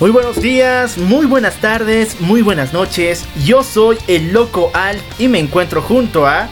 Muy 0.00 0.10
buenos 0.10 0.42
días, 0.42 0.98
muy 0.98 1.24
buenas 1.24 1.60
tardes, 1.60 2.20
muy 2.20 2.42
buenas 2.42 2.72
noches. 2.72 3.24
Yo 3.44 3.62
soy 3.62 3.96
el 4.08 4.32
Loco 4.32 4.72
Al 4.74 5.00
y 5.20 5.28
me 5.28 5.38
encuentro 5.38 5.80
junto 5.80 6.26
a 6.26 6.48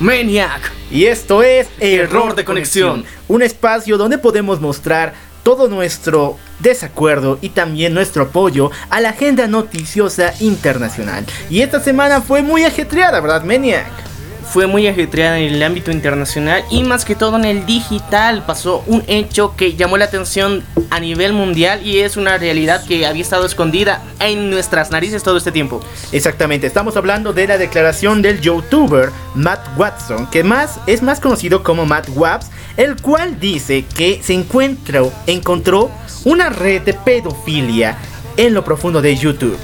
Maniac. 0.00 0.72
Y 0.90 1.04
esto 1.04 1.44
es 1.44 1.68
Error 1.78 2.34
de 2.34 2.44
Conexión, 2.44 3.04
un 3.28 3.42
espacio 3.42 3.96
donde 3.96 4.18
podemos 4.18 4.60
mostrar 4.60 5.14
todo 5.44 5.68
nuestro 5.68 6.36
desacuerdo 6.58 7.38
y 7.40 7.50
también 7.50 7.94
nuestro 7.94 8.24
apoyo 8.24 8.72
a 8.90 9.00
la 9.00 9.10
agenda 9.10 9.46
noticiosa 9.46 10.34
internacional. 10.40 11.24
Y 11.48 11.60
esta 11.60 11.78
semana 11.78 12.22
fue 12.22 12.42
muy 12.42 12.64
ajetreada, 12.64 13.20
¿verdad, 13.20 13.44
Maniac? 13.44 14.13
Fue 14.54 14.68
muy 14.68 14.86
ajetreada 14.86 15.40
en 15.40 15.52
el 15.52 15.62
ámbito 15.64 15.90
internacional 15.90 16.64
y 16.70 16.84
más 16.84 17.04
que 17.04 17.16
todo 17.16 17.34
en 17.34 17.44
el 17.44 17.66
digital. 17.66 18.44
Pasó 18.46 18.84
un 18.86 19.02
hecho 19.08 19.56
que 19.56 19.74
llamó 19.74 19.96
la 19.96 20.04
atención 20.04 20.62
a 20.90 21.00
nivel 21.00 21.32
mundial 21.32 21.84
y 21.84 21.98
es 21.98 22.16
una 22.16 22.38
realidad 22.38 22.86
que 22.86 23.04
había 23.04 23.22
estado 23.22 23.46
escondida 23.46 24.00
en 24.20 24.50
nuestras 24.50 24.92
narices 24.92 25.24
todo 25.24 25.38
este 25.38 25.50
tiempo. 25.50 25.80
Exactamente, 26.12 26.68
estamos 26.68 26.96
hablando 26.96 27.32
de 27.32 27.48
la 27.48 27.58
declaración 27.58 28.22
del 28.22 28.40
youtuber 28.40 29.10
Matt 29.34 29.76
Watson, 29.76 30.30
que 30.30 30.44
más 30.44 30.78
es 30.86 31.02
más 31.02 31.18
conocido 31.18 31.64
como 31.64 31.84
Matt 31.84 32.10
Waps, 32.14 32.46
el 32.76 32.94
cual 33.02 33.40
dice 33.40 33.84
que 33.96 34.20
se 34.22 34.34
encuentró, 34.34 35.12
encontró 35.26 35.90
una 36.24 36.48
red 36.48 36.82
de 36.82 36.94
pedofilia 36.94 37.98
en 38.36 38.54
lo 38.54 38.64
profundo 38.64 39.02
de 39.02 39.16
YouTube. 39.16 39.58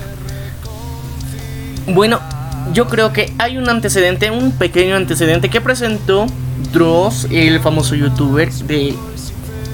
Bueno, 1.86 2.20
yo 2.72 2.88
creo 2.88 3.12
que 3.12 3.32
hay 3.38 3.58
un 3.58 3.68
antecedente, 3.68 4.30
un 4.30 4.52
pequeño 4.52 4.96
antecedente 4.96 5.48
que 5.48 5.60
presentó 5.60 6.26
Dross, 6.72 7.26
el 7.30 7.60
famoso 7.60 7.94
youtuber 7.94 8.50
de 8.52 8.94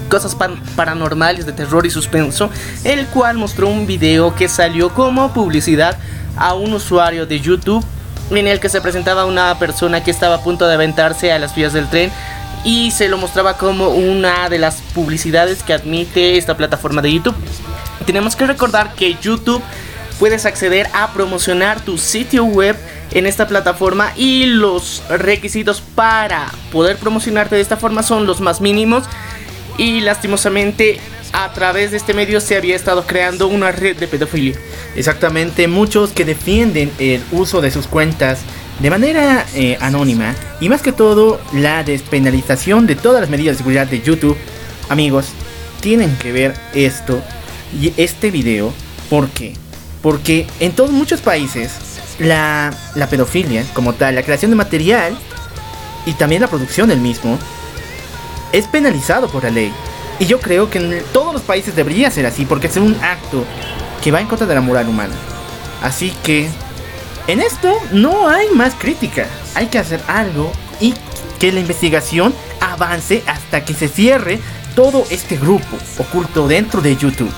cosas 0.09 0.35
paranormales, 0.75 1.45
de 1.45 1.51
terror 1.51 1.85
y 1.85 1.89
suspenso, 1.89 2.49
el 2.83 3.07
cual 3.07 3.37
mostró 3.37 3.67
un 3.67 3.85
video 3.85 4.35
que 4.35 4.47
salió 4.47 4.89
como 4.93 5.33
publicidad 5.33 5.97
a 6.37 6.53
un 6.53 6.73
usuario 6.73 7.25
de 7.25 7.39
YouTube 7.39 7.83
en 8.31 8.47
el 8.47 8.59
que 8.59 8.69
se 8.69 8.81
presentaba 8.81 9.25
una 9.25 9.57
persona 9.59 10.03
que 10.03 10.11
estaba 10.11 10.35
a 10.35 10.41
punto 10.41 10.67
de 10.67 10.73
aventarse 10.73 11.31
a 11.31 11.39
las 11.39 11.55
vías 11.55 11.73
del 11.73 11.89
tren 11.89 12.11
y 12.63 12.91
se 12.91 13.07
lo 13.07 13.17
mostraba 13.17 13.57
como 13.57 13.89
una 13.89 14.49
de 14.49 14.59
las 14.59 14.81
publicidades 14.93 15.63
que 15.63 15.73
admite 15.73 16.37
esta 16.37 16.57
plataforma 16.57 17.01
de 17.01 17.13
YouTube. 17.13 17.35
Tenemos 18.05 18.35
que 18.35 18.47
recordar 18.47 18.93
que 18.93 19.15
YouTube 19.21 19.61
puedes 20.19 20.45
acceder 20.45 20.87
a 20.93 21.13
promocionar 21.13 21.81
tu 21.81 21.97
sitio 21.97 22.45
web 22.45 22.75
en 23.11 23.25
esta 23.25 23.47
plataforma 23.47 24.11
y 24.15 24.45
los 24.45 25.03
requisitos 25.09 25.81
para 25.81 26.51
poder 26.71 26.97
promocionarte 26.97 27.55
de 27.55 27.61
esta 27.61 27.77
forma 27.77 28.03
son 28.03 28.27
los 28.27 28.41
más 28.41 28.61
mínimos 28.61 29.03
y 29.77 30.01
lastimosamente 30.01 30.99
a 31.33 31.51
través 31.53 31.91
de 31.91 31.97
este 31.97 32.13
medio 32.13 32.41
se 32.41 32.55
había 32.55 32.75
estado 32.75 33.05
creando 33.05 33.47
una 33.47 33.71
red 33.71 33.97
de 33.97 34.07
pedofilia. 34.07 34.55
Exactamente, 34.95 35.67
muchos 35.67 36.11
que 36.11 36.25
defienden 36.25 36.91
el 36.99 37.21
uso 37.31 37.61
de 37.61 37.71
sus 37.71 37.87
cuentas 37.87 38.39
de 38.79 38.89
manera 38.89 39.45
eh, 39.55 39.77
anónima 39.81 40.35
y 40.59 40.69
más 40.69 40.81
que 40.81 40.91
todo 40.91 41.39
la 41.53 41.83
despenalización 41.83 42.87
de 42.87 42.95
todas 42.95 43.21
las 43.21 43.29
medidas 43.29 43.55
de 43.55 43.57
seguridad 43.59 43.87
de 43.87 44.01
YouTube. 44.01 44.37
Amigos, 44.89 45.27
tienen 45.81 46.15
que 46.17 46.31
ver 46.31 46.53
esto 46.73 47.21
y 47.79 47.93
este 47.97 48.31
video 48.31 48.73
porque 49.09 49.53
porque 50.01 50.47
en 50.59 50.71
todos 50.71 50.91
muchos 50.91 51.21
países 51.21 51.71
la, 52.19 52.73
pedofilia 53.09 53.63
como 53.73 53.93
tal, 53.93 54.15
la 54.15 54.23
creación 54.23 54.51
de 54.51 54.57
material 54.57 55.17
y 56.05 56.13
también 56.13 56.41
la 56.41 56.47
producción 56.47 56.89
del 56.89 56.99
mismo 56.99 57.37
es 58.51 58.65
penalizado 58.67 59.29
por 59.29 59.43
la 59.43 59.49
ley. 59.49 59.73
Y 60.19 60.25
yo 60.25 60.39
creo 60.39 60.69
que 60.69 60.79
en 60.79 61.03
todos 61.13 61.33
los 61.33 61.41
países 61.43 61.75
debería 61.75 62.09
ser 62.09 62.25
así 62.25 62.45
porque 62.45 62.67
es 62.67 62.77
un 62.77 62.95
acto 63.03 63.45
que 64.03 64.11
va 64.11 64.21
en 64.21 64.27
contra 64.27 64.47
de 64.47 64.55
la 64.55 64.61
moral 64.61 64.87
humana. 64.87 65.13
Así 65.81 66.11
que 66.23 66.49
en 67.27 67.41
esto 67.41 67.73
no 67.91 68.27
hay 68.27 68.49
más 68.49 68.73
crítica. 68.73 69.27
Hay 69.53 69.67
que 69.67 69.77
hacer 69.77 70.01
algo 70.07 70.51
y 70.79 70.93
que 71.39 71.51
la 71.51 71.59
investigación 71.59 72.33
avance 72.61 73.23
hasta 73.27 73.63
que 73.63 73.73
se 73.73 73.87
cierre 73.87 74.39
todo 74.75 75.05
este 75.09 75.37
grupo 75.37 75.77
oculto 75.99 76.47
dentro 76.47 76.81
de 76.81 76.95
YouTube. 76.95 77.31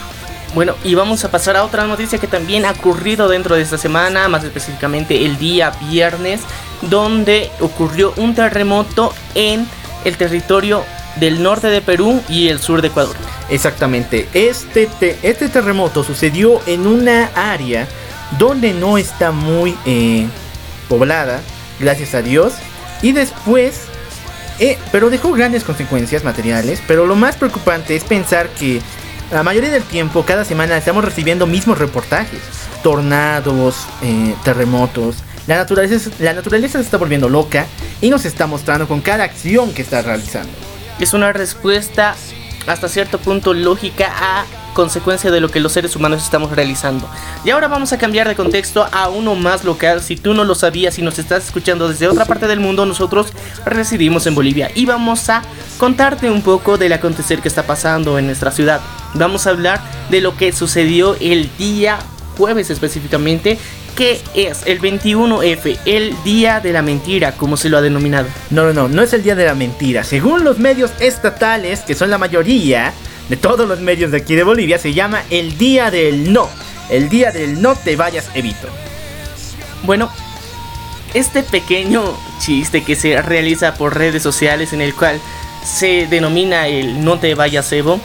Bueno, 0.55 0.75
y 0.83 0.95
vamos 0.95 1.23
a 1.23 1.31
pasar 1.31 1.55
a 1.57 1.63
otra 1.63 1.85
noticia 1.85 2.17
que 2.17 2.27
también 2.27 2.65
ha 2.65 2.71
ocurrido 2.71 3.27
dentro 3.27 3.55
de 3.55 3.61
esta 3.61 3.77
semana, 3.77 4.27
más 4.27 4.43
específicamente 4.43 5.25
el 5.25 5.37
día 5.37 5.71
viernes, 5.89 6.41
donde 6.81 7.51
ocurrió 7.59 8.13
un 8.17 8.33
terremoto 8.33 9.13
en 9.35 9.67
el 10.05 10.17
territorio 10.17 10.83
del 11.17 11.43
norte 11.43 11.67
de 11.67 11.81
Perú 11.81 12.21
y 12.27 12.47
el 12.47 12.59
sur 12.59 12.81
de 12.81 12.87
Ecuador. 12.87 13.15
Exactamente, 13.49 14.27
este, 14.33 14.89
este 15.21 15.49
terremoto 15.49 16.03
sucedió 16.03 16.61
en 16.65 16.87
una 16.87 17.29
área 17.35 17.87
donde 18.37 18.73
no 18.73 18.97
está 18.97 19.31
muy 19.31 19.77
eh, 19.85 20.27
poblada, 20.87 21.41
gracias 21.79 22.15
a 22.15 22.21
Dios, 22.21 22.53
y 23.01 23.11
después, 23.11 23.81
eh, 24.59 24.77
pero 24.91 25.09
dejó 25.09 25.31
grandes 25.31 25.63
consecuencias 25.63 26.23
materiales, 26.23 26.81
pero 26.87 27.05
lo 27.05 27.15
más 27.15 27.35
preocupante 27.35 27.95
es 27.95 28.03
pensar 28.03 28.49
que 28.49 28.81
la 29.31 29.43
mayoría 29.43 29.69
del 29.69 29.83
tiempo, 29.83 30.25
cada 30.25 30.43
semana, 30.43 30.77
estamos 30.77 31.03
recibiendo 31.05 31.45
mismos 31.45 31.77
reportajes. 31.77 32.39
Tornados, 32.83 33.85
eh, 34.01 34.33
terremotos. 34.43 35.17
La 35.47 35.57
naturaleza, 35.57 36.09
la 36.19 36.33
naturaleza 36.33 36.79
se 36.79 36.85
está 36.85 36.97
volviendo 36.97 37.29
loca 37.29 37.65
y 38.01 38.09
nos 38.09 38.25
está 38.25 38.47
mostrando 38.47 38.87
con 38.87 39.01
cada 39.01 39.23
acción 39.23 39.73
que 39.73 39.81
está 39.81 40.01
realizando. 40.01 40.51
Es 40.99 41.13
una 41.13 41.33
respuesta 41.33 42.15
hasta 42.67 42.87
cierto 42.87 43.19
punto 43.19 43.53
lógica 43.53 44.11
a 44.11 44.45
consecuencia 44.79 45.29
de 45.29 45.41
lo 45.41 45.51
que 45.51 45.59
los 45.59 45.73
seres 45.73 45.97
humanos 45.97 46.23
estamos 46.23 46.55
realizando. 46.55 47.05
Y 47.43 47.49
ahora 47.49 47.67
vamos 47.67 47.91
a 47.91 47.97
cambiar 47.97 48.29
de 48.29 48.35
contexto 48.37 48.87
a 48.89 49.09
uno 49.09 49.35
más 49.35 49.65
local. 49.65 49.99
Si 50.01 50.15
tú 50.15 50.33
no 50.33 50.45
lo 50.45 50.55
sabías 50.55 50.97
y 50.97 51.01
nos 51.01 51.19
estás 51.19 51.47
escuchando 51.47 51.89
desde 51.89 52.07
otra 52.07 52.23
parte 52.23 52.47
del 52.47 52.61
mundo, 52.61 52.85
nosotros 52.85 53.33
residimos 53.65 54.25
en 54.25 54.35
Bolivia 54.35 54.71
y 54.73 54.85
vamos 54.85 55.29
a 55.29 55.41
contarte 55.77 56.31
un 56.31 56.41
poco 56.41 56.77
del 56.77 56.93
acontecer 56.93 57.41
que 57.41 57.49
está 57.49 57.63
pasando 57.63 58.17
en 58.17 58.27
nuestra 58.27 58.51
ciudad. 58.51 58.79
Vamos 59.15 59.47
a 59.47 59.49
hablar 59.49 59.81
de 60.09 60.21
lo 60.21 60.37
que 60.37 60.53
sucedió 60.53 61.17
el 61.19 61.49
día 61.57 61.99
jueves 62.37 62.69
específicamente 62.69 63.59
que 63.97 64.21
es 64.33 64.61
el 64.65 64.79
21F, 64.79 65.77
el 65.83 66.15
Día 66.23 66.61
de 66.61 66.71
la 66.71 66.81
Mentira, 66.81 67.33
como 67.33 67.57
se 67.57 67.67
lo 67.67 67.77
ha 67.77 67.81
denominado. 67.81 68.29
No, 68.49 68.63
no, 68.63 68.71
no, 68.71 68.87
no 68.87 69.01
es 69.01 69.11
el 69.11 69.23
Día 69.23 69.35
de 69.35 69.43
la 69.43 69.55
Mentira. 69.55 70.05
Según 70.05 70.45
los 70.45 70.57
medios 70.57 70.91
estatales, 71.01 71.81
que 71.81 71.95
son 71.95 72.09
la 72.09 72.17
mayoría 72.17 72.93
de 73.29 73.37
todos 73.37 73.67
los 73.67 73.79
medios 73.79 74.11
de 74.11 74.17
aquí 74.17 74.35
de 74.35 74.43
Bolivia, 74.43 74.77
se 74.77 74.93
llama 74.93 75.23
el 75.29 75.57
Día 75.57 75.91
del 75.91 76.33
No. 76.33 76.49
El 76.89 77.09
Día 77.09 77.31
del 77.31 77.61
No 77.61 77.75
te 77.75 77.95
vayas, 77.95 78.29
Evito. 78.33 78.67
Bueno, 79.83 80.11
este 81.13 81.43
pequeño 81.43 82.17
chiste 82.39 82.83
que 82.83 82.95
se 82.95 83.21
realiza 83.21 83.75
por 83.75 83.95
redes 83.95 84.23
sociales 84.23 84.73
en 84.73 84.81
el 84.81 84.93
cual 84.93 85.21
se 85.63 86.07
denomina 86.07 86.67
el 86.67 87.03
No 87.03 87.19
te 87.19 87.35
vayas, 87.35 87.71
Evo 87.71 87.99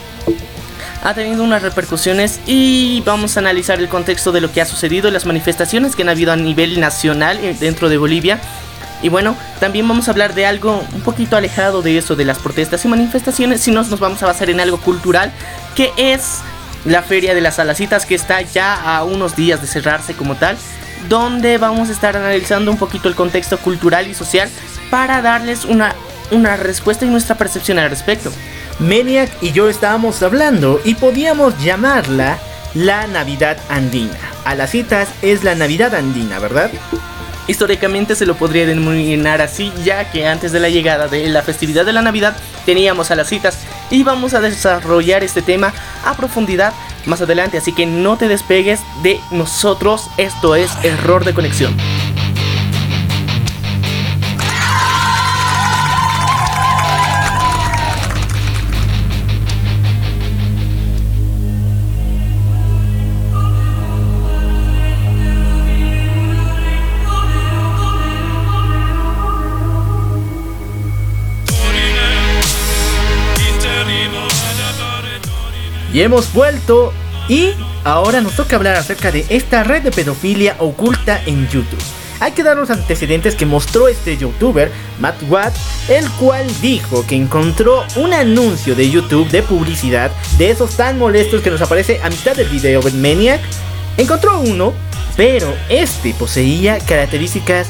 ha 1.05 1.13
tenido 1.13 1.43
unas 1.43 1.61
repercusiones 1.61 2.39
y 2.47 3.03
vamos 3.05 3.37
a 3.37 3.39
analizar 3.39 3.79
el 3.79 3.87
contexto 3.89 4.31
de 4.31 4.41
lo 4.41 4.51
que 4.51 4.59
ha 4.59 4.65
sucedido, 4.65 5.11
las 5.11 5.27
manifestaciones 5.27 5.95
que 5.95 6.01
han 6.01 6.09
habido 6.09 6.31
a 6.31 6.35
nivel 6.35 6.79
nacional 6.79 7.37
eh, 7.43 7.55
dentro 7.59 7.89
de 7.89 7.97
Bolivia. 7.97 8.41
Y 9.05 9.09
bueno, 9.09 9.37
también 9.59 9.87
vamos 9.87 10.07
a 10.07 10.11
hablar 10.11 10.33
de 10.33 10.47
algo 10.47 10.83
un 10.91 11.01
poquito 11.01 11.37
alejado 11.37 11.83
de 11.83 11.95
eso, 11.95 12.15
de 12.15 12.25
las 12.25 12.39
protestas 12.39 12.83
y 12.85 12.87
manifestaciones, 12.87 13.61
sino 13.61 13.83
nos 13.83 13.99
vamos 13.99 14.23
a 14.23 14.25
basar 14.25 14.49
en 14.49 14.59
algo 14.59 14.77
cultural, 14.79 15.31
que 15.75 15.91
es 15.95 16.39
la 16.85 17.03
Feria 17.03 17.35
de 17.35 17.41
las 17.41 17.59
Alacitas, 17.59 18.07
que 18.07 18.15
está 18.15 18.41
ya 18.41 18.73
a 18.73 19.03
unos 19.03 19.35
días 19.35 19.61
de 19.61 19.67
cerrarse 19.67 20.15
como 20.15 20.33
tal, 20.33 20.57
donde 21.07 21.59
vamos 21.59 21.89
a 21.89 21.91
estar 21.91 22.17
analizando 22.17 22.71
un 22.71 22.79
poquito 22.79 23.07
el 23.07 23.13
contexto 23.13 23.59
cultural 23.59 24.07
y 24.07 24.15
social 24.15 24.49
para 24.89 25.21
darles 25.21 25.65
una, 25.65 25.93
una 26.31 26.57
respuesta 26.57 27.05
y 27.05 27.09
nuestra 27.09 27.37
percepción 27.37 27.77
al 27.77 27.91
respecto. 27.91 28.31
Maniac 28.79 29.29
y 29.39 29.51
yo 29.51 29.69
estábamos 29.69 30.23
hablando 30.23 30.81
y 30.83 30.95
podíamos 30.95 31.63
llamarla 31.63 32.39
la 32.73 33.05
Navidad 33.05 33.57
Andina. 33.69 34.17
A 34.45 34.55
las 34.55 34.71
citas 34.71 35.09
es 35.21 35.43
la 35.43 35.53
Navidad 35.53 35.93
Andina, 35.93 36.39
¿verdad? 36.39 36.71
Históricamente 37.47 38.15
se 38.15 38.25
lo 38.25 38.35
podría 38.35 38.65
denominar 38.65 39.41
así, 39.41 39.71
ya 39.83 40.11
que 40.11 40.27
antes 40.27 40.51
de 40.51 40.59
la 40.59 40.69
llegada 40.69 41.07
de 41.07 41.27
la 41.27 41.43
festividad 41.43 41.85
de 41.85 41.93
la 41.93 42.01
Navidad 42.01 42.35
teníamos 42.65 43.11
a 43.11 43.15
las 43.15 43.29
citas 43.29 43.59
y 43.91 44.03
vamos 44.03 44.33
a 44.33 44.41
desarrollar 44.41 45.23
este 45.23 45.41
tema 45.41 45.73
a 46.03 46.15
profundidad 46.15 46.73
más 47.05 47.21
adelante, 47.21 47.57
así 47.57 47.71
que 47.71 47.85
no 47.85 48.17
te 48.17 48.27
despegues 48.27 48.81
de 49.03 49.19
nosotros, 49.29 50.09
esto 50.17 50.55
es 50.55 50.71
error 50.83 51.23
de 51.23 51.33
conexión. 51.33 51.75
Y 75.95 76.01
hemos 76.01 76.33
vuelto 76.33 76.91
y 77.29 77.51
ahora 77.85 78.19
nos 78.19 78.35
toca 78.35 78.57
hablar 78.57 78.75
acerca 78.75 79.13
de 79.13 79.25
esta 79.29 79.63
red 79.63 79.81
de 79.81 79.91
pedofilia 79.91 80.57
oculta 80.59 81.23
en 81.25 81.47
YouTube. 81.47 81.79
Hay 82.19 82.33
que 82.33 82.43
dar 82.43 82.57
los 82.57 82.69
antecedentes 82.69 83.35
que 83.35 83.45
mostró 83.45 83.87
este 83.87 84.17
youtuber, 84.17 84.69
Matt 84.99 85.15
Watt, 85.29 85.53
el 85.87 86.09
cual 86.19 86.45
dijo 86.61 87.07
que 87.07 87.15
encontró 87.15 87.85
un 87.95 88.11
anuncio 88.11 88.75
de 88.75 88.91
YouTube 88.91 89.29
de 89.29 89.41
publicidad 89.41 90.11
de 90.37 90.49
esos 90.51 90.75
tan 90.75 90.99
molestos 90.99 91.41
que 91.41 91.49
nos 91.49 91.61
aparece 91.61 92.01
a 92.03 92.09
mitad 92.09 92.35
del 92.35 92.49
video 92.49 92.85
en 92.85 93.01
Maniac. 93.01 93.39
Encontró 93.95 94.41
uno, 94.41 94.73
pero 95.15 95.47
este 95.69 96.13
poseía 96.13 96.77
características 96.79 97.69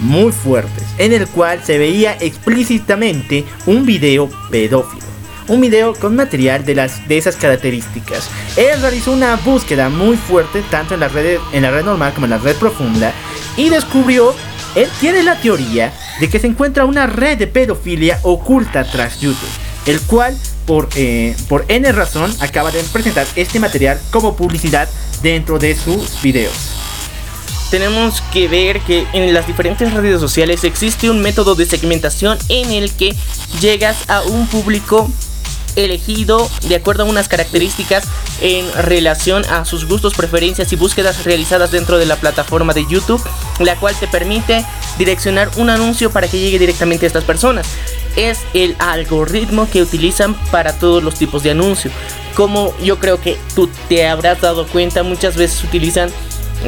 muy 0.00 0.30
fuertes, 0.30 0.84
en 0.98 1.14
el 1.14 1.26
cual 1.26 1.64
se 1.64 1.78
veía 1.78 2.18
explícitamente 2.20 3.46
un 3.64 3.86
video 3.86 4.28
pedófilo 4.50 5.05
un 5.48 5.60
video 5.60 5.94
con 5.94 6.16
material 6.16 6.64
de, 6.64 6.74
las, 6.74 7.06
de 7.08 7.18
esas 7.18 7.36
características. 7.36 8.28
Él 8.56 8.80
realizó 8.80 9.12
una 9.12 9.36
búsqueda 9.36 9.88
muy 9.88 10.16
fuerte 10.16 10.62
tanto 10.70 10.94
en 10.94 11.00
la, 11.00 11.08
red, 11.08 11.38
en 11.52 11.62
la 11.62 11.70
red 11.70 11.84
normal 11.84 12.12
como 12.14 12.26
en 12.26 12.30
la 12.30 12.38
red 12.38 12.56
profunda 12.56 13.12
y 13.56 13.68
descubrió, 13.68 14.34
él 14.74 14.88
tiene 15.00 15.22
la 15.22 15.40
teoría 15.40 15.92
de 16.20 16.28
que 16.28 16.38
se 16.38 16.46
encuentra 16.46 16.84
una 16.84 17.06
red 17.06 17.38
de 17.38 17.46
pedofilia 17.46 18.18
oculta 18.22 18.84
tras 18.84 19.20
YouTube, 19.20 19.48
el 19.86 20.00
cual 20.02 20.36
por, 20.66 20.88
eh, 20.96 21.36
por 21.48 21.64
N 21.68 21.90
razón 21.92 22.34
acaba 22.40 22.70
de 22.70 22.82
presentar 22.82 23.26
este 23.36 23.60
material 23.60 24.00
como 24.10 24.36
publicidad 24.36 24.88
dentro 25.22 25.58
de 25.58 25.74
sus 25.76 26.20
videos 26.22 26.76
tenemos 27.70 28.22
que 28.32 28.48
ver 28.48 28.80
que 28.80 29.06
en 29.12 29.34
las 29.34 29.46
diferentes 29.46 29.92
redes 29.92 30.20
sociales 30.20 30.64
existe 30.64 31.10
un 31.10 31.20
método 31.20 31.54
de 31.54 31.66
segmentación 31.66 32.38
en 32.48 32.70
el 32.70 32.92
que 32.92 33.14
llegas 33.60 34.08
a 34.08 34.22
un 34.22 34.46
público 34.46 35.10
elegido 35.76 36.50
de 36.68 36.76
acuerdo 36.76 37.04
a 37.04 37.06
unas 37.06 37.28
características 37.28 38.04
en 38.40 38.70
relación 38.72 39.44
a 39.46 39.64
sus 39.64 39.86
gustos, 39.86 40.14
preferencias 40.14 40.72
y 40.72 40.76
búsquedas 40.76 41.24
realizadas 41.24 41.70
dentro 41.70 41.98
de 41.98 42.06
la 42.06 42.16
plataforma 42.16 42.72
de 42.72 42.86
YouTube, 42.86 43.22
la 43.60 43.76
cual 43.76 43.94
te 43.94 44.08
permite 44.08 44.64
direccionar 44.98 45.50
un 45.56 45.70
anuncio 45.70 46.10
para 46.10 46.28
que 46.28 46.38
llegue 46.38 46.58
directamente 46.58 47.06
a 47.06 47.08
estas 47.08 47.24
personas. 47.24 47.66
Es 48.16 48.40
el 48.54 48.76
algoritmo 48.78 49.68
que 49.70 49.82
utilizan 49.82 50.34
para 50.50 50.72
todos 50.78 51.02
los 51.02 51.14
tipos 51.14 51.42
de 51.42 51.50
anuncio. 51.50 51.90
Como 52.34 52.74
yo 52.82 52.98
creo 52.98 53.20
que 53.20 53.38
tú 53.54 53.70
te 53.88 54.06
habrás 54.06 54.40
dado 54.40 54.66
cuenta, 54.66 55.02
muchas 55.02 55.36
veces 55.36 55.62
utilizan 55.64 56.10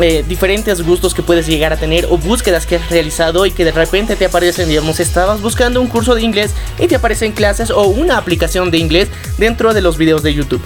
eh, 0.01 0.25
diferentes 0.29 0.83
gustos 0.83 1.15
que 1.15 1.23
puedes 1.23 1.47
llegar 1.47 1.73
a 1.73 1.77
tener 1.77 2.07
o 2.07 2.19
búsquedas 2.19 2.67
que 2.67 2.77
has 2.77 2.91
realizado 2.91 3.47
y 3.47 3.51
que 3.51 3.65
de 3.65 3.73
repente 3.73 4.17
te 4.17 4.27
aparecen, 4.27 4.69
digamos, 4.69 5.01
estabas 5.01 5.41
buscando 5.41 5.81
un 5.81 5.89
curso 5.89 6.15
de 6.15 6.23
inglés 6.23 6.53
y 6.79 6.87
te 6.87 6.97
aparecen 6.97 7.33
clases 7.33 7.71
o 7.71 7.83
una 7.83 8.17
aplicación 8.17 8.71
de 8.71 8.79
inglés 8.79 9.09
dentro 9.39 9.75
de 9.75 9.81
los 9.81 9.99
videos 9.99 10.23
de 10.23 10.35
YouTube. 10.35 10.63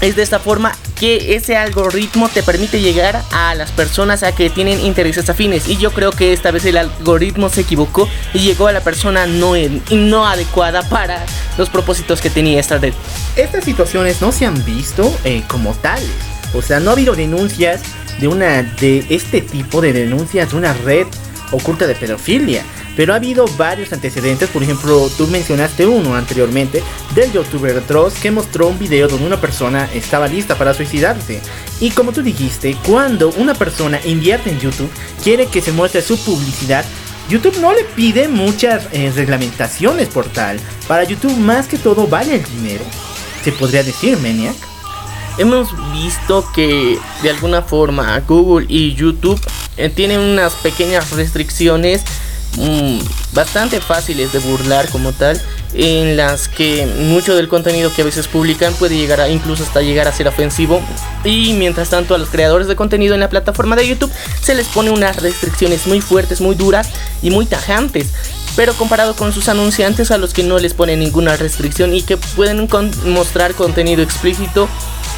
Es 0.00 0.16
de 0.16 0.22
esta 0.22 0.40
forma 0.40 0.76
que 0.98 1.36
ese 1.36 1.56
algoritmo 1.56 2.28
te 2.28 2.42
permite 2.42 2.80
llegar 2.80 3.22
a 3.30 3.54
las 3.54 3.70
personas 3.70 4.24
a 4.24 4.34
que 4.34 4.50
tienen 4.50 4.80
intereses 4.80 5.30
afines. 5.30 5.68
Y 5.68 5.76
yo 5.76 5.92
creo 5.92 6.10
que 6.10 6.32
esta 6.32 6.50
vez 6.50 6.64
el 6.64 6.76
algoritmo 6.76 7.48
se 7.48 7.60
equivocó 7.60 8.08
y 8.34 8.40
llegó 8.40 8.66
a 8.66 8.72
la 8.72 8.80
persona 8.80 9.26
no, 9.26 9.52
no 9.92 10.26
adecuada 10.26 10.88
para 10.88 11.24
los 11.56 11.70
propósitos 11.70 12.20
que 12.20 12.30
tenía 12.30 12.58
esta 12.58 12.78
red. 12.78 12.94
Estas 13.36 13.64
situaciones 13.64 14.20
no 14.20 14.32
se 14.32 14.44
han 14.44 14.64
visto 14.64 15.16
eh, 15.22 15.44
como 15.46 15.72
tales. 15.74 16.10
O 16.52 16.62
sea, 16.62 16.80
no 16.80 16.90
ha 16.90 16.92
habido 16.94 17.14
denuncias 17.14 17.82
de 18.20 18.28
una 18.28 18.62
de 18.62 19.04
este 19.10 19.40
tipo 19.40 19.80
de 19.80 19.92
denuncias 19.92 20.50
de 20.50 20.56
una 20.56 20.72
red 20.72 21.06
oculta 21.52 21.86
de 21.86 21.94
pedofilia. 21.94 22.64
Pero 22.96 23.14
ha 23.14 23.16
habido 23.16 23.46
varios 23.56 23.92
antecedentes, 23.92 24.50
por 24.50 24.62
ejemplo, 24.62 25.08
tú 25.16 25.26
mencionaste 25.26 25.86
uno 25.86 26.14
anteriormente 26.14 26.82
del 27.14 27.32
youtuber 27.32 27.86
Dross 27.86 28.14
que 28.14 28.30
mostró 28.30 28.68
un 28.68 28.78
video 28.78 29.08
donde 29.08 29.26
una 29.26 29.40
persona 29.40 29.88
estaba 29.94 30.28
lista 30.28 30.56
para 30.56 30.74
suicidarse. 30.74 31.40
Y 31.80 31.90
como 31.90 32.12
tú 32.12 32.22
dijiste, 32.22 32.76
cuando 32.86 33.30
una 33.30 33.54
persona 33.54 33.98
invierte 34.04 34.50
en 34.50 34.60
YouTube, 34.60 34.90
quiere 35.22 35.46
que 35.46 35.62
se 35.62 35.72
muestre 35.72 36.02
su 36.02 36.22
publicidad, 36.22 36.84
YouTube 37.30 37.58
no 37.60 37.72
le 37.72 37.84
pide 37.84 38.28
muchas 38.28 38.88
eh, 38.92 39.10
reglamentaciones 39.14 40.08
por 40.08 40.26
tal. 40.26 40.60
Para 40.86 41.04
YouTube 41.04 41.36
más 41.38 41.68
que 41.68 41.78
todo 41.78 42.06
vale 42.06 42.34
el 42.34 42.44
dinero. 42.44 42.84
Se 43.42 43.52
podría 43.52 43.82
decir, 43.82 44.18
Maniac 44.18 44.71
hemos 45.38 45.68
visto 45.92 46.44
que 46.54 46.98
de 47.22 47.30
alguna 47.30 47.62
forma 47.62 48.20
Google 48.26 48.66
y 48.68 48.94
YouTube 48.94 49.40
eh, 49.76 49.88
tienen 49.88 50.20
unas 50.20 50.54
pequeñas 50.54 51.10
restricciones 51.12 52.02
mm, 52.56 52.98
bastante 53.32 53.80
fáciles 53.80 54.32
de 54.32 54.38
burlar 54.40 54.88
como 54.90 55.12
tal 55.12 55.40
en 55.74 56.16
las 56.16 56.48
que 56.48 56.86
mucho 56.86 57.34
del 57.34 57.48
contenido 57.48 57.92
que 57.94 58.02
a 58.02 58.04
veces 58.04 58.28
publican 58.28 58.74
puede 58.74 58.96
llegar 58.96 59.20
a 59.20 59.28
incluso 59.28 59.62
hasta 59.62 59.80
llegar 59.80 60.06
a 60.06 60.12
ser 60.12 60.28
ofensivo. 60.28 60.82
Y 61.24 61.54
mientras 61.54 61.90
tanto 61.90 62.14
a 62.14 62.18
los 62.18 62.28
creadores 62.28 62.66
de 62.66 62.76
contenido 62.76 63.14
en 63.14 63.20
la 63.20 63.30
plataforma 63.30 63.76
de 63.76 63.88
YouTube 63.88 64.12
se 64.42 64.54
les 64.54 64.68
pone 64.68 64.90
unas 64.90 65.22
restricciones 65.22 65.86
muy 65.86 66.00
fuertes, 66.00 66.40
muy 66.40 66.54
duras 66.54 66.90
y 67.22 67.30
muy 67.30 67.46
tajantes. 67.46 68.08
Pero 68.54 68.74
comparado 68.74 69.16
con 69.16 69.32
sus 69.32 69.48
anunciantes 69.48 70.10
a 70.10 70.18
los 70.18 70.34
que 70.34 70.42
no 70.42 70.58
les 70.58 70.74
ponen 70.74 70.98
ninguna 70.98 71.36
restricción 71.36 71.94
y 71.94 72.02
que 72.02 72.18
pueden 72.18 72.68
mostrar 73.06 73.54
contenido 73.54 74.02
explícito 74.02 74.68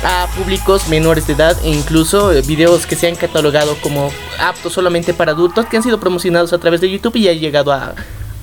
a 0.02 0.26
públicos 0.36 0.88
menores 0.88 1.26
de 1.26 1.34
edad 1.34 1.56
e 1.62 1.70
incluso 1.70 2.32
eh, 2.32 2.42
videos 2.42 2.86
que 2.86 2.96
se 2.96 3.06
han 3.06 3.14
catalogado 3.14 3.76
como 3.82 4.10
aptos 4.38 4.72
solamente 4.72 5.14
para 5.14 5.32
adultos 5.32 5.66
que 5.66 5.76
han 5.76 5.82
sido 5.82 6.00
promocionados 6.00 6.52
a 6.52 6.58
través 6.58 6.80
de 6.80 6.90
YouTube 6.90 7.16
y 7.16 7.28
han 7.28 7.38
llegado 7.38 7.72
a 7.72 7.94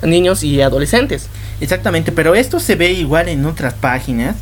niños 0.03 0.43
y 0.43 0.61
adolescentes. 0.61 1.27
Exactamente, 1.59 2.11
pero 2.11 2.33
esto 2.33 2.59
se 2.59 2.75
ve 2.75 2.91
igual 2.91 3.29
en 3.29 3.45
otras 3.45 3.73
páginas, 3.75 4.35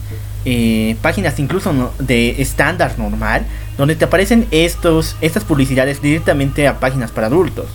eh, 0.46 0.96
páginas 1.02 1.38
incluso 1.40 1.94
de 2.00 2.42
estándar 2.42 2.98
normal, 2.98 3.46
donde 3.78 3.96
te 3.96 4.06
aparecen 4.06 4.48
estos, 4.52 5.18
estas 5.20 5.44
publicidades 5.44 6.02
directamente 6.02 6.68
a 6.68 6.80
páginas 6.80 7.12
para 7.12 7.28
adultos. 7.28 7.66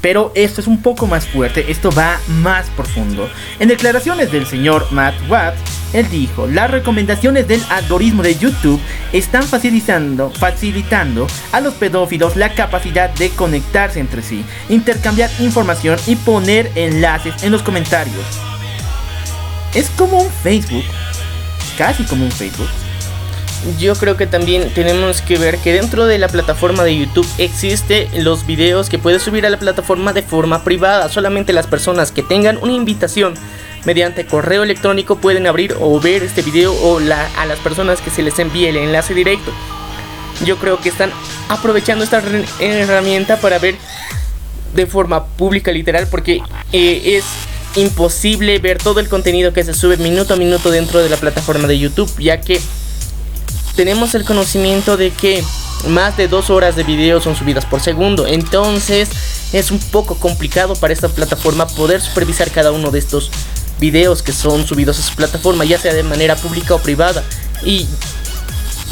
Pero 0.00 0.32
esto 0.34 0.60
es 0.60 0.66
un 0.66 0.82
poco 0.82 1.06
más 1.06 1.26
fuerte, 1.26 1.70
esto 1.70 1.90
va 1.90 2.18
más 2.28 2.68
profundo. 2.70 3.28
En 3.58 3.68
declaraciones 3.68 4.32
del 4.32 4.46
señor 4.46 4.90
Matt 4.92 5.14
Watts, 5.28 5.60
él 5.92 6.08
dijo, 6.08 6.46
las 6.46 6.70
recomendaciones 6.70 7.48
del 7.48 7.62
algoritmo 7.68 8.22
de 8.22 8.36
YouTube 8.36 8.80
están 9.12 9.42
facilitando, 9.42 10.30
facilitando 10.30 11.26
a 11.52 11.60
los 11.60 11.74
pedófilos 11.74 12.36
la 12.36 12.54
capacidad 12.54 13.10
de 13.10 13.30
conectarse 13.30 14.00
entre 14.00 14.22
sí, 14.22 14.44
intercambiar 14.68 15.30
información 15.40 15.98
y 16.06 16.16
poner 16.16 16.70
enlaces 16.76 17.42
en 17.42 17.52
los 17.52 17.62
comentarios. 17.62 18.24
Es 19.74 19.90
como 19.90 20.18
un 20.18 20.30
Facebook, 20.30 20.84
casi 21.76 22.04
como 22.04 22.24
un 22.24 22.32
Facebook, 22.32 22.68
yo 23.78 23.94
creo 23.94 24.16
que 24.16 24.26
también 24.26 24.70
tenemos 24.74 25.20
que 25.20 25.38
ver 25.38 25.58
que 25.58 25.72
dentro 25.72 26.06
de 26.06 26.18
la 26.18 26.28
plataforma 26.28 26.82
de 26.82 26.96
YouTube 26.96 27.26
existe 27.38 28.08
los 28.14 28.46
videos 28.46 28.88
que 28.88 28.98
puedes 28.98 29.22
subir 29.22 29.44
a 29.44 29.50
la 29.50 29.58
plataforma 29.58 30.12
de 30.12 30.22
forma 30.22 30.64
privada. 30.64 31.08
Solamente 31.08 31.52
las 31.52 31.66
personas 31.66 32.10
que 32.10 32.22
tengan 32.22 32.58
una 32.62 32.72
invitación 32.72 33.34
mediante 33.84 34.26
correo 34.26 34.62
electrónico 34.62 35.16
pueden 35.16 35.46
abrir 35.46 35.76
o 35.80 36.00
ver 36.00 36.22
este 36.22 36.42
video 36.42 36.72
o 36.72 36.98
a 36.98 37.46
las 37.46 37.58
personas 37.58 38.00
que 38.00 38.10
se 38.10 38.22
les 38.22 38.38
envíe 38.38 38.66
el 38.66 38.76
enlace 38.76 39.14
directo. 39.14 39.52
Yo 40.44 40.56
creo 40.56 40.80
que 40.80 40.88
están 40.88 41.10
aprovechando 41.48 42.04
esta 42.04 42.22
herramienta 42.60 43.38
para 43.40 43.58
ver 43.58 43.76
de 44.74 44.86
forma 44.86 45.26
pública 45.26 45.70
literal 45.72 46.06
porque 46.10 46.40
eh, 46.72 47.16
es 47.16 47.24
imposible 47.76 48.58
ver 48.58 48.78
todo 48.78 49.00
el 49.00 49.08
contenido 49.08 49.52
que 49.52 49.64
se 49.64 49.74
sube 49.74 49.96
minuto 49.96 50.34
a 50.34 50.36
minuto 50.36 50.70
dentro 50.70 51.00
de 51.00 51.08
la 51.08 51.16
plataforma 51.16 51.68
de 51.68 51.78
YouTube 51.78 52.10
ya 52.18 52.40
que 52.40 52.60
tenemos 53.76 54.14
el 54.14 54.24
conocimiento 54.24 54.96
de 54.96 55.10
que 55.10 55.44
más 55.88 56.16
de 56.16 56.28
dos 56.28 56.50
horas 56.50 56.76
de 56.76 56.84
video 56.84 57.20
son 57.20 57.36
subidas 57.36 57.64
por 57.64 57.80
segundo. 57.80 58.26
Entonces 58.26 59.10
es 59.52 59.70
un 59.70 59.78
poco 59.78 60.16
complicado 60.16 60.74
para 60.74 60.92
esta 60.92 61.08
plataforma 61.08 61.66
poder 61.66 62.00
supervisar 62.00 62.50
cada 62.50 62.72
uno 62.72 62.90
de 62.90 62.98
estos 62.98 63.30
videos 63.78 64.22
que 64.22 64.32
son 64.32 64.66
subidos 64.66 64.98
a 64.98 65.02
su 65.02 65.14
plataforma, 65.14 65.64
ya 65.64 65.78
sea 65.78 65.94
de 65.94 66.02
manera 66.02 66.36
pública 66.36 66.74
o 66.74 66.78
privada. 66.78 67.24
Y 67.64 67.86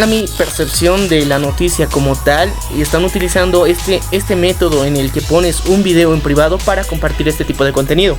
a 0.00 0.06
mi 0.06 0.26
percepción 0.36 1.08
de 1.08 1.26
la 1.26 1.38
noticia 1.38 1.86
como 1.86 2.14
tal, 2.14 2.52
están 2.76 3.04
utilizando 3.04 3.66
este, 3.66 4.00
este 4.12 4.36
método 4.36 4.84
en 4.84 4.96
el 4.96 5.10
que 5.10 5.20
pones 5.20 5.64
un 5.66 5.82
video 5.82 6.14
en 6.14 6.20
privado 6.20 6.58
para 6.58 6.84
compartir 6.84 7.26
este 7.28 7.44
tipo 7.44 7.64
de 7.64 7.72
contenido. 7.72 8.16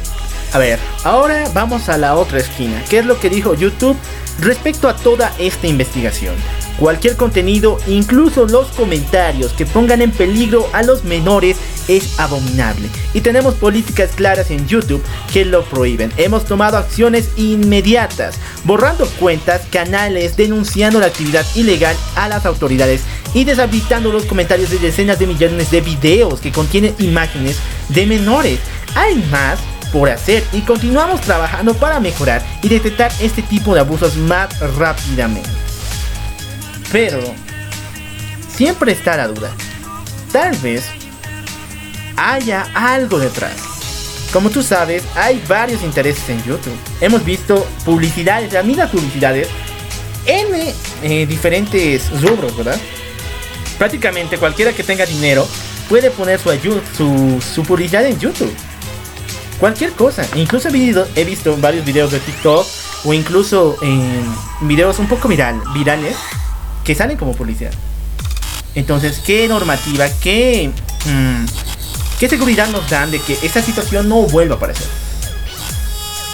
A 0.52 0.58
ver, 0.58 0.80
ahora 1.04 1.50
vamos 1.54 1.90
a 1.90 1.98
la 1.98 2.16
otra 2.16 2.40
esquina. 2.40 2.84
¿Qué 2.90 3.00
es 3.00 3.06
lo 3.06 3.20
que 3.20 3.30
dijo 3.30 3.54
YouTube 3.54 3.98
respecto 4.40 4.90
a 4.90 4.96
toda 4.96 5.34
esta 5.38 5.68
investigación? 5.68 6.36
Cualquier 6.80 7.18
contenido, 7.18 7.78
incluso 7.88 8.48
los 8.48 8.68
comentarios 8.70 9.52
que 9.52 9.66
pongan 9.66 10.02
en 10.02 10.12
peligro 10.12 10.68
a 10.74 10.82
los 10.82 11.04
menores 11.04 11.58
es 11.88 12.20
abominable. 12.20 12.88
Y 13.14 13.22
tenemos 13.22 13.56
políticas 13.56 14.12
claras 14.16 14.50
en 14.50 14.66
YouTube 14.66 15.04
que 15.32 15.44
lo 15.44 15.66
prohíben. 15.66 16.12
Hemos 16.18 16.46
tomado 16.46 16.78
acciones 16.78 17.30
inmediatas, 17.36 18.40
borrando 18.64 19.08
cuentas, 19.20 19.62
canales, 19.70 20.38
denunciando 20.38 21.00
la 21.00 21.08
actividad 21.08 21.46
ilegal 21.54 21.69
a 22.16 22.28
las 22.28 22.48
autoridades 22.48 23.02
y 23.36 23.44
deshabilitando 23.44 24.12
los 24.12 24.26
comentarios 24.26 24.72
de 24.72 24.80
decenas 24.80 25.20
de 25.20 25.28
millones 25.28 25.70
de 25.70 25.82
videos 25.82 26.40
que 26.40 26.52
contienen 26.52 26.96
imágenes 26.98 27.58
de 27.90 28.08
menores. 28.08 28.60
Hay 28.96 29.16
más 29.30 29.60
por 29.94 30.10
hacer 30.10 30.44
y 30.52 30.62
continuamos 30.62 31.22
trabajando 31.22 31.76
para 31.76 32.00
mejorar 32.00 32.44
y 32.64 32.70
detectar 32.70 33.12
este 33.20 33.44
tipo 33.44 33.76
de 33.76 33.82
abusos 33.82 34.16
más 34.18 34.60
rápidamente. 34.78 35.50
Pero 36.92 37.20
siempre 38.52 38.94
está 38.94 39.16
la 39.16 39.28
duda. 39.28 39.52
Tal 40.32 40.56
vez 40.58 40.86
haya 42.18 42.66
algo 42.74 43.20
detrás. 43.20 43.54
Como 44.34 44.50
tú 44.50 44.64
sabes, 44.64 45.04
hay 45.16 45.44
varios 45.48 45.84
intereses 45.84 46.30
en 46.30 46.44
YouTube. 46.44 46.78
Hemos 47.00 47.24
visto 47.24 47.68
publicidades, 47.86 48.54
las 48.54 48.66
mismas 48.66 48.90
publicidades, 48.90 49.48
en 50.30 50.74
eh, 51.04 51.26
diferentes 51.26 52.10
rubros, 52.22 52.56
¿verdad? 52.56 52.80
Prácticamente 53.78 54.38
cualquiera 54.38 54.74
que 54.74 54.84
tenga 54.84 55.06
dinero 55.06 55.48
puede 55.88 56.12
poner 56.12 56.40
su, 56.40 56.52
su, 56.96 57.42
su 57.42 57.64
publicidad 57.64 58.06
en 58.06 58.20
YouTube. 58.20 58.54
Cualquier 59.60 59.92
cosa. 59.94 60.26
Incluso 60.36 60.70
he 60.70 61.24
visto 61.26 61.58
varios 61.58 61.84
videos 61.84 62.12
de 62.12 62.20
TikTok 62.20 62.66
o 63.06 63.14
incluso 63.14 63.78
en 63.82 64.24
videos 64.62 65.00
un 65.00 65.08
poco 65.08 65.28
viral, 65.28 65.62
virales 65.74 66.16
que 66.84 66.94
salen 66.96 67.18
como 67.18 67.34
publicidad. 67.34 67.72
Entonces, 68.76 69.20
¿qué 69.26 69.48
normativa, 69.48 70.08
qué, 70.22 70.72
mm, 71.06 71.46
qué 72.20 72.30
seguridad 72.30 72.70
nos 72.70 72.88
dan 72.90 73.10
de 73.12 73.20
que 73.20 73.38
esta 73.42 73.62
situación 73.62 74.08
no 74.08 74.22
vuelva 74.24 74.56
a 74.56 74.58
aparecer? 74.58 74.88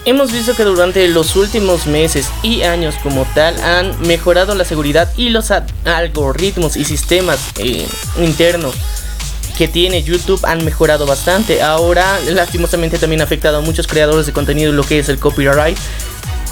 Hemos 0.08 0.32
visto 0.32 0.54
que 0.56 0.64
durante 0.64 1.08
los 1.08 1.36
últimos 1.36 1.88
meses 1.88 2.30
y 2.44 2.62
años 2.62 2.94
como 3.02 3.26
tal 3.34 3.60
han 3.60 4.00
mejorado 4.08 4.54
la 4.54 4.64
seguridad 4.64 5.12
y 5.18 5.30
los 5.30 5.52
algoritmos 5.84 6.78
y 6.78 6.86
sistemas 6.86 7.40
eh, 7.58 7.88
internos 8.20 8.76
que 9.58 9.68
tiene 9.68 10.04
YouTube 10.04 10.46
han 10.46 10.64
mejorado 10.64 11.08
bastante. 11.08 11.64
Ahora, 11.64 12.20
lastimosamente, 12.30 13.00
también 13.00 13.22
ha 13.22 13.24
afectado 13.24 13.58
a 13.58 13.62
muchos 13.62 13.88
creadores 13.88 14.28
de 14.28 14.34
contenido 14.34 14.72
lo 14.74 14.84
que 14.84 15.00
es 15.00 15.10
el 15.10 15.18
copyright, 15.18 15.78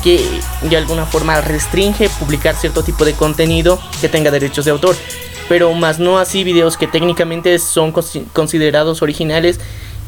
que 0.03 0.25
de 0.63 0.75
alguna 0.75 1.05
forma 1.05 1.39
restringe 1.39 2.09
publicar 2.09 2.55
cierto 2.55 2.81
tipo 2.81 3.05
de 3.05 3.13
contenido 3.13 3.79
que 4.01 4.09
tenga 4.09 4.31
derechos 4.31 4.65
de 4.65 4.71
autor. 4.71 4.95
Pero 5.47 5.71
más 5.73 5.99
no 5.99 6.17
así 6.17 6.43
videos 6.43 6.75
que 6.75 6.87
técnicamente 6.87 7.59
son 7.59 7.91
considerados 7.91 9.03
originales 9.03 9.59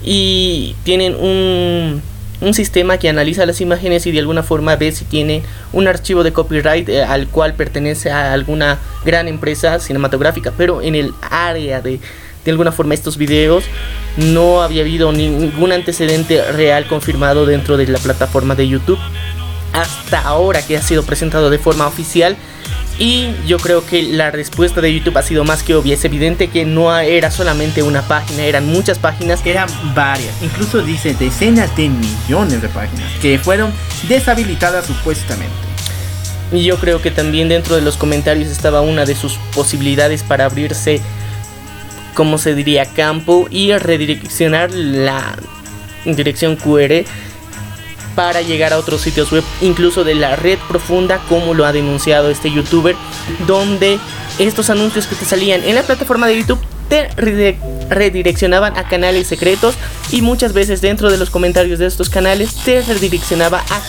y 0.03 0.75
tienen 0.83 1.13
un, 1.13 2.01
un 2.41 2.53
sistema 2.53 2.97
que 2.97 3.09
analiza 3.09 3.45
las 3.45 3.61
imágenes 3.61 4.05
y 4.05 4.11
de 4.11 4.19
alguna 4.19 4.43
forma 4.43 4.75
ve 4.75 4.91
si 4.91 5.05
tiene 5.05 5.43
un 5.73 5.87
archivo 5.87 6.23
de 6.23 6.33
copyright 6.33 6.89
eh, 6.89 7.03
al 7.03 7.27
cual 7.27 7.53
pertenece 7.53 8.11
a 8.11 8.33
alguna 8.33 8.79
gran 9.05 9.27
empresa 9.27 9.79
cinematográfica. 9.79 10.51
Pero 10.55 10.81
en 10.81 10.95
el 10.95 11.13
área 11.29 11.81
de 11.81 11.99
de 12.45 12.51
alguna 12.51 12.71
forma 12.71 12.93
estos 12.93 13.17
videos, 13.17 13.63
no 14.17 14.61
había 14.61 14.83
habido 14.83 15.11
ningún 15.11 15.71
antecedente 15.71 16.43
real 16.51 16.87
confirmado 16.87 17.47
dentro 17.47 17.75
de 17.75 17.87
la 17.87 17.97
plataforma 17.97 18.53
de 18.53 18.67
YouTube 18.67 18.99
hasta 19.73 20.21
ahora 20.21 20.61
que 20.61 20.77
ha 20.77 20.81
sido 20.81 21.03
presentado 21.03 21.49
de 21.49 21.57
forma 21.57 21.87
oficial. 21.87 22.37
Y 22.97 23.33
yo 23.45 23.57
creo 23.57 23.85
que 23.85 24.03
la 24.03 24.31
respuesta 24.31 24.79
de 24.79 24.93
YouTube 24.93 25.17
ha 25.17 25.21
sido 25.21 25.43
más 25.43 25.63
que 25.63 25.75
obvia. 25.75 25.95
Es 25.95 26.05
evidente 26.05 26.47
que 26.47 26.65
no 26.65 26.97
era 26.97 27.29
solamente 27.29 27.83
una 27.83 28.01
página, 28.03 28.43
eran 28.45 28.67
muchas 28.67 28.99
páginas. 28.99 29.45
Eran 29.45 29.67
varias, 29.93 30.33
incluso 30.41 30.81
dice 30.81 31.13
decenas 31.13 31.75
de 31.75 31.89
millones 31.89 32.61
de 32.61 32.69
páginas 32.69 33.11
que 33.21 33.37
fueron 33.37 33.73
deshabilitadas 34.07 34.85
supuestamente. 34.85 35.53
Y 36.51 36.63
yo 36.63 36.77
creo 36.77 37.01
que 37.01 37.11
también 37.11 37.49
dentro 37.49 37.75
de 37.75 37.81
los 37.81 37.97
comentarios 37.97 38.49
estaba 38.49 38.81
una 38.81 39.05
de 39.05 39.15
sus 39.15 39.37
posibilidades 39.53 40.23
para 40.23 40.45
abrirse 40.45 41.01
como 42.15 42.37
se 42.39 42.55
diría, 42.55 42.85
campo 42.85 43.47
y 43.51 43.73
redireccionar 43.73 44.71
la 44.71 45.35
dirección 46.05 46.55
QR 46.55 47.03
para 48.15 48.41
llegar 48.41 48.73
a 48.73 48.79
otros 48.79 49.01
sitios 49.01 49.31
web, 49.31 49.43
incluso 49.61 50.03
de 50.03 50.15
la 50.15 50.35
red 50.35 50.57
profunda, 50.67 51.19
como 51.29 51.53
lo 51.53 51.65
ha 51.65 51.73
denunciado 51.73 52.29
este 52.29 52.51
youtuber, 52.51 52.95
donde 53.45 53.99
estos 54.39 54.69
anuncios 54.69 55.07
que 55.07 55.15
te 55.15 55.25
salían 55.25 55.63
en 55.63 55.75
la 55.75 55.83
plataforma 55.83 56.27
de 56.27 56.37
YouTube 56.37 56.59
te 56.89 57.09
redireccionaban 57.89 58.77
a 58.77 58.87
canales 58.87 59.27
secretos 59.27 59.75
y 60.11 60.21
muchas 60.21 60.53
veces 60.53 60.81
dentro 60.81 61.11
de 61.11 61.17
los 61.17 61.29
comentarios 61.29 61.79
de 61.79 61.87
estos 61.87 62.09
canales 62.09 62.53
te 62.63 62.81
redireccionaba 62.81 63.63
a 63.69 63.81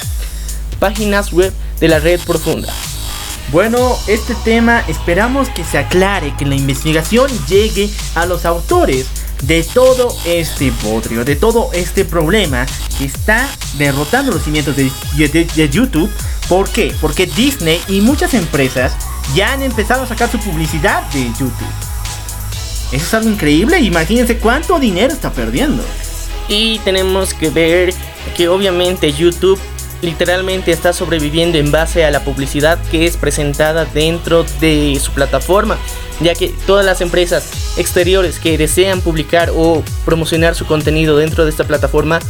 páginas 0.78 1.32
web 1.32 1.52
de 1.80 1.88
la 1.88 1.98
red 1.98 2.20
profunda. 2.20 2.72
Bueno, 3.52 3.96
este 4.08 4.34
tema 4.44 4.82
esperamos 4.88 5.48
que 5.50 5.62
se 5.62 5.78
aclare, 5.78 6.34
que 6.36 6.46
la 6.46 6.56
investigación 6.56 7.30
llegue 7.46 7.90
a 8.14 8.26
los 8.26 8.44
autores 8.44 9.06
de 9.42 9.62
todo 9.62 10.16
este 10.24 10.72
bodrio, 10.82 11.24
de 11.24 11.36
todo 11.36 11.70
este 11.72 12.04
problema 12.04 12.66
que 12.98 13.04
está 13.04 13.48
derrotando 13.78 14.32
los 14.32 14.42
cimientos 14.42 14.76
de, 14.76 14.90
YouTube. 15.70 16.10
¿Por 16.48 16.68
qué? 16.68 16.94
Porque 17.00 17.26
Disney 17.26 17.80
y 17.88 18.00
muchas 18.00 18.34
empresas 18.34 18.96
ya 19.34 19.52
han 19.52 19.62
empezado 19.62 20.04
a 20.04 20.06
sacar 20.06 20.30
su 20.30 20.38
publicidad 20.38 21.02
de 21.10 21.24
YouTube. 21.24 21.52
Eso 22.92 23.04
es 23.04 23.14
algo 23.14 23.30
increíble, 23.30 23.80
imagínense 23.80 24.38
cuánto 24.38 24.78
dinero 24.78 25.12
está 25.12 25.32
perdiendo. 25.32 25.84
Y 26.48 26.78
tenemos 26.80 27.34
que 27.34 27.50
ver 27.50 27.92
que 28.36 28.48
obviamente 28.48 29.12
YouTube 29.12 29.58
literalmente 30.02 30.72
está 30.72 30.92
sobreviviendo 30.92 31.58
en 31.58 31.70
base 31.70 32.04
a 32.04 32.10
la 32.10 32.24
publicidad 32.24 32.78
que 32.90 33.06
es 33.06 33.16
presentada 33.16 33.84
dentro 33.84 34.44
de 34.60 34.98
su 35.02 35.12
plataforma, 35.12 35.76
ya 36.20 36.34
que 36.34 36.54
todas 36.66 36.84
las 36.84 37.00
empresas 37.00 37.74
exteriores 37.76 38.38
que 38.38 38.58
desean 38.58 39.00
publicar 39.00 39.50
o 39.54 39.82
promocionar 40.04 40.54
su 40.54 40.66
contenido 40.66 41.16
dentro 41.16 41.44
de 41.44 41.50
esta 41.50 41.64
plataforma 41.64 42.20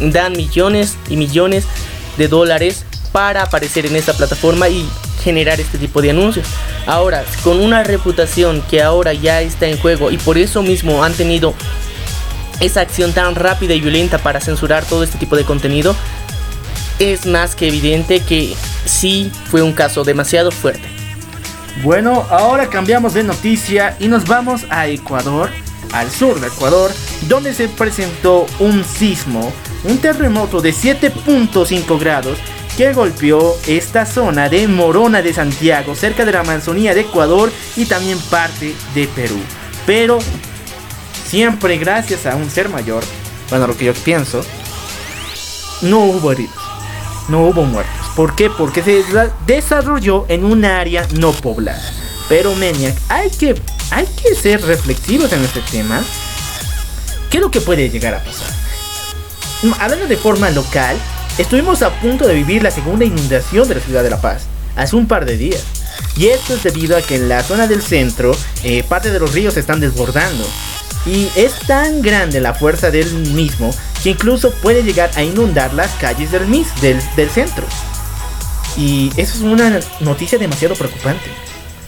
dan 0.00 0.32
millones 0.32 0.96
y 1.08 1.16
millones 1.16 1.64
de 2.18 2.28
dólares 2.28 2.84
para 3.12 3.42
aparecer 3.42 3.86
en 3.86 3.96
esta 3.96 4.12
plataforma 4.12 4.68
y 4.68 4.86
generar 5.22 5.60
este 5.60 5.78
tipo 5.78 6.02
de 6.02 6.10
anuncios. 6.10 6.46
Ahora, 6.86 7.24
con 7.42 7.60
una 7.60 7.82
reputación 7.82 8.62
que 8.70 8.82
ahora 8.82 9.12
ya 9.12 9.40
está 9.40 9.66
en 9.66 9.78
juego 9.78 10.10
y 10.10 10.18
por 10.18 10.38
eso 10.38 10.62
mismo 10.62 11.02
han 11.02 11.14
tenido 11.14 11.54
esa 12.60 12.80
acción 12.80 13.12
tan 13.12 13.34
rápida 13.34 13.74
y 13.74 13.80
violenta 13.80 14.18
para 14.18 14.40
censurar 14.40 14.84
todo 14.84 15.02
este 15.02 15.18
tipo 15.18 15.36
de 15.36 15.44
contenido, 15.44 15.96
es 16.98 17.26
más 17.26 17.54
que 17.54 17.68
evidente 17.68 18.20
que 18.20 18.54
sí 18.84 19.30
fue 19.50 19.62
un 19.62 19.72
caso 19.72 20.04
demasiado 20.04 20.50
fuerte. 20.50 20.88
Bueno, 21.82 22.26
ahora 22.30 22.68
cambiamos 22.68 23.14
de 23.14 23.22
noticia 23.22 23.96
y 24.00 24.08
nos 24.08 24.26
vamos 24.26 24.64
a 24.70 24.86
Ecuador, 24.88 25.50
al 25.92 26.10
sur 26.10 26.40
de 26.40 26.46
Ecuador, 26.48 26.90
donde 27.28 27.52
se 27.52 27.68
presentó 27.68 28.46
un 28.58 28.82
sismo, 28.84 29.52
un 29.84 29.98
terremoto 29.98 30.60
de 30.62 30.72
7.5 30.72 32.00
grados 32.00 32.38
que 32.78 32.92
golpeó 32.92 33.54
esta 33.66 34.06
zona 34.06 34.48
de 34.48 34.68
Morona 34.68 35.22
de 35.22 35.32
Santiago, 35.32 35.94
cerca 35.94 36.24
de 36.24 36.32
la 36.32 36.40
Amazonía 36.40 36.94
de 36.94 37.02
Ecuador 37.02 37.52
y 37.76 37.84
también 37.84 38.18
parte 38.30 38.74
de 38.94 39.06
Perú. 39.08 39.38
Pero 39.84 40.18
siempre 41.26 41.76
gracias 41.78 42.26
a 42.26 42.36
un 42.36 42.50
ser 42.50 42.68
mayor, 42.68 43.02
bueno, 43.50 43.66
lo 43.66 43.76
que 43.76 43.86
yo 43.86 43.94
pienso, 43.94 44.44
no 45.82 46.00
hubo 46.00 46.32
heridos 46.32 46.65
no 47.28 47.42
hubo 47.42 47.64
muertos. 47.64 47.94
¿Por 48.14 48.34
qué? 48.34 48.50
Porque 48.50 48.82
se 48.82 49.02
desarrolló 49.46 50.26
en 50.28 50.44
un 50.44 50.64
área 50.64 51.06
no 51.18 51.32
poblada. 51.32 51.82
Pero 52.28 52.54
Maniac, 52.54 52.96
hay 53.08 53.30
que, 53.30 53.54
hay 53.90 54.06
que 54.06 54.34
ser 54.34 54.62
reflexivos 54.62 55.32
en 55.32 55.44
este 55.44 55.60
tema. 55.60 56.02
¿Qué 57.30 57.38
es 57.38 57.42
lo 57.42 57.50
que 57.50 57.60
puede 57.60 57.88
llegar 57.90 58.14
a 58.14 58.22
pasar? 58.22 58.50
Hablando 59.80 60.06
de 60.06 60.16
forma 60.16 60.50
local, 60.50 60.96
estuvimos 61.38 61.82
a 61.82 61.90
punto 62.00 62.26
de 62.26 62.34
vivir 62.34 62.62
la 62.62 62.70
segunda 62.70 63.04
inundación 63.04 63.68
de 63.68 63.76
la 63.76 63.80
ciudad 63.80 64.02
de 64.02 64.10
La 64.10 64.20
Paz, 64.20 64.46
hace 64.76 64.96
un 64.96 65.06
par 65.06 65.24
de 65.24 65.36
días. 65.36 65.64
Y 66.16 66.28
esto 66.28 66.54
es 66.54 66.62
debido 66.62 66.96
a 66.96 67.02
que 67.02 67.16
en 67.16 67.28
la 67.28 67.42
zona 67.42 67.66
del 67.66 67.82
centro, 67.82 68.34
eh, 68.62 68.82
parte 68.88 69.10
de 69.10 69.20
los 69.20 69.32
ríos 69.32 69.56
están 69.56 69.80
desbordando. 69.80 70.46
Y 71.06 71.30
es 71.36 71.58
tan 71.60 72.02
grande 72.02 72.40
la 72.40 72.52
fuerza 72.52 72.90
del 72.90 73.12
mismo 73.14 73.72
que 74.02 74.10
incluso 74.10 74.50
puede 74.50 74.82
llegar 74.82 75.10
a 75.14 75.22
inundar 75.22 75.72
las 75.72 75.92
calles 75.94 76.32
del 76.32 76.46
MIS, 76.46 76.80
del, 76.80 76.98
del 77.14 77.30
centro. 77.30 77.64
Y 78.76 79.10
eso 79.16 79.36
es 79.36 79.40
una 79.40 79.80
noticia 80.00 80.38
demasiado 80.38 80.74
preocupante. 80.74 81.30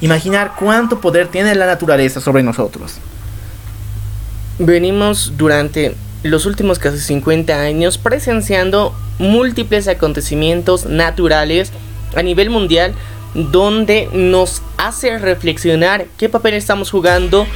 Imaginar 0.01 0.53
cuánto 0.57 1.01
poder 1.01 1.29
tiene 1.29 1.55
la 1.55 1.67
naturaleza 1.67 2.21
sobre 2.21 2.43
nosotros. 2.43 2.95
Venimos 4.61 5.33
durante 5.37 5.97
los 6.23 6.47
últimos 6.47 6.79
casi 6.79 6.99
50 6.99 7.61
años 7.61 7.99
presenciando 7.99 8.95
múltiples 9.19 9.89
acontecimientos 9.89 10.87
naturales 10.87 11.73
a 12.17 12.23
nivel 12.23 12.51
mundial 12.51 12.95
donde 13.35 14.09
nos 14.13 14.63
hace 14.79 15.19
reflexionar 15.19 16.07
qué 16.17 16.29
papel 16.29 16.55
estamos 16.55 16.91
jugando 16.91 17.47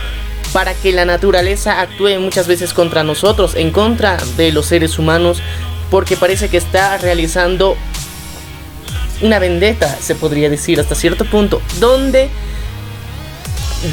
para 0.53 0.75
que 0.75 0.93
la 0.93 1.05
naturaleza 1.05 1.81
actúe 1.81 2.19
muchas 2.21 2.47
veces 2.47 2.73
contra 2.73 3.05
nosotros, 3.05 3.55
en 3.55 3.71
contra 3.71 4.19
de 4.37 4.53
los 4.53 4.67
seres 4.67 4.99
humanos, 4.99 5.43
porque 5.91 6.17
parece 6.17 6.49
que 6.49 6.57
está 6.57 6.99
realizando 6.99 7.77
una 9.23 9.39
vendetta, 9.39 9.97
se 10.01 10.15
podría 10.15 10.51
decir, 10.51 10.81
hasta 10.81 10.95
cierto 10.95 11.25
punto, 11.25 11.63
donde 11.79 12.29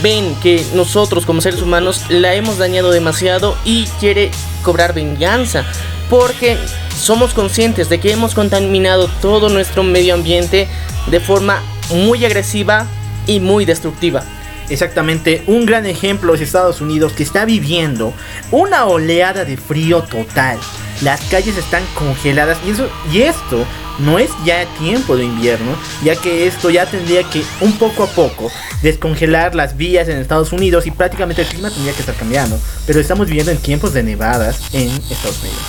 ven 0.02 0.36
que 0.42 0.66
nosotros 0.74 1.26
como 1.26 1.42
seres 1.42 1.62
humanos 1.62 2.06
la 2.10 2.36
hemos 2.36 2.58
dañado 2.58 2.92
demasiado 2.92 3.56
y 3.64 3.86
quiere 4.00 4.32
cobrar 4.64 4.94
venganza, 4.94 5.66
porque 6.10 6.58
somos 6.98 7.34
conscientes 7.34 7.90
de 7.90 8.00
que 8.00 8.12
hemos 8.12 8.34
contaminado 8.34 9.08
todo 9.22 9.50
nuestro 9.50 9.84
medio 9.84 10.14
ambiente 10.14 10.68
de 11.08 11.20
forma 11.20 11.62
muy 11.90 12.26
agresiva 12.26 12.88
y 13.28 13.40
muy 13.40 13.66
destructiva. 13.66 14.24
Exactamente, 14.70 15.44
un 15.48 15.66
gran 15.66 15.86
ejemplo 15.88 16.36
es 16.36 16.42
Estados 16.42 16.80
Unidos 16.80 17.14
que 17.14 17.24
está 17.24 17.44
viviendo 17.46 18.14
una 18.52 18.86
oleada 18.86 19.44
de 19.44 19.58
frío 19.58 20.04
total. 20.04 20.60
Las 21.02 21.22
calles 21.22 21.58
están 21.58 21.84
congeladas 21.96 22.60
y, 22.68 22.72
eso, 22.72 22.88
y 23.12 23.22
esto 23.22 23.66
no 24.00 24.20
es 24.20 24.30
ya 24.46 24.66
tiempo 24.78 25.18
de 25.18 25.26
invierno, 25.26 25.76
ya 26.04 26.16
que 26.16 26.46
esto 26.46 26.70
ya 26.70 26.86
tendría 26.86 27.24
que 27.24 27.44
un 27.62 27.74
poco 27.78 28.04
a 28.04 28.08
poco 28.08 28.52
descongelar 28.84 29.56
las 29.56 29.76
vías 29.76 30.08
en 30.08 30.18
Estados 30.18 30.52
Unidos 30.52 30.86
y 30.86 30.92
prácticamente 30.92 31.42
el 31.42 31.48
clima 31.48 31.70
tendría 31.70 31.94
que 31.94 32.02
estar 32.02 32.16
cambiando. 32.16 32.60
Pero 32.86 33.00
estamos 33.00 33.28
viviendo 33.28 33.52
en 33.52 33.58
tiempos 33.58 33.94
de 33.94 34.04
nevadas 34.04 34.62
en 34.72 34.90
Estados 34.90 35.40
Unidos. 35.42 35.62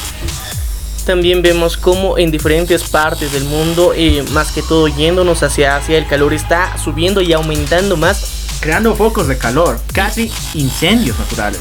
También 1.06 1.42
vemos 1.42 1.76
como 1.76 2.18
en 2.18 2.30
diferentes 2.30 2.84
partes 2.84 3.32
del 3.32 3.44
mundo, 3.44 3.92
eh, 3.96 4.22
más 4.32 4.52
que 4.52 4.62
todo 4.62 4.86
yéndonos 4.86 5.42
hacia 5.42 5.76
Asia, 5.76 5.96
el 5.96 6.06
calor 6.06 6.34
está 6.34 6.76
subiendo 6.76 7.22
y 7.22 7.32
aumentando 7.32 7.96
más 7.96 8.39
creando 8.60 8.94
focos 8.94 9.26
de 9.26 9.38
calor, 9.38 9.80
casi 9.92 10.30
incendios 10.54 11.18
naturales. 11.18 11.60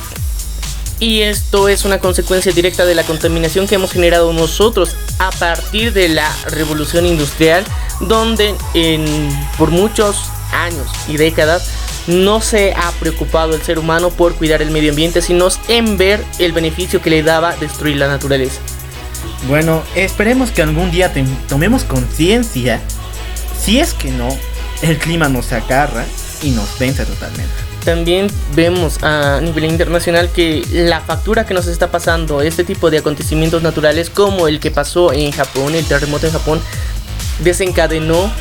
Y 0.99 1.21
esto 1.21 1.69
es 1.69 1.85
una 1.85 1.99
consecuencia 1.99 2.51
directa 2.51 2.85
de 2.85 2.93
la 2.93 3.03
contaminación 3.03 3.67
que 3.67 3.75
hemos 3.75 3.91
generado 3.91 4.33
nosotros 4.33 4.95
a 5.17 5.31
partir 5.31 5.93
de 5.93 6.09
la 6.09 6.29
revolución 6.47 7.05
industrial, 7.05 7.63
donde 8.01 8.53
por 9.57 9.71
muchos 9.71 10.25
años 10.51 10.87
y 11.07 11.15
décadas 11.15 11.69
no 12.07 12.41
se 12.41 12.73
ha 12.73 12.91
preocupado 12.99 13.55
el 13.55 13.61
ser 13.61 13.79
humano 13.79 14.09
por 14.09 14.35
cuidar 14.35 14.61
el 14.61 14.71
medio 14.71 14.89
ambiente, 14.89 15.21
sino 15.21 15.47
en 15.69 15.97
ver 15.97 16.21
el 16.37 16.51
beneficio 16.51 17.01
que 17.01 17.11
le 17.11 17.23
daba 17.23 17.55
destruir 17.55 17.95
la 17.95 18.07
naturaleza. 18.09 18.59
Bueno, 19.47 19.83
esperemos 19.95 20.51
que 20.51 20.63
algún 20.63 20.91
día 20.91 21.13
tomemos 21.47 21.85
conciencia, 21.85 22.81
si 23.57 23.79
es 23.79 23.93
que 23.93 24.11
no, 24.11 24.27
el 24.81 24.97
clima 24.97 25.29
nos 25.29 25.53
agarra 25.53 26.03
y 26.41 26.51
nos 26.51 26.77
vence 26.79 27.05
totalmente. 27.05 27.53
También 27.83 28.27
vemos 28.55 29.01
a 29.03 29.39
nivel 29.41 29.65
internacional 29.65 30.29
que 30.31 30.63
la 30.71 31.01
factura 31.01 31.45
que 31.45 31.53
nos 31.53 31.67
está 31.67 31.89
pasando 31.91 32.41
este 32.41 32.63
tipo 32.63 32.91
de 32.91 32.99
acontecimientos 32.99 33.63
naturales 33.63 34.09
como 34.09 34.47
el 34.47 34.59
que 34.59 34.69
pasó 34.69 35.13
en 35.13 35.31
Japón, 35.31 35.75
el 35.75 35.85
terremoto 35.85 36.27
en 36.27 36.33
Japón, 36.33 36.61
desencadenó 37.43 38.31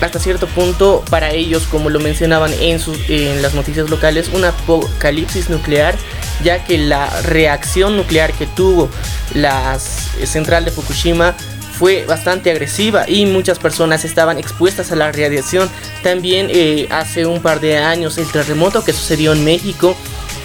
hasta 0.00 0.20
cierto 0.20 0.46
punto 0.46 1.04
para 1.10 1.30
ellos, 1.32 1.64
como 1.64 1.90
lo 1.90 1.98
mencionaban 1.98 2.52
en, 2.60 2.78
sus, 2.78 2.98
en 3.08 3.42
las 3.42 3.54
noticias 3.54 3.90
locales, 3.90 4.30
un 4.32 4.44
apocalipsis 4.44 5.50
nuclear, 5.50 5.96
ya 6.44 6.64
que 6.64 6.78
la 6.78 7.08
reacción 7.22 7.96
nuclear 7.96 8.32
que 8.32 8.46
tuvo 8.46 8.88
la 9.34 9.78
central 9.78 10.64
de 10.64 10.70
Fukushima 10.70 11.34
fue 11.78 12.04
bastante 12.06 12.50
agresiva 12.50 13.08
y 13.08 13.24
muchas 13.26 13.58
personas 13.60 14.04
estaban 14.04 14.38
expuestas 14.38 14.90
a 14.90 14.96
la 14.96 15.12
radiación. 15.12 15.70
También 16.02 16.48
eh, 16.50 16.88
hace 16.90 17.24
un 17.24 17.40
par 17.40 17.60
de 17.60 17.78
años 17.78 18.18
el 18.18 18.26
terremoto 18.26 18.84
que 18.84 18.92
sucedió 18.92 19.32
en 19.32 19.44
México, 19.44 19.96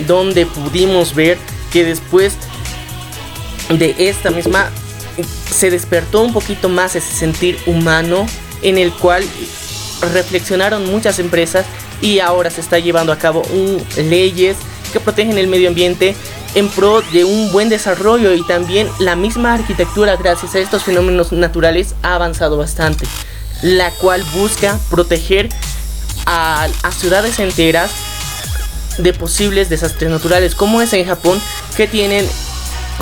donde 0.08 0.46
pudimos 0.46 1.15
ver 1.15 1.39
que 1.72 1.84
después 1.84 2.36
de 3.69 3.96
esta 3.98 4.30
misma 4.30 4.69
se 5.50 5.72
despertó 5.72 6.22
un 6.22 6.34
poquito 6.34 6.69
más 6.69 6.96
ese 6.96 7.12
sentir 7.12 7.58
humano 7.65 8.28
en 8.62 8.78
el 8.78 8.91
cual 8.93 9.24
reflexionaron 10.13 10.86
muchas 10.86 11.17
empresas 11.17 11.65
y 12.02 12.19
ahora 12.19 12.50
se 12.50 12.62
está 12.62 12.78
llevando 12.78 13.12
a 13.12 13.17
cabo 13.17 13.41
leyes 13.98 14.58
que 14.91 15.00
protegen 15.00 15.38
el 15.38 15.48
medio 15.48 15.69
ambiente 15.69 16.15
en 16.56 16.70
pro 16.70 17.02
de 17.02 17.26
un 17.26 17.52
buen 17.52 17.70
desarrollo 17.70 18.34
y 18.34 18.46
también 18.46 18.89
la 19.00 19.16
misma 19.16 19.54
arquitectura 19.54 20.16
gracias 20.16 20.56
a 20.56 20.60
estos 20.60 20.84
fenómenos 20.84 21.32
naturales 21.32 21.96
ha 22.04 22.16
avanzado 22.16 22.58
bastante, 22.58 23.06
la 23.62 23.92
cual 23.92 24.24
busca 24.34 24.80
proteger 24.89 25.50
a, 26.26 26.68
ciudades 26.92 27.39
enteras 27.39 27.92
de 28.98 29.13
posibles 29.13 29.70
desastres 29.70 30.10
naturales, 30.10 30.56
como 30.56 30.82
es 30.82 30.94
en 30.94 31.06
Japón, 31.06 31.42
que 31.76 31.88
tienen 31.88 32.28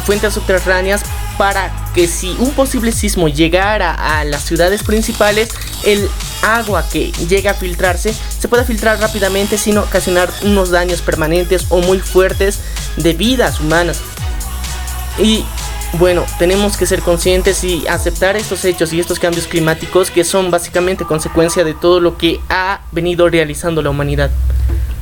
fuentes 0.06 0.34
subterráneas 0.34 1.04
para 1.38 1.72
que 1.94 2.08
si 2.08 2.36
un 2.40 2.52
posible 2.52 2.92
sismo 2.92 3.28
llegara 3.28 3.94
a 3.94 4.24
las 4.24 4.46
ciudades 4.46 4.84
principales, 4.84 5.50
el 5.84 6.10
agua 6.42 6.86
que 6.92 7.12
llega 7.12 7.52
a 7.52 7.56
filtrarse 7.56 8.14
se 8.14 8.48
pueda 8.48 8.64
filtrar 8.64 9.00
rápidamente 9.00 9.58
sin 9.58 9.78
ocasionar 9.78 10.30
unos 10.44 10.70
daños 10.70 11.02
permanentes 11.02 11.66
o 11.70 11.80
muy 11.80 12.00
fuertes 12.00 12.60
de 12.98 13.14
vidas 13.14 13.60
humanas. 13.60 14.02
Y 15.20 15.46
bueno, 16.00 16.26
tenemos 16.40 16.78
que 16.78 16.86
ser 16.86 17.02
conscientes 17.02 17.64
y 17.64 17.86
aceptar 17.88 18.38
estos 18.38 18.64
hechos 18.64 18.94
y 18.94 19.00
estos 19.00 19.20
cambios 19.20 19.48
climáticos 19.48 20.10
que 20.10 20.24
son 20.24 20.50
básicamente 20.50 21.04
consecuencia 21.04 21.64
de 21.64 21.74
todo 21.74 22.00
lo 22.00 22.18
que 22.18 22.40
ha 22.50 22.82
venido 22.92 23.30
realizando 23.30 23.82
la 23.82 23.90
humanidad. 23.90 24.32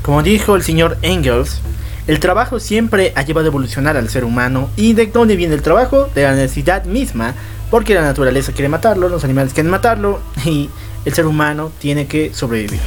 Como 0.02 0.24
dijo 0.24 0.56
el 0.56 0.64
señor 0.64 0.98
Engels, 1.04 1.62
el 2.08 2.20
trabajo 2.20 2.60
siempre 2.60 3.14
ha 3.16 3.22
llevado 3.22 3.46
a 3.46 3.50
evolucionar 3.50 3.96
al 3.96 4.10
ser 4.10 4.24
humano. 4.24 4.70
¿Y 4.76 4.94
de 4.94 5.06
dónde 5.06 5.36
viene 5.36 5.54
el 5.54 5.62
trabajo? 5.62 6.10
De 6.16 6.24
la 6.24 6.34
necesidad 6.34 6.86
misma, 6.86 7.36
porque 7.70 7.94
la 7.94 8.02
naturaleza 8.02 8.52
quiere 8.52 8.70
matarlo, 8.70 9.10
los 9.10 9.24
animales 9.24 9.54
quieren 9.54 9.70
matarlo 9.72 10.20
y 10.46 10.70
el 11.06 11.14
ser 11.14 11.26
humano 11.26 11.72
tiene 11.80 12.08
que 12.08 12.34
sobrevivir. 12.34 12.80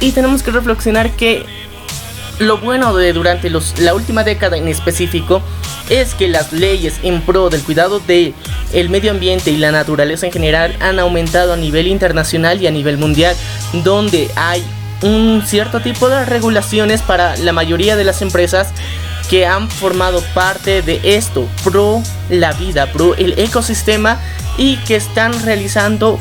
Y 0.00 0.12
tenemos 0.12 0.42
que 0.42 0.50
reflexionar 0.50 1.10
que 1.12 1.44
lo 2.38 2.58
bueno 2.58 2.94
de 2.94 3.12
durante 3.12 3.50
los, 3.50 3.78
la 3.80 3.94
última 3.94 4.22
década 4.22 4.56
en 4.56 4.68
específico 4.68 5.42
es 5.88 6.14
que 6.14 6.28
las 6.28 6.52
leyes 6.52 7.00
en 7.02 7.20
pro 7.22 7.50
del 7.50 7.62
cuidado 7.62 8.00
del 8.00 8.34
el 8.72 8.90
medio 8.90 9.10
ambiente 9.10 9.50
y 9.50 9.56
la 9.56 9.72
naturaleza 9.72 10.26
en 10.26 10.32
general 10.32 10.76
han 10.80 10.98
aumentado 10.98 11.54
a 11.54 11.56
nivel 11.56 11.86
internacional 11.86 12.62
y 12.62 12.66
a 12.66 12.70
nivel 12.70 12.98
mundial, 12.98 13.34
donde 13.72 14.30
hay 14.36 14.62
un 15.02 15.42
cierto 15.46 15.80
tipo 15.80 16.08
de 16.08 16.24
regulaciones 16.24 17.02
para 17.02 17.36
la 17.38 17.52
mayoría 17.52 17.96
de 17.96 18.04
las 18.04 18.20
empresas 18.22 18.72
que 19.28 19.46
han 19.46 19.70
formado 19.70 20.22
parte 20.34 20.82
de 20.82 21.00
esto, 21.04 21.48
pro 21.64 22.02
la 22.30 22.52
vida, 22.52 22.90
pro 22.92 23.14
el 23.14 23.38
ecosistema 23.38 24.18
y 24.56 24.76
que 24.78 24.96
están 24.96 25.32
realizando 25.42 26.18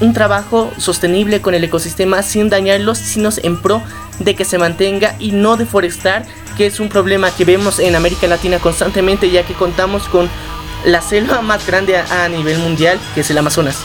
un 0.00 0.12
trabajo 0.12 0.72
sostenible 0.78 1.40
con 1.40 1.54
el 1.54 1.62
ecosistema 1.62 2.22
sin 2.22 2.48
dañarlos, 2.50 2.98
sino 2.98 3.30
en 3.42 3.60
pro 3.60 3.82
de 4.18 4.34
que 4.34 4.44
se 4.44 4.58
mantenga 4.58 5.14
y 5.18 5.30
no 5.30 5.56
deforestar, 5.56 6.26
que 6.56 6.66
es 6.66 6.80
un 6.80 6.88
problema 6.88 7.30
que 7.30 7.44
vemos 7.44 7.78
en 7.78 7.94
América 7.94 8.26
Latina 8.26 8.58
constantemente, 8.58 9.30
ya 9.30 9.44
que 9.44 9.54
contamos 9.54 10.04
con 10.08 10.28
la 10.84 11.00
selva 11.00 11.40
más 11.42 11.66
grande 11.66 11.96
a, 11.96 12.28
nivel 12.28 12.58
mundial, 12.58 12.98
que 13.14 13.20
es 13.20 13.30
el 13.30 13.38
Amazonas. 13.38 13.78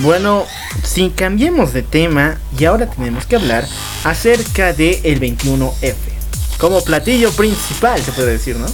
Bueno, 0.00 0.44
si 0.82 1.10
cambiemos 1.10 1.72
de 1.72 1.82
tema 1.82 2.38
y 2.58 2.64
ahora 2.64 2.86
tenemos 2.86 3.26
que 3.26 3.36
hablar 3.36 3.64
acerca 4.04 4.72
del 4.72 4.98
el 5.04 5.20
21F, 5.20 6.17
como 6.58 6.82
platillo 6.82 7.30
principal 7.32 8.02
se 8.02 8.12
puede 8.12 8.32
decir, 8.32 8.56
¿no? 8.56 8.66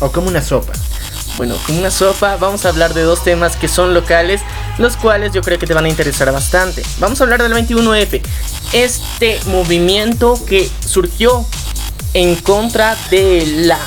O 0.00 0.12
como 0.12 0.28
una 0.28 0.42
sopa. 0.42 0.72
Bueno, 1.36 1.56
como 1.66 1.80
una 1.80 1.90
sopa 1.90 2.36
vamos 2.36 2.64
a 2.64 2.68
hablar 2.68 2.94
de 2.94 3.02
dos 3.02 3.24
temas 3.24 3.56
que 3.56 3.66
son 3.66 3.92
locales, 3.92 4.40
los 4.78 4.96
cuales 4.96 5.32
yo 5.32 5.42
creo 5.42 5.58
que 5.58 5.66
te 5.66 5.74
van 5.74 5.86
a 5.86 5.88
interesar 5.88 6.30
bastante. 6.32 6.82
Vamos 6.98 7.20
a 7.20 7.24
hablar 7.24 7.42
del 7.42 7.52
21F, 7.52 8.20
este 8.72 9.40
movimiento 9.46 10.38
que 10.46 10.70
surgió 10.86 11.44
en 12.12 12.36
contra 12.36 12.96
de 13.10 13.44
la 13.46 13.78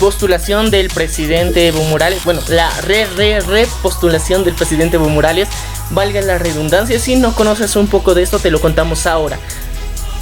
postulación 0.00 0.70
del 0.70 0.88
presidente 0.88 1.68
Evo 1.68 1.82
Morales, 1.84 2.24
bueno, 2.24 2.40
la 2.48 2.70
re, 2.82 3.06
re, 3.16 3.40
re 3.40 3.66
postulación 3.82 4.44
del 4.44 4.54
presidente 4.54 4.96
Evo 4.96 5.08
Morales, 5.08 5.48
valga 5.90 6.20
la 6.22 6.38
redundancia, 6.38 6.98
si 6.98 7.16
no 7.16 7.34
conoces 7.34 7.76
un 7.76 7.88
poco 7.88 8.14
de 8.14 8.22
esto 8.22 8.38
te 8.38 8.50
lo 8.50 8.60
contamos 8.60 9.06
ahora. 9.06 9.38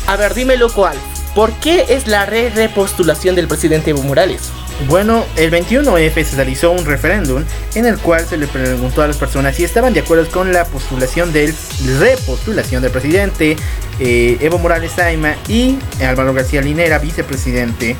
A 0.06 0.16
ver, 0.16 0.34
dímelo 0.34 0.72
cuál. 0.72 0.96
¿Por 1.34 1.52
qué 1.54 1.86
es 1.88 2.06
la 2.06 2.26
re 2.26 2.50
repostulación 2.50 3.34
del 3.34 3.48
presidente 3.48 3.90
Evo 3.90 4.02
Morales? 4.02 4.50
Bueno, 4.86 5.24
el 5.36 5.50
21F 5.50 6.24
se 6.24 6.36
realizó 6.36 6.70
un 6.70 6.84
referéndum 6.84 7.44
en 7.74 7.86
el 7.86 7.98
cual 7.98 8.24
se 8.24 8.36
le 8.36 8.46
preguntó 8.46 9.02
a 9.02 9.08
las 9.08 9.16
personas 9.16 9.56
si 9.56 9.64
estaban 9.64 9.94
de 9.94 10.00
acuerdo 10.00 10.28
con 10.30 10.52
la 10.52 10.64
postulación 10.64 11.32
del 11.32 11.54
repostulación 11.98 12.82
del 12.82 12.92
presidente 12.92 13.56
eh, 13.98 14.36
Evo 14.40 14.58
Morales 14.58 14.92
Saima 14.92 15.36
y 15.48 15.78
Álvaro 16.00 16.34
García 16.34 16.60
Linera, 16.60 16.98
vicepresidente, 16.98 17.96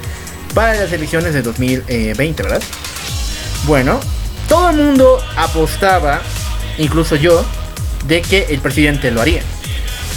para 0.52 0.74
las 0.74 0.92
elecciones 0.92 1.34
de 1.34 1.42
2020, 1.42 2.42
¿verdad? 2.42 2.62
Bueno, 3.66 3.98
todo 4.48 4.70
el 4.70 4.76
mundo 4.76 5.18
apostaba, 5.36 6.20
incluso 6.78 7.16
yo, 7.16 7.44
de 8.06 8.22
que 8.22 8.46
el 8.50 8.60
presidente 8.60 9.10
lo 9.10 9.20
haría. 9.20 9.42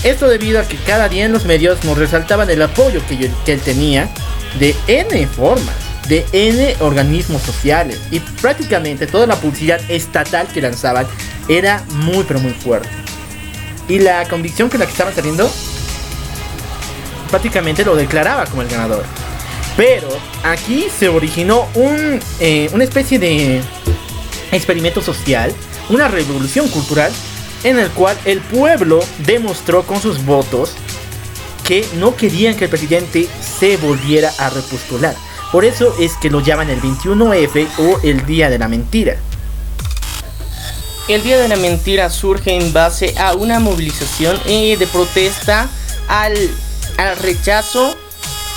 Esto 0.03 0.27
debido 0.27 0.59
a 0.59 0.63
que 0.63 0.77
cada 0.77 1.09
día 1.09 1.25
en 1.25 1.33
los 1.33 1.45
medios 1.45 1.83
nos 1.83 1.97
resaltaban 1.97 2.49
el 2.49 2.61
apoyo 2.61 3.01
que, 3.07 3.31
que 3.45 3.53
él 3.53 3.61
tenía 3.61 4.09
de 4.59 4.75
N 4.87 5.27
formas 5.27 5.87
de 6.07 6.25
N 6.31 6.75
organismos 6.79 7.41
sociales 7.41 7.99
y 8.11 8.19
prácticamente 8.19 9.07
toda 9.07 9.27
la 9.27 9.35
publicidad 9.35 9.79
estatal 9.89 10.47
que 10.47 10.61
lanzaban 10.61 11.05
era 11.47 11.83
muy 11.89 12.23
pero 12.23 12.39
muy 12.39 12.53
fuerte. 12.53 12.89
Y 13.87 13.99
la 13.99 14.27
convicción 14.27 14.69
que 14.69 14.77
la 14.77 14.85
que 14.85 14.91
estaba 14.91 15.13
saliendo 15.13 15.49
prácticamente 17.29 17.83
lo 17.83 17.95
declaraba 17.95 18.45
como 18.45 18.61
el 18.61 18.69
ganador. 18.69 19.03
Pero 19.75 20.07
aquí 20.43 20.87
se 20.97 21.07
originó 21.07 21.67
un, 21.75 22.19
eh, 22.39 22.69
una 22.73 22.83
especie 22.83 23.19
de 23.19 23.61
experimento 24.51 25.01
social, 25.01 25.53
una 25.89 26.07
revolución 26.07 26.67
cultural 26.69 27.11
en 27.63 27.79
el 27.79 27.89
cual 27.91 28.17
el 28.25 28.39
pueblo 28.41 28.99
demostró 29.19 29.83
con 29.83 30.01
sus 30.01 30.23
votos 30.25 30.73
que 31.65 31.85
no 31.95 32.15
querían 32.15 32.55
que 32.55 32.65
el 32.65 32.69
presidente 32.69 33.27
se 33.41 33.77
volviera 33.77 34.31
a 34.37 34.49
repostular. 34.49 35.15
Por 35.51 35.65
eso 35.65 35.95
es 35.99 36.15
que 36.17 36.29
lo 36.29 36.41
llaman 36.41 36.69
el 36.69 36.81
21F 36.81 37.67
o 37.79 37.99
el 38.03 38.25
Día 38.25 38.49
de 38.49 38.59
la 38.59 38.67
Mentira. 38.67 39.17
El 41.07 41.23
Día 41.23 41.37
de 41.37 41.47
la 41.47 41.55
Mentira 41.55 42.09
surge 42.09 42.55
en 42.55 42.73
base 42.73 43.15
a 43.17 43.33
una 43.33 43.59
movilización 43.59 44.39
eh, 44.45 44.75
de 44.77 44.87
protesta 44.87 45.69
al, 46.07 46.35
al 46.97 47.17
rechazo 47.17 47.95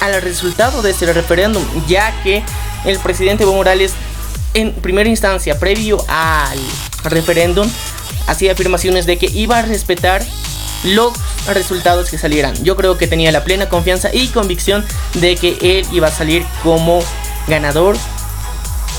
al 0.00 0.20
resultado 0.22 0.82
de 0.82 0.90
este 0.90 1.12
referéndum, 1.12 1.62
ya 1.86 2.22
que 2.22 2.42
el 2.84 2.98
presidente 2.98 3.44
Evo 3.44 3.54
Morales 3.54 3.92
en 4.54 4.72
primera 4.72 5.08
instancia, 5.08 5.58
previo 5.58 6.04
al 6.08 6.58
referéndum, 7.04 7.70
hacía 8.30 8.52
afirmaciones 8.52 9.06
de 9.06 9.18
que 9.18 9.26
iba 9.26 9.58
a 9.58 9.62
respetar 9.62 10.22
los 10.84 11.12
resultados 11.52 12.10
que 12.10 12.16
salieran. 12.16 12.54
Yo 12.62 12.76
creo 12.76 12.96
que 12.96 13.06
tenía 13.06 13.32
la 13.32 13.44
plena 13.44 13.68
confianza 13.68 14.10
y 14.12 14.28
convicción 14.28 14.84
de 15.14 15.36
que 15.36 15.58
él 15.60 15.86
iba 15.92 16.06
a 16.06 16.10
salir 16.10 16.44
como 16.62 17.00
ganador 17.48 17.96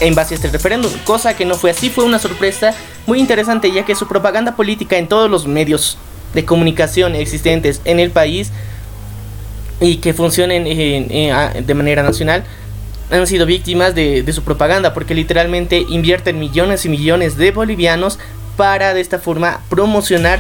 en 0.02 0.16
base 0.16 0.34
a 0.34 0.36
este 0.36 0.50
referéndum, 0.50 0.92
cosa 1.06 1.36
que 1.36 1.46
no 1.46 1.56
fue 1.56 1.70
así, 1.72 1.90
fue 1.90 2.04
una 2.04 2.20
sorpresa 2.20 2.74
muy 3.06 3.20
interesante 3.20 3.72
ya 3.72 3.86
que 3.86 3.96
su 3.96 4.08
propaganda 4.08 4.56
política 4.56 4.98
en 4.98 5.08
todos 5.08 5.30
los 5.30 5.48
medios 5.48 5.98
de 6.34 6.44
comunicación 6.44 7.16
existentes 7.16 7.82
en 7.86 8.00
el 8.00 8.10
país 8.10 8.52
y 9.80 9.98
que 9.98 10.14
funcionen 10.14 10.64
de 10.64 11.74
manera 11.74 12.04
nacional 12.04 12.44
han 13.12 13.28
sido 13.28 13.46
víctimas 13.46 13.94
de, 13.94 14.24
de, 14.24 14.34
su 14.34 14.44
propaganda 14.44 14.94
porque 14.94 15.14
literalmente 15.14 15.86
invierten 15.90 16.40
millones 16.40 16.86
y 16.86 16.90
millones 16.90 17.38
de 17.38 17.52
bolivianos 17.52 18.18
para 18.58 18.94
de 18.94 19.02
esta 19.02 19.20
forma 19.20 19.62
promocionar 19.70 20.40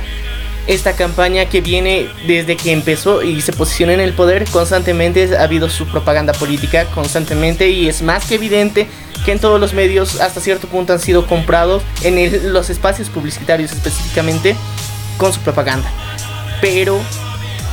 esta 0.67 0.93
campaña 0.93 1.45
que 1.45 1.61
viene 1.61 2.07
desde 2.27 2.55
que 2.55 2.71
empezó 2.71 3.23
y 3.23 3.41
se 3.41 3.53
posiciona 3.53 3.93
en 3.93 3.99
el 3.99 4.13
poder. 4.13 4.45
Constantemente 4.51 5.35
ha 5.37 5.43
habido 5.43 5.69
su 5.69 5.87
propaganda 5.87 6.33
política 6.33 6.85
constantemente 6.85 7.69
y 7.69 7.89
es 7.89 8.01
más 8.01 8.25
que 8.25 8.35
evidente 8.35 8.87
que 9.25 9.31
en 9.31 9.39
todos 9.39 9.59
los 9.59 9.73
medios 9.73 10.19
hasta 10.21 10.39
cierto 10.39 10.67
punto 10.67 10.93
han 10.93 10.99
sido 10.99 11.27
comprados 11.27 11.83
en 12.03 12.53
los 12.53 12.69
espacios 12.69 13.09
publicitarios 13.09 13.71
específicamente 13.71 14.55
con 15.17 15.33
su 15.33 15.39
propaganda. 15.41 15.89
Pero 16.61 16.99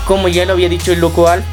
como 0.06 0.28
ya 0.28 0.44
lo 0.44 0.54
había 0.54 0.68
dicho 0.68 0.92
el 0.92 1.00
local 1.00 1.44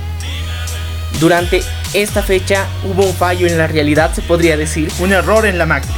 durante 1.19 1.61
esta 1.93 2.23
fecha 2.23 2.67
hubo 2.83 3.05
un 3.05 3.13
fallo 3.13 3.47
en 3.47 3.57
la 3.57 3.67
realidad 3.67 4.13
se 4.13 4.21
podría 4.21 4.57
decir. 4.57 4.91
Un 4.99 5.13
error 5.13 5.45
en 5.45 5.57
la 5.57 5.65
máquina 5.65 5.95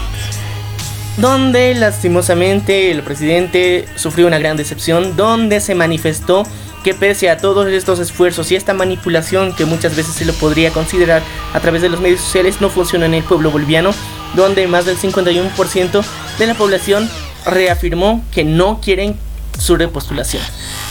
donde 1.17 1.73
lastimosamente 1.73 2.91
el 2.91 3.01
presidente 3.01 3.87
sufrió 3.95 4.27
una 4.27 4.39
gran 4.39 4.55
decepción, 4.55 5.17
donde 5.17 5.59
se 5.59 5.75
manifestó 5.75 6.43
que 6.83 6.93
pese 6.93 7.29
a 7.29 7.37
todos 7.37 7.67
estos 7.67 7.99
esfuerzos 7.99 8.51
y 8.51 8.55
esta 8.55 8.73
manipulación 8.73 9.53
que 9.53 9.65
muchas 9.65 9.95
veces 9.95 10.13
se 10.13 10.25
lo 10.25 10.33
podría 10.33 10.71
considerar 10.71 11.21
a 11.53 11.59
través 11.59 11.81
de 11.81 11.89
los 11.89 11.99
medios 11.99 12.21
sociales 12.21 12.61
no 12.61 12.69
funciona 12.69 13.07
en 13.07 13.15
el 13.15 13.23
pueblo 13.23 13.51
boliviano, 13.51 13.91
donde 14.35 14.67
más 14.67 14.85
del 14.85 14.97
51% 14.97 16.03
de 16.37 16.47
la 16.47 16.53
población 16.53 17.09
reafirmó 17.45 18.23
que 18.31 18.43
no 18.43 18.79
quieren 18.79 19.17
su 19.59 19.75
repostulación. 19.75 20.43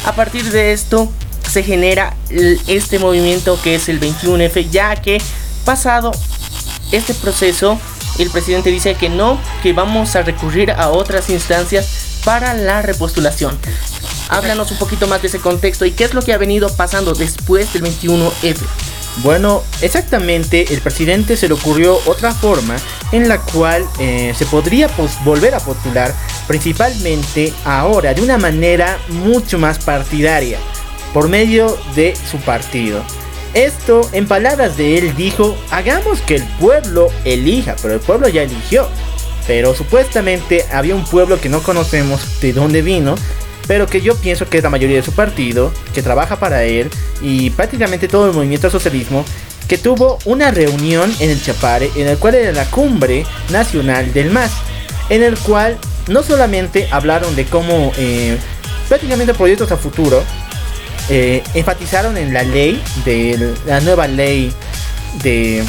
A 0.04 0.12
partir 0.12 0.44
de 0.50 0.72
esto 0.72 1.10
se 1.48 1.62
genera 1.62 2.16
este 2.66 2.98
movimiento 2.98 3.58
que 3.62 3.76
es 3.76 3.88
el 3.88 4.00
21F, 4.00 4.68
ya 4.70 4.96
que 4.96 5.22
pasado 5.64 6.10
este 6.92 7.14
proceso 7.14 7.78
el 8.18 8.30
presidente 8.30 8.70
dice 8.70 8.94
que 8.94 9.08
no, 9.08 9.40
que 9.62 9.72
vamos 9.72 10.16
a 10.16 10.22
recurrir 10.22 10.70
a 10.70 10.88
otras 10.88 11.30
instancias 11.30 12.20
para 12.24 12.54
la 12.54 12.82
repostulación. 12.82 13.56
Háblanos 14.28 14.72
un 14.72 14.78
poquito 14.78 15.06
más 15.06 15.22
de 15.22 15.28
ese 15.28 15.38
contexto 15.38 15.84
y 15.86 15.92
qué 15.92 16.04
es 16.04 16.14
lo 16.14 16.22
que 16.22 16.32
ha 16.32 16.38
venido 16.38 16.68
pasando 16.74 17.14
después 17.14 17.72
del 17.72 17.84
21F. 17.84 18.58
Bueno, 19.22 19.62
exactamente, 19.80 20.74
el 20.74 20.80
presidente 20.82 21.36
se 21.36 21.48
le 21.48 21.54
ocurrió 21.54 21.98
otra 22.04 22.34
forma 22.34 22.76
en 23.12 23.28
la 23.28 23.40
cual 23.40 23.86
eh, 23.98 24.34
se 24.36 24.44
podría 24.44 24.90
volver 25.24 25.54
a 25.54 25.60
postular, 25.60 26.14
principalmente 26.46 27.52
ahora 27.64 28.12
de 28.12 28.20
una 28.20 28.36
manera 28.36 28.98
mucho 29.08 29.58
más 29.58 29.78
partidaria, 29.78 30.58
por 31.14 31.28
medio 31.28 31.78
de 31.94 32.14
su 32.30 32.38
partido. 32.38 33.02
Esto, 33.54 34.08
en 34.12 34.26
palabras 34.26 34.76
de 34.76 34.98
él, 34.98 35.16
dijo, 35.16 35.56
hagamos 35.70 36.20
que 36.20 36.36
el 36.36 36.44
pueblo 36.60 37.08
elija, 37.24 37.76
pero 37.80 37.94
el 37.94 38.00
pueblo 38.00 38.28
ya 38.28 38.42
eligió. 38.42 38.88
Pero 39.46 39.74
supuestamente 39.74 40.64
había 40.72 40.94
un 40.94 41.04
pueblo 41.04 41.40
que 41.40 41.48
no 41.48 41.62
conocemos 41.62 42.40
de 42.40 42.52
dónde 42.52 42.82
vino, 42.82 43.14
pero 43.66 43.86
que 43.86 44.00
yo 44.00 44.16
pienso 44.16 44.48
que 44.48 44.58
es 44.58 44.62
la 44.62 44.70
mayoría 44.70 44.96
de 44.96 45.02
su 45.02 45.12
partido, 45.12 45.72
que 45.94 46.02
trabaja 46.02 46.38
para 46.38 46.64
él, 46.64 46.90
y 47.20 47.50
prácticamente 47.50 48.08
todo 48.08 48.26
el 48.26 48.32
movimiento 48.32 48.70
socialismo, 48.70 49.24
que 49.68 49.78
tuvo 49.78 50.18
una 50.24 50.50
reunión 50.50 51.12
en 51.20 51.30
el 51.30 51.42
Chapare, 51.42 51.90
en 51.96 52.08
el 52.08 52.18
cual 52.18 52.36
era 52.36 52.52
la 52.52 52.66
cumbre 52.66 53.24
nacional 53.50 54.12
del 54.12 54.30
MAS, 54.30 54.52
en 55.08 55.22
el 55.22 55.36
cual 55.38 55.78
no 56.08 56.22
solamente 56.22 56.88
hablaron 56.90 57.34
de 57.34 57.44
cómo 57.46 57.92
eh, 57.96 58.38
prácticamente 58.88 59.34
proyectos 59.34 59.72
a 59.72 59.76
futuro, 59.76 60.22
eh, 61.08 61.42
enfatizaron 61.54 62.16
en 62.16 62.32
la 62.32 62.42
ley, 62.42 62.82
de 63.04 63.54
la 63.66 63.80
nueva 63.80 64.08
ley 64.08 64.52
de, 65.22 65.62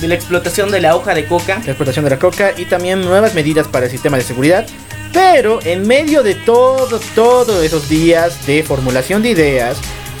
de 0.00 0.08
la 0.08 0.14
explotación 0.14 0.70
de 0.70 0.80
la 0.80 0.96
hoja 0.96 1.14
de 1.14 1.26
coca. 1.26 1.60
La 1.64 1.72
explotación 1.72 2.04
de 2.04 2.10
la 2.10 2.18
coca 2.18 2.52
y 2.56 2.64
también 2.64 3.02
nuevas 3.02 3.34
medidas 3.34 3.68
para 3.68 3.86
el 3.86 3.90
sistema 3.90 4.16
de 4.16 4.24
seguridad. 4.24 4.66
Pero 5.12 5.60
en 5.64 5.86
medio 5.86 6.22
de 6.22 6.34
todos, 6.34 7.02
todos 7.14 7.64
esos 7.64 7.88
días 7.88 8.46
de 8.46 8.62
formulación 8.62 9.22
de 9.22 9.30
ideas, 9.30 9.76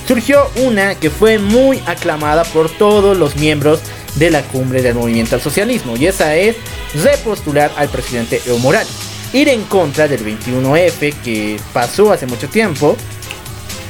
surgió 0.06 0.50
una 0.56 0.96
que 0.96 1.10
fue 1.10 1.38
muy 1.38 1.80
aclamada 1.86 2.44
por 2.44 2.68
todos 2.70 3.16
los 3.16 3.36
miembros 3.36 3.80
de 4.16 4.30
la 4.30 4.42
cumbre 4.42 4.82
del 4.82 4.94
movimiento 4.94 5.36
al 5.36 5.40
socialismo. 5.40 5.96
Y 5.96 6.06
esa 6.06 6.34
es 6.34 6.56
repostular 7.02 7.70
al 7.76 7.88
presidente 7.88 8.40
Evo 8.46 8.58
Morales. 8.58 8.90
Ir 9.32 9.48
en 9.48 9.62
contra 9.64 10.08
del 10.08 10.24
21F 10.24 11.14
que 11.22 11.60
pasó 11.72 12.12
hace 12.12 12.26
mucho 12.26 12.48
tiempo 12.48 12.96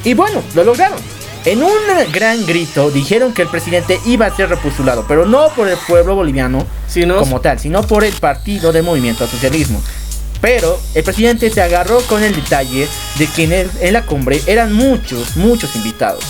y 0.03 0.13
bueno, 0.13 0.41
lo 0.55 0.63
lograron. 0.63 0.99
En 1.43 1.63
un 1.63 1.71
gran 2.11 2.45
grito 2.45 2.91
dijeron 2.91 3.33
que 3.33 3.41
el 3.41 3.47
presidente 3.47 3.99
iba 4.05 4.27
a 4.27 4.35
ser 4.35 4.49
repostulado, 4.49 5.05
pero 5.07 5.25
no 5.25 5.49
por 5.55 5.67
el 5.67 5.77
pueblo 5.87 6.13
boliviano 6.13 6.67
sino 6.87 7.17
como 7.17 7.41
tal, 7.41 7.59
sino 7.59 7.81
por 7.81 8.03
el 8.03 8.13
partido 8.13 8.71
del 8.71 8.83
movimiento 8.83 9.23
al 9.23 9.29
socialismo. 9.29 9.81
Pero 10.39 10.79
el 10.93 11.03
presidente 11.03 11.49
se 11.49 11.61
agarró 11.61 12.01
con 12.01 12.23
el 12.23 12.35
detalle 12.35 12.87
de 13.17 13.27
que 13.27 13.69
en, 13.79 13.93
la 13.93 14.05
cumbre 14.05 14.41
eran 14.45 14.73
muchos, 14.73 15.35
muchos 15.35 15.75
invitados. 15.75 16.23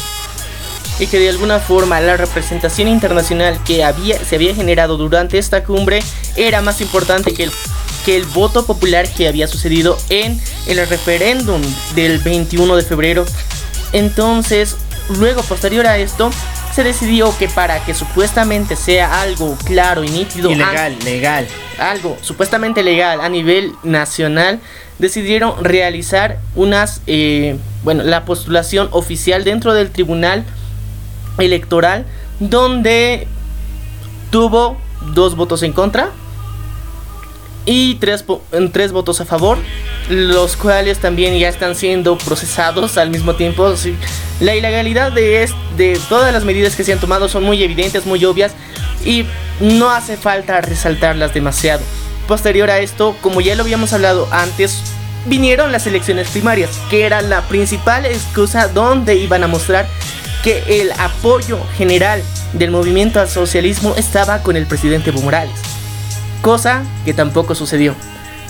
Y 0.99 1.07
que 1.07 1.19
de 1.19 1.29
alguna 1.29 1.60
forma 1.60 1.99
la 1.99 2.15
representación 2.15 2.88
internacional 2.88 3.62
que 3.63 3.84
había, 3.84 4.23
se 4.23 4.36
había 4.36 4.53
generado 4.53 4.97
durante 4.97 5.38
esta 5.38 5.63
cumbre 5.63 6.01
era 6.36 6.62
más 6.62 6.79
importante 6.79 7.34
que 7.34 7.45
el, 7.45 7.51
que 8.05 8.15
el 8.15 8.25
voto 8.25 8.65
popular 8.65 9.10
que 9.10 9.27
había 9.27 9.47
sucedido 9.47 9.97
en 10.10 10.39
el 10.67 10.88
referéndum 10.88 11.62
del 11.95 12.19
21 12.19 12.75
de 12.75 12.84
febrero 12.84 13.25
entonces, 13.93 14.77
luego, 15.17 15.41
posterior 15.43 15.88
a 15.88 15.97
esto, 15.97 16.32
se 16.73 16.84
decidió 16.84 17.36
que 17.38 17.47
para 17.49 17.84
que 17.84 17.93
supuestamente 17.93 18.75
sea 18.75 19.21
algo 19.21 19.58
claro 19.65 20.04
y 20.04 20.10
nítido, 20.10 20.49
legal, 20.49 20.97
legal, 21.04 21.47
algo 21.77 22.17
supuestamente 22.21 22.82
legal 22.82 23.19
a 23.19 23.27
nivel 23.27 23.73
nacional, 23.84 24.60
decidieron 24.99 25.63
realizar 25.63 26.39
unas, 26.56 27.01
eh, 27.08 27.58
bueno, 27.84 28.04
la 28.04 28.23
postulación 28.23 28.88
oficial 28.91 29.43
dentro 29.43 29.73
del 29.73 29.91
tribunal 29.91 30.45
electoral, 31.38 32.06
donde 32.39 33.27
tuvo 34.30 34.77
dos 35.13 35.36
votos 35.36 35.63
en 35.63 35.73
contra 35.73 36.12
y 37.65 37.95
tres, 37.95 38.26
tres 38.71 38.91
votos 38.91 39.21
a 39.21 39.26
favor, 39.26 39.58
los 40.10 40.56
cuales 40.58 41.00
también 41.00 41.38
ya 41.38 41.50
están 41.50 41.76
siendo 41.76 42.17
procesados 42.17 42.97
al 42.97 43.10
mismo 43.10 43.36
tiempo. 43.36 43.74
La 44.39 44.56
ilegalidad 44.56 45.12
de, 45.12 45.50
de 45.78 46.00
todas 46.10 46.34
las 46.34 46.43
medidas 46.43 46.76
que 46.76 46.84
se 46.84 46.93
han 46.93 47.00
tomado 47.00 47.30
son 47.30 47.43
muy 47.43 47.63
evidentes, 47.63 48.06
muy 48.06 48.24
obvias 48.26 48.54
y 49.06 49.26
no 49.60 49.91
hace 49.91 50.17
falta 50.17 50.62
resaltarlas 50.62 51.34
demasiado. 51.34 51.82
Posterior 52.28 52.69
a 52.69 52.80
esto, 52.80 53.15
como 53.21 53.41
ya 53.41 53.56
lo 53.56 53.63
habíamos 53.63 53.93
hablado 53.93 54.28
antes, 54.32 54.82
vinieron 55.26 55.71
las 55.71 55.86
elecciones 55.86 56.30
primarias, 56.30 56.71
que 56.89 57.06
era 57.06 57.21
la 57.21 57.41
principal 57.43 58.06
excusa 58.06 58.67
donde 58.67 59.15
iban 59.15 59.43
a 59.43 59.47
mostrar 59.47 59.88
que 60.43 60.82
el 60.82 60.91
apoyo 60.93 61.60
general 61.78 62.24
del 62.54 62.71
movimiento 62.71 63.19
al 63.19 63.30
socialismo 63.30 63.93
estaba 63.97 64.41
con 64.41 64.56
el 64.56 64.65
presidente 64.65 65.12
Evo 65.12 65.21
Morales, 65.21 65.60
cosa 66.41 66.84
que 67.06 67.13
tampoco 67.13 67.56
sucedió. 67.56 67.95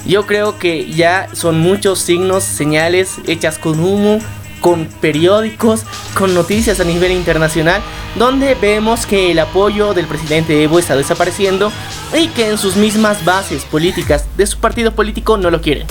Yo 0.05 0.25
creo 0.25 0.57
que 0.57 0.91
ya 0.91 1.27
son 1.33 1.59
muchos 1.59 1.99
signos, 1.99 2.43
señales 2.43 3.17
hechas 3.27 3.59
con 3.59 3.79
humo, 3.79 4.19
con 4.61 4.85
periódicos, 4.85 5.81
con 6.13 6.33
noticias 6.33 6.79
a 6.79 6.83
nivel 6.83 7.11
internacional, 7.11 7.81
donde 8.15 8.55
vemos 8.55 9.05
que 9.05 9.31
el 9.31 9.39
apoyo 9.39 9.93
del 9.93 10.05
presidente 10.05 10.63
Evo 10.63 10.79
está 10.79 10.95
desapareciendo 10.95 11.71
y 12.17 12.27
que 12.29 12.49
en 12.49 12.57
sus 12.57 12.75
mismas 12.75 13.25
bases 13.25 13.63
políticas 13.65 14.25
de 14.37 14.47
su 14.47 14.57
partido 14.57 14.93
político 14.93 15.37
no 15.37 15.51
lo 15.51 15.61
quieren. 15.61 15.87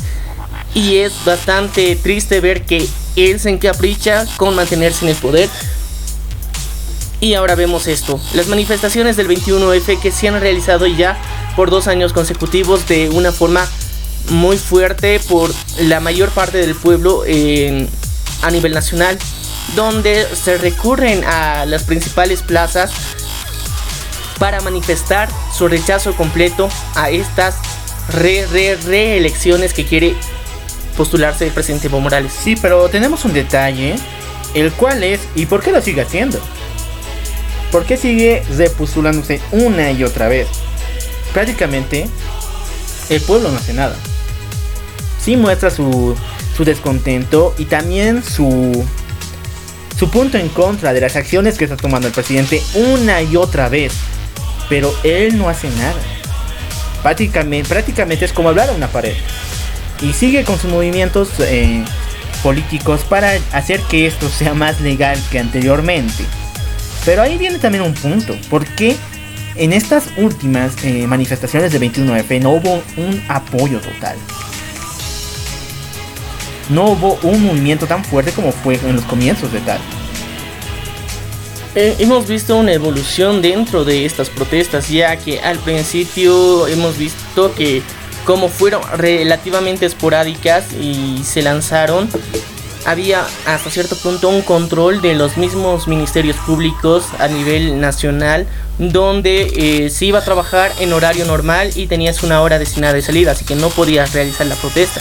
Y 0.75 0.99
es 0.99 1.25
bastante 1.25 1.97
triste 1.97 2.41
ver 2.41 2.65
que 2.65 2.87
él 3.17 3.41
se 3.41 3.51
encapricha 3.51 4.25
con 4.37 4.55
mantenerse 4.55 5.05
en 5.05 5.11
el 5.11 5.17
poder. 5.17 5.49
Y 7.21 7.35
ahora 7.35 7.55
vemos 7.55 7.87
esto, 7.87 8.19
las 8.33 8.49
manifestaciones 8.49 9.17
del 9.17 9.29
21F 9.29 10.01
que 10.01 10.11
se 10.11 10.29
han 10.29 10.41
realizado 10.41 10.87
ya 10.87 11.21
por 11.55 11.71
dos 11.71 11.87
años 11.87 12.15
consecutivos 12.15 12.89
de 12.89 13.11
una 13.11 13.31
forma 13.31 13.69
muy 14.31 14.57
fuerte 14.57 15.21
por 15.29 15.51
la 15.81 16.01
mayor 16.01 16.31
parte 16.31 16.59
del 16.59 16.75
pueblo 16.75 17.25
a 17.25 18.51
nivel 18.51 18.73
nacional, 18.73 19.19
donde 19.77 20.27
se 20.35 20.57
recurren 20.57 21.23
a 21.25 21.67
las 21.67 21.85
principales 21.85 22.41
plazas 22.41 22.91
para 24.39 24.63
manifestar 24.63 25.29
su 25.55 25.69
rechazo 25.69 26.17
completo 26.17 26.71
a 26.95 27.11
estas 27.11 27.57
re, 28.09 28.47
re, 28.51 28.77
reelecciones 28.77 29.75
que 29.75 29.85
quiere 29.85 30.17
postularse 30.97 31.47
el 31.47 31.53
presidente 31.53 31.89
Evo 31.89 32.01
Morales. 32.01 32.33
Sí, 32.33 32.57
pero 32.57 32.89
tenemos 32.89 33.27
un 33.27 33.35
detalle, 33.35 33.97
el 34.55 34.73
cual 34.73 35.05
es, 35.05 35.21
¿y 35.35 35.45
por 35.45 35.63
qué 35.63 35.73
lo 35.73 35.83
sigue 35.83 36.01
haciendo? 36.01 36.41
¿Por 37.71 37.85
qué 37.85 37.97
sigue 37.97 38.43
repostulándose 38.57 39.41
una 39.53 39.91
y 39.93 40.05
otra 40.05 40.29
vez? 40.29 40.49
Prácticamente, 41.33 42.09
el 43.09 43.21
pueblo 43.23 43.51
no 43.51 43.59
hace 43.59 43.73
nada. 43.73 43.97
Sí 45.23 45.37
muestra 45.37 45.71
su, 45.71 46.17
su 46.57 46.65
descontento 46.65 47.55
y 47.59 47.67
también 47.67 48.25
su, 48.25 48.85
su 49.99 50.11
punto 50.11 50.39
en 50.39 50.49
contra 50.49 50.93
de 50.93 51.01
las 51.01 51.17
acciones 51.17 51.59
que 51.59 51.65
está 51.65 51.77
tomando 51.77 52.09
el 52.09 52.15
presidente 52.15 52.63
una 52.75 53.23
y 53.23 53.37
otra 53.37 53.69
vez. 53.69 53.93
Pero 54.69 54.93
él 55.05 55.39
no 55.39 55.49
hace 55.49 55.69
nada. 55.71 56.01
Prácticamente, 57.03 57.69
prácticamente 57.69 58.25
es 58.25 58.33
como 58.33 58.49
hablar 58.49 58.71
a 58.71 58.73
una 58.73 58.89
pared 58.89 59.15
y 60.03 60.13
sigue 60.13 60.45
con 60.45 60.59
sus 60.59 60.71
movimientos 60.71 61.31
eh, 61.41 61.85
políticos 62.43 63.03
para 63.09 63.33
hacer 63.53 63.81
que 63.83 64.07
esto 64.07 64.29
sea 64.29 64.55
más 64.55 64.81
legal 64.81 65.19
que 65.31 65.39
anteriormente. 65.39 66.25
Pero 67.05 67.23
ahí 67.23 67.39
viene 67.39 67.59
también 67.59 67.83
un 67.85 67.95
punto, 67.95 68.37
porque 68.49 68.97
en 69.57 69.73
estas 69.73 70.09
últimas 70.17 70.73
eh, 70.85 71.07
manifestaciones 71.07 71.73
de 71.73 71.81
21F 71.81 72.41
no 72.41 72.53
hubo 72.53 72.83
un 72.97 73.23
apoyo 73.29 73.81
total. 73.81 74.17
No 76.69 76.91
hubo 76.91 77.19
un 77.23 77.43
movimiento 77.43 77.87
tan 77.87 78.05
fuerte 78.05 78.31
como 78.33 78.53
fue 78.53 78.77
en 78.77 78.97
los 78.97 79.05
comienzos 79.05 79.53
de 79.53 79.61
tal. 79.61 79.81
Eh, 81.75 81.97
hemos 82.01 82.27
visto 82.27 82.57
una 82.57 82.73
evolución 82.73 83.43
dentro 83.43 83.85
de 83.85 84.05
estas 84.05 84.29
protestas, 84.29 84.89
ya 84.89 85.17
que 85.17 85.41
al 85.41 85.59
principio 85.59 86.67
hemos 86.67 86.99
visto 86.99 87.55
que 87.55 87.83
como 88.25 88.49
fueron 88.49 88.83
relativamente 88.97 89.87
esporádicas 89.87 90.73
y 90.73 91.23
se 91.25 91.43
lanzaron, 91.43 92.09
había 92.85 93.27
hasta 93.47 93.71
cierto 93.71 93.97
punto 93.97 94.29
un 94.29 94.43
control 94.43 95.01
de 95.01 95.15
los 95.15 95.37
mismos 95.37 95.89
ministerios 95.89 96.37
públicos 96.39 97.07
a 97.19 97.29
nivel 97.29 97.81
nacional 97.81 98.47
donde 98.79 99.53
eh, 99.85 99.91
se 99.91 100.07
iba 100.07 100.21
a 100.21 100.25
trabajar 100.25 100.73
en 100.81 100.93
horario 100.93 101.25
normal 101.25 101.71
y 101.75 101.87
tenías 101.87 102.23
una 102.23 102.41
hora 102.41 102.59
destinada 102.59 102.95
de 102.95 103.03
salida, 103.03 103.33
así 103.33 103.45
que 103.45 103.55
no 103.55 103.69
podías 103.69 104.13
realizar 104.15 104.47
la 104.47 104.55
protesta 104.57 105.01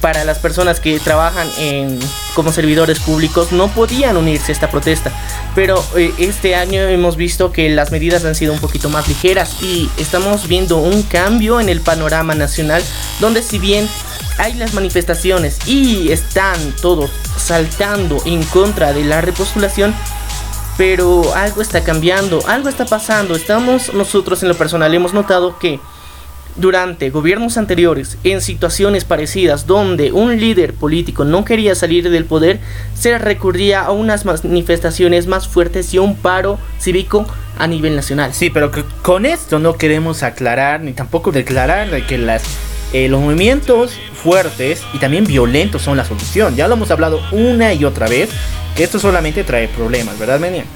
para 0.00 0.24
las 0.24 0.38
personas 0.38 0.80
que 0.80 0.98
trabajan 0.98 1.48
en, 1.58 1.98
como 2.34 2.52
servidores 2.52 3.00
públicos 3.00 3.52
no 3.52 3.68
podían 3.68 4.16
unirse 4.16 4.52
a 4.52 4.54
esta 4.54 4.70
protesta. 4.70 5.12
Pero 5.54 5.84
eh, 5.96 6.12
este 6.18 6.54
año 6.54 6.82
hemos 6.82 7.16
visto 7.16 7.52
que 7.52 7.68
las 7.70 7.92
medidas 7.92 8.24
han 8.24 8.34
sido 8.34 8.52
un 8.52 8.60
poquito 8.60 8.88
más 8.88 9.08
ligeras 9.08 9.62
y 9.62 9.90
estamos 9.98 10.48
viendo 10.48 10.78
un 10.78 11.02
cambio 11.02 11.60
en 11.60 11.68
el 11.68 11.80
panorama 11.80 12.34
nacional 12.34 12.82
donde 13.20 13.42
si 13.42 13.58
bien 13.58 13.88
hay 14.40 14.54
las 14.54 14.72
manifestaciones 14.72 15.58
y 15.66 16.10
están 16.10 16.56
todos 16.80 17.10
saltando 17.36 18.16
en 18.24 18.42
contra 18.44 18.94
de 18.94 19.04
la 19.04 19.20
repostulación, 19.20 19.94
pero 20.78 21.34
algo 21.34 21.60
está 21.60 21.84
cambiando, 21.84 22.40
algo 22.48 22.70
está 22.70 22.86
pasando. 22.86 23.36
Estamos 23.36 23.92
nosotros 23.92 24.42
en 24.42 24.48
lo 24.48 24.54
personal 24.54 24.94
hemos 24.94 25.12
notado 25.12 25.58
que 25.58 25.78
durante 26.56 27.10
gobiernos 27.10 27.58
anteriores, 27.58 28.16
en 28.24 28.40
situaciones 28.40 29.04
parecidas 29.04 29.66
donde 29.66 30.10
un 30.10 30.40
líder 30.40 30.72
político 30.72 31.24
no 31.24 31.44
quería 31.44 31.74
salir 31.74 32.08
del 32.10 32.24
poder, 32.24 32.60
se 32.94 33.18
recurría 33.18 33.82
a 33.82 33.92
unas 33.92 34.24
manifestaciones 34.24 35.26
más 35.26 35.48
fuertes 35.48 35.92
y 35.92 35.98
a 35.98 36.02
un 36.02 36.16
paro 36.16 36.58
cívico 36.78 37.26
a 37.58 37.66
nivel 37.66 37.94
nacional. 37.94 38.32
Sí, 38.32 38.48
pero 38.48 38.70
con 39.02 39.26
esto 39.26 39.58
no 39.58 39.76
queremos 39.76 40.22
aclarar 40.22 40.80
ni 40.80 40.92
tampoco 40.92 41.30
declarar 41.30 41.90
de 41.90 42.06
que 42.06 42.16
las, 42.16 42.42
eh, 42.92 43.08
los 43.08 43.20
movimientos 43.20 43.92
fuertes 44.14 44.82
y 44.92 44.98
también 44.98 45.24
violentos 45.24 45.82
son 45.82 45.96
la 45.96 46.04
solución. 46.04 46.56
Ya 46.56 46.68
lo 46.68 46.74
hemos 46.74 46.90
hablado 46.90 47.20
una 47.32 47.72
y 47.72 47.84
otra 47.84 48.08
vez, 48.08 48.30
esto 48.76 48.98
solamente 48.98 49.44
trae 49.44 49.68
problemas, 49.68 50.18
¿verdad, 50.18 50.40
Maniac? 50.40 50.66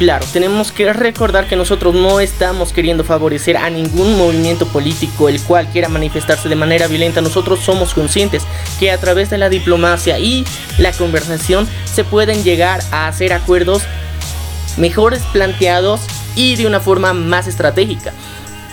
Claro, 0.00 0.24
tenemos 0.32 0.72
que 0.72 0.90
recordar 0.94 1.46
que 1.46 1.56
nosotros 1.56 1.94
no 1.94 2.20
estamos 2.20 2.72
queriendo 2.72 3.04
favorecer 3.04 3.58
a 3.58 3.68
ningún 3.68 4.16
movimiento 4.16 4.66
político 4.66 5.28
el 5.28 5.38
cual 5.42 5.68
quiera 5.68 5.90
manifestarse 5.90 6.48
de 6.48 6.56
manera 6.56 6.86
violenta. 6.86 7.20
Nosotros 7.20 7.60
somos 7.60 7.92
conscientes 7.92 8.44
que 8.78 8.90
a 8.90 8.98
través 8.98 9.28
de 9.28 9.36
la 9.36 9.50
diplomacia 9.50 10.18
y 10.18 10.46
la 10.78 10.92
conversación 10.92 11.68
se 11.84 12.02
pueden 12.02 12.42
llegar 12.42 12.80
a 12.92 13.08
hacer 13.08 13.34
acuerdos 13.34 13.82
mejores 14.78 15.20
planteados 15.34 16.00
y 16.34 16.56
de 16.56 16.66
una 16.66 16.80
forma 16.80 17.12
más 17.12 17.46
estratégica. 17.46 18.14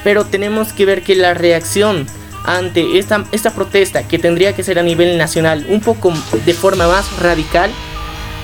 Pero 0.06 0.24
tenemos 0.24 0.72
que 0.72 0.86
ver 0.86 1.04
que 1.04 1.16
la 1.16 1.34
reacción 1.34 2.08
ante 2.48 2.98
esta, 2.98 3.26
esta 3.32 3.52
protesta 3.54 4.08
que 4.08 4.18
tendría 4.18 4.56
que 4.56 4.64
ser 4.64 4.80
a 4.80 4.84
nivel 4.84 5.18
nacional 5.18 5.66
un 5.70 5.82
poco 5.82 6.12
de 6.46 6.54
forma 6.54 6.88
más 6.88 7.20
radical 7.20 7.70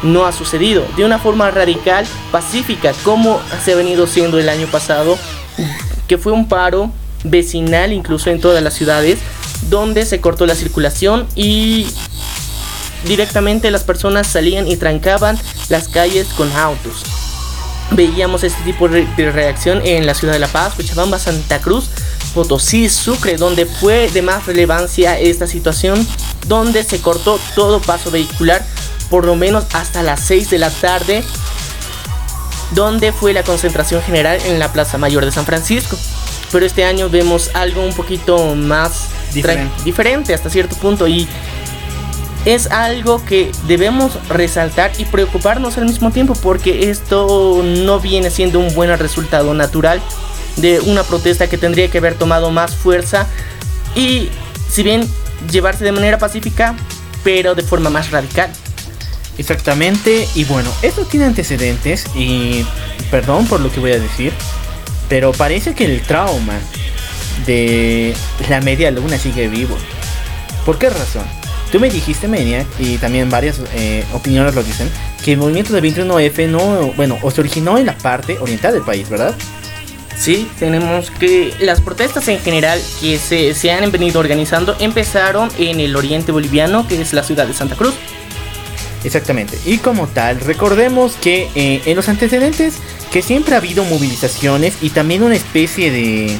no 0.04 0.26
ha 0.26 0.34
sucedido. 0.34 0.86
De 0.98 1.06
una 1.06 1.18
forma 1.18 1.50
radical, 1.50 2.06
pacífica, 2.32 2.94
como 3.04 3.40
se 3.64 3.74
ha 3.74 3.76
venido 3.76 4.06
siendo 4.06 4.38
el 4.38 4.50
año 4.50 4.68
pasado, 4.68 5.18
que 6.08 6.18
fue 6.18 6.34
un 6.34 6.48
paro 6.48 6.92
vecinal 7.24 7.94
incluso 7.94 8.30
en 8.30 8.42
todas 8.42 8.62
las 8.62 8.74
ciudades, 8.74 9.20
donde 9.70 10.06
se 10.06 10.20
cortó 10.20 10.46
la 10.46 10.56
circulación 10.56 11.26
y 11.36 11.88
directamente 13.08 13.72
las 13.72 13.84
personas 13.84 14.28
salían 14.28 14.68
y 14.68 14.76
trancaban 14.76 15.40
las 15.70 15.88
calles 15.88 16.28
con 16.36 16.52
autos. 16.52 17.04
Veíamos 17.92 18.44
este 18.44 18.62
tipo 18.64 18.90
de 18.90 19.32
reacción 19.32 19.82
en 19.86 20.06
la 20.06 20.14
ciudad 20.14 20.34
de 20.34 20.40
La 20.40 20.48
Paz, 20.48 20.74
Cochabamba, 20.76 21.20
Santa 21.20 21.60
Cruz, 21.60 21.90
Potosí, 22.34 22.90
Sucre, 22.90 23.38
donde 23.38 23.66
fue 23.66 24.10
de 24.10 24.22
más 24.22 24.46
relevancia 24.46 25.20
esta 25.20 25.48
situación, 25.48 26.06
donde 26.48 26.84
se 26.84 27.00
cortó 27.02 27.40
todo 27.56 27.80
paso 27.82 28.12
vehicular 28.12 28.66
por 29.10 29.26
lo 29.26 29.36
menos 29.36 29.66
hasta 29.74 30.02
las 30.02 30.22
6 30.22 30.50
de 30.50 30.58
la 30.58 30.72
tarde, 30.72 31.24
donde 32.72 33.12
fue 33.12 33.34
la 33.34 33.44
concentración 33.44 34.02
general 34.02 34.40
en 34.46 34.58
la 34.58 34.74
Plaza 34.74 34.98
Mayor 34.98 35.26
de 35.26 35.32
San 35.32 35.46
Francisco. 35.46 35.98
Pero 36.52 36.66
este 36.66 36.84
año 36.84 37.10
vemos 37.10 37.52
algo 37.54 37.84
un 37.84 37.94
poquito 37.94 38.56
más 38.56 39.10
diferente, 39.34 40.34
hasta 40.34 40.50
cierto 40.50 40.76
punto 40.76 41.08
y 41.08 41.28
es 42.46 42.68
algo 42.72 43.24
que 43.24 43.52
debemos 43.68 44.18
resaltar 44.28 44.92
y 44.98 45.06
preocuparnos 45.06 45.78
al 45.78 45.86
mismo 45.86 46.12
tiempo 46.12 46.34
porque 46.42 46.90
esto 46.90 47.64
no 47.64 48.00
viene 48.00 48.30
siendo 48.30 48.60
un 48.60 48.74
buen 48.74 48.96
resultado 48.98 49.54
natural 49.54 50.02
de 50.58 50.80
una 50.82 51.04
protesta 51.04 51.48
que 51.48 51.58
tendría 51.58 51.90
que 51.90 51.98
haber 51.98 52.16
tomado 52.16 52.52
más 52.52 52.76
fuerza 52.76 53.28
y 53.96 54.30
si 54.70 54.84
bien 54.84 55.08
llevarse 55.52 55.84
de 55.84 55.92
manera 55.92 56.18
pacífica 56.18 56.76
pero 57.24 57.56
de 57.56 57.64
forma 57.64 57.90
más 57.90 58.12
radical. 58.12 58.52
Exactamente, 59.38 60.28
y 60.36 60.44
bueno, 60.44 60.72
esto 60.84 61.06
tiene 61.06 61.26
antecedentes 61.26 62.06
y 62.16 62.66
perdón 63.10 63.48
por 63.48 63.62
lo 63.62 63.72
que 63.72 63.80
voy 63.80 63.92
a 63.92 64.00
decir, 64.00 64.34
Pero 65.10 65.32
parece 65.32 65.76
que 65.76 65.86
el 65.86 66.02
trauma 66.02 66.60
de 67.46 68.16
la 68.50 68.62
media 68.62 68.90
luna 68.90 69.18
sigue 69.18 69.48
vivo. 69.48 69.76
¿Por 70.66 70.78
qué 70.78 70.90
razón? 70.90 71.26
Tú 71.72 71.80
me 71.80 71.90
dijiste, 71.90 72.28
Media, 72.28 72.66
y 72.80 72.98
también 72.98 73.30
varias 73.30 73.60
eh, 73.74 74.06
opiniones 74.14 74.56
lo 74.56 74.64
dicen, 74.64 74.90
que 75.24 75.34
el 75.34 75.40
movimiento 75.40 75.74
de 75.74 75.82
21F 75.82 76.48
no, 76.48 76.94
bueno, 76.94 77.18
o 77.22 77.32
se 77.32 77.42
originó 77.42 77.78
en 77.78 77.88
la 77.88 77.98
parte 77.98 78.38
oriental 78.40 78.74
del 78.74 78.84
país, 78.84 79.10
¿verdad? 79.10 79.36
Sí, 80.18 80.50
tenemos 80.60 81.12
que 81.12 81.54
las 81.60 81.82
protestas 81.82 82.28
en 82.28 82.40
general 82.40 82.80
que 83.02 83.18
se, 83.18 83.54
se 83.54 83.72
han 83.72 83.92
venido 83.92 84.20
organizando 84.20 84.76
empezaron 84.80 85.50
en 85.58 85.80
el 85.80 85.96
oriente 85.96 86.32
boliviano, 86.32 86.88
que 86.88 87.02
es 87.02 87.14
la 87.14 87.24
ciudad 87.24 87.48
de 87.48 87.54
Santa 87.54 87.76
Cruz. 87.76 87.94
Exactamente. 89.04 89.60
Y 89.66 89.80
como 89.80 90.08
tal, 90.08 90.40
recordemos 90.40 91.16
que 91.22 91.50
eh, 91.56 91.82
en 91.86 91.96
los 91.96 92.08
antecedentes 92.08 92.76
que 93.12 93.22
siempre 93.22 93.56
ha 93.56 93.58
habido 93.58 93.84
movilizaciones 93.84 94.76
y 94.82 94.92
también 94.92 95.24
una 95.24 95.36
especie 95.36 95.92
de 95.92 96.38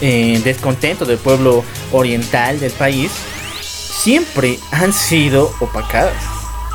eh, 0.00 0.40
descontento 0.42 1.04
del 1.04 1.18
pueblo 1.18 1.64
oriental 1.92 2.58
del 2.58 2.72
país, 2.72 3.12
siempre 3.60 4.58
han 4.72 4.92
sido 4.92 5.54
opacadas. 5.60 6.14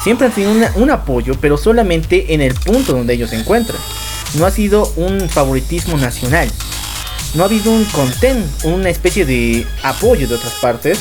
Siempre 0.02 0.28
han 0.28 0.34
sido 0.34 0.52
un 0.76 0.92
apoyo, 0.92 1.36
pero 1.42 1.58
solamente 1.58 2.34
en 2.34 2.42
el 2.42 2.54
punto 2.54 2.94
donde 2.94 3.16
ellos 3.16 3.32
se 3.32 3.38
encuentran. 3.38 3.78
No 4.36 4.46
ha 4.46 4.52
sido 4.52 4.92
un 4.96 5.30
favoritismo 5.30 5.98
nacional. 5.98 6.50
No 7.34 7.44
ha 7.44 7.46
habido 7.48 7.72
un 7.72 7.86
content, 7.86 8.46
una 8.64 8.90
especie 8.90 9.26
de 9.26 9.66
apoyo 9.84 10.28
de 10.28 10.36
otras 10.36 10.54
partes 10.54 11.00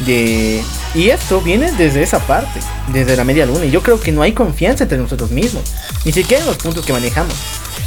de 0.00 0.62
y 0.94 1.10
esto 1.10 1.42
viene 1.42 1.72
desde 1.72 2.02
esa 2.02 2.26
parte, 2.26 2.60
desde 2.88 3.16
la 3.16 3.24
media 3.24 3.44
luna. 3.44 3.66
Y 3.66 3.70
yo 3.70 3.82
creo 3.82 4.00
que 4.00 4.12
no 4.12 4.22
hay 4.22 4.32
confianza 4.32 4.84
entre 4.84 4.98
nosotros 4.98 5.30
mismos, 5.30 5.62
ni 6.04 6.12
siquiera 6.12 6.42
en 6.42 6.48
los 6.48 6.56
puntos 6.56 6.86
que 6.86 6.92
manejamos. 6.92 7.34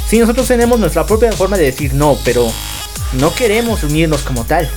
Si 0.08 0.18
nosotros 0.18 0.46
tenemos 0.46 0.78
nuestra 0.78 1.06
propia 1.06 1.32
forma 1.32 1.56
de 1.56 1.64
decir 1.64 1.92
no, 1.94 2.16
pero 2.24 2.50
no 3.14 3.34
queremos 3.34 3.82
unirnos 3.82 4.22
como 4.22 4.44
tal. 4.44 4.68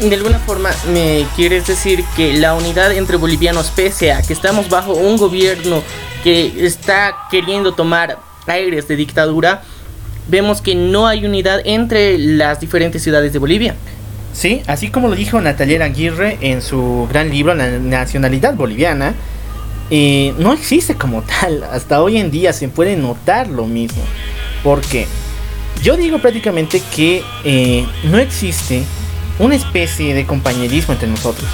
De 0.00 0.14
alguna 0.14 0.40
forma 0.40 0.70
me 0.92 1.26
quieres 1.36 1.68
decir 1.68 2.04
que 2.16 2.32
la 2.32 2.54
unidad 2.54 2.92
entre 2.92 3.16
bolivianos, 3.16 3.70
pese 3.70 4.12
a 4.12 4.20
que 4.22 4.32
estamos 4.32 4.68
bajo 4.68 4.94
un 4.94 5.16
gobierno 5.16 5.82
que 6.24 6.64
está 6.64 7.28
queriendo 7.30 7.74
tomar 7.74 8.18
aires 8.46 8.88
de 8.88 8.96
dictadura, 8.96 9.62
vemos 10.26 10.62
que 10.62 10.74
no 10.74 11.06
hay 11.06 11.26
unidad 11.26 11.60
entre 11.64 12.16
las 12.16 12.60
diferentes 12.60 13.02
ciudades 13.02 13.34
de 13.34 13.38
Bolivia. 13.38 13.76
Sí, 14.32 14.62
así 14.66 14.88
como 14.88 15.08
lo 15.08 15.16
dijo 15.16 15.38
Natalia 15.42 15.84
Aguirre 15.84 16.38
en 16.40 16.62
su 16.62 17.06
gran 17.10 17.28
libro 17.30 17.54
La 17.54 17.78
nacionalidad 17.78 18.54
boliviana, 18.54 19.14
eh, 19.90 20.32
no 20.38 20.54
existe 20.54 20.94
como 20.94 21.22
tal. 21.22 21.62
Hasta 21.64 22.02
hoy 22.02 22.16
en 22.16 22.30
día 22.30 22.54
se 22.54 22.68
puede 22.68 22.96
notar 22.96 23.48
lo 23.48 23.66
mismo. 23.66 24.02
Porque 24.62 25.06
yo 25.82 25.98
digo 25.98 26.20
prácticamente 26.20 26.80
que 26.96 27.22
eh, 27.44 27.86
no 28.04 28.16
existe 28.16 28.82
una 29.38 29.56
especie 29.56 30.14
de 30.14 30.24
compañerismo 30.24 30.94
entre 30.94 31.06
nosotros. 31.06 31.48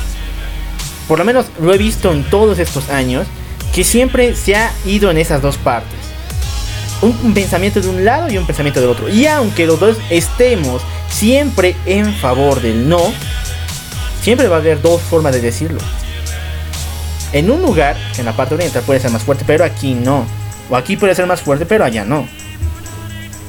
Por 1.08 1.18
lo 1.18 1.24
menos 1.24 1.46
lo 1.60 1.74
he 1.74 1.78
visto 1.78 2.12
en 2.12 2.22
todos 2.22 2.60
estos 2.60 2.88
años 2.88 3.26
que 3.74 3.84
siempre 3.84 4.34
se 4.34 4.56
ha 4.56 4.72
ido 4.84 5.10
en 5.10 5.18
esas 5.18 5.42
dos 5.42 5.56
partes. 5.56 5.98
un 7.02 7.32
pensamiento 7.32 7.80
de 7.80 7.88
un 7.88 8.04
lado 8.04 8.30
y 8.30 8.36
un 8.36 8.46
pensamiento 8.46 8.80
del 8.80 8.90
otro. 8.90 9.08
Y 9.08 9.26
aunque 9.26 9.66
los 9.66 9.80
dos 9.80 9.96
estemos 10.10 10.82
siempre 11.08 11.74
en 11.86 12.14
favor 12.14 12.60
del 12.60 12.88
no, 12.88 13.12
siempre 14.22 14.48
va 14.48 14.56
a 14.56 14.58
haber 14.58 14.80
dos 14.82 15.00
formas 15.00 15.32
de 15.32 15.40
decirlo. 15.40 15.80
En 17.32 17.50
un 17.50 17.62
lugar, 17.62 17.96
en 18.18 18.24
la 18.24 18.32
parte 18.32 18.54
oriental 18.54 18.82
puede 18.82 19.00
ser 19.00 19.10
más 19.10 19.22
fuerte, 19.22 19.44
pero 19.46 19.64
aquí 19.64 19.94
no. 19.94 20.26
O 20.68 20.76
aquí 20.76 20.96
puede 20.96 21.14
ser 21.14 21.26
más 21.26 21.40
fuerte, 21.40 21.64
pero 21.64 21.84
allá 21.84 22.04
no. 22.04 22.28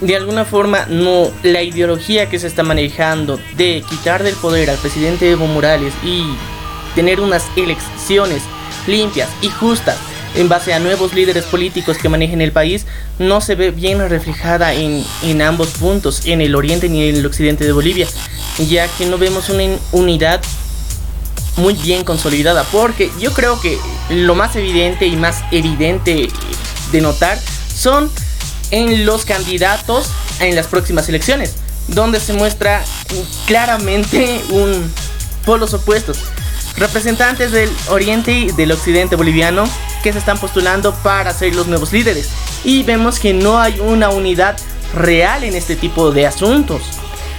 De 0.02 0.16
alguna 0.16 0.46
forma, 0.46 0.86
no, 0.88 1.30
la 1.44 1.62
ideología 1.62 2.30
que 2.30 2.40
se 2.40 2.48
está 2.48 2.64
manejando 2.64 3.40
de 3.56 3.84
quitar 3.88 4.24
del 4.24 4.36
poder 4.36 4.70
al 4.70 4.78
presidente 4.78 5.30
Evo 5.30 5.46
Morales 5.48 5.94
y 6.04 6.26
tener 6.96 7.20
unas 7.20 7.46
elecciones 7.56 8.44
limpias 8.88 9.30
y 9.42 9.50
justas 9.50 9.98
en 10.36 10.50
base 10.50 10.74
a 10.74 10.80
nuevos 10.80 11.14
líderes 11.14 11.46
políticos 11.46 11.98
que 11.98 12.10
manejen 12.10 12.42
el 12.42 12.52
país, 12.52 12.86
no 13.20 13.42
se 13.42 13.56
ve 13.56 13.72
bien 13.72 14.00
reflejada 14.10 14.74
en, 14.74 15.42
ambos 15.42 15.70
puntos, 15.70 16.26
en 16.26 16.42
el 16.42 16.56
oriente 16.56 16.90
ni 16.90 17.10
en 17.10 17.18
el 17.18 17.26
occidente 17.26 17.66
de 17.66 17.72
Bolivia, 17.72 18.08
ya 18.70 18.88
que 18.88 19.06
no 19.06 19.18
vemos 19.18 19.50
una 19.50 19.64
unidad 19.92 20.42
muy 21.58 21.74
bien 21.74 22.04
consolidada, 22.04 22.64
porque 22.72 23.12
yo 23.20 23.34
creo 23.34 23.60
que 23.60 23.78
lo 24.10 24.36
más 24.36 24.56
evidente 24.56 25.06
y 25.06 25.16
más 25.16 25.44
evidente 25.52 26.30
de 26.92 27.02
notar 27.02 27.38
son 27.74 28.10
en 28.72 29.06
los 29.06 29.26
candidatos 29.26 30.10
en 30.40 30.56
las 30.56 30.68
próximas 30.68 31.10
elecciones, 31.10 31.56
donde 31.90 32.20
se 32.20 32.34
muestra 32.34 32.84
claramente 33.48 34.42
un 34.50 34.92
polos 35.46 35.74
opuestos. 35.74 36.18
Representantes 36.78 37.52
del 37.52 37.70
oriente 37.90 38.32
y 38.32 38.52
del 38.52 38.72
occidente 38.72 39.16
boliviano 39.16 39.66
que 40.04 40.12
se 40.12 40.20
están 40.20 40.40
postulando 40.40 40.94
para 40.96 41.34
ser 41.34 41.56
los 41.56 41.68
nuevos 41.68 41.94
líderes. 41.94 42.30
Y 42.64 42.84
vemos 42.84 43.20
que 43.20 43.34
no 43.34 43.60
hay 43.60 43.80
una 43.80 44.10
unidad 44.10 44.58
real 44.96 45.44
en 45.44 45.56
este 45.56 45.76
tipo 45.76 46.12
de 46.12 46.28
asuntos. 46.28 46.82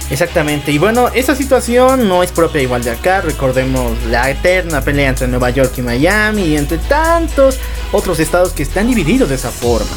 Exactamente, 0.09 0.71
y 0.71 0.77
bueno, 0.77 1.07
esa 1.09 1.33
situación 1.33 2.07
no 2.07 2.23
es 2.23 2.31
propia 2.31 2.61
igual 2.61 2.83
de 2.83 2.91
acá, 2.91 3.21
recordemos 3.21 3.97
la 4.03 4.29
eterna 4.29 4.81
pelea 4.81 5.09
entre 5.09 5.27
Nueva 5.27 5.49
York 5.49 5.73
y 5.77 5.81
Miami 5.81 6.43
y 6.43 6.57
entre 6.57 6.77
tantos 6.77 7.57
otros 7.91 8.19
estados 8.19 8.51
que 8.51 8.63
están 8.63 8.87
divididos 8.87 9.29
de 9.29 9.35
esa 9.35 9.49
forma. 9.49 9.95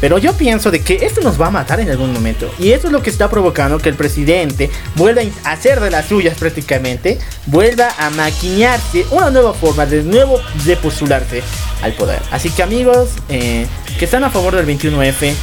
Pero 0.00 0.18
yo 0.18 0.32
pienso 0.34 0.70
de 0.70 0.80
que 0.80 0.94
esto 1.02 1.20
nos 1.20 1.40
va 1.40 1.48
a 1.48 1.50
matar 1.50 1.80
en 1.80 1.90
algún 1.90 2.12
momento. 2.12 2.50
Y 2.58 2.72
eso 2.72 2.86
es 2.86 2.92
lo 2.92 3.02
que 3.02 3.10
está 3.10 3.28
provocando 3.28 3.78
que 3.78 3.88
el 3.88 3.96
presidente 3.96 4.70
vuelva 4.94 5.22
a 5.44 5.52
hacer 5.52 5.80
de 5.80 5.90
las 5.90 6.06
suyas 6.06 6.38
prácticamente. 6.38 7.18
Vuelva 7.46 7.88
a 7.98 8.10
maquiñarse 8.10 9.06
una 9.10 9.30
nueva 9.30 9.54
forma 9.54 9.86
de 9.86 10.02
nuevo 10.02 10.40
de 10.64 10.76
postularse 10.76 11.42
al 11.82 11.92
poder. 11.94 12.20
Así 12.30 12.50
que 12.50 12.62
amigos 12.62 13.10
eh, 13.28 13.66
que 13.98 14.04
están 14.04 14.24
a 14.24 14.30
favor 14.30 14.54
del 14.54 14.66
21F, 14.66 15.34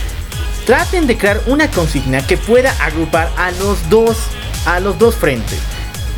traten 0.65 1.05
de 1.05 1.17
crear 1.17 1.41
una 1.47 1.69
consigna 1.69 2.25
que 2.25 2.37
pueda 2.37 2.71
agrupar 2.83 3.29
a 3.37 3.51
los 3.51 3.89
dos, 3.89 4.17
a 4.65 4.79
los 4.79 4.97
dos 4.97 5.15
frentes 5.15 5.59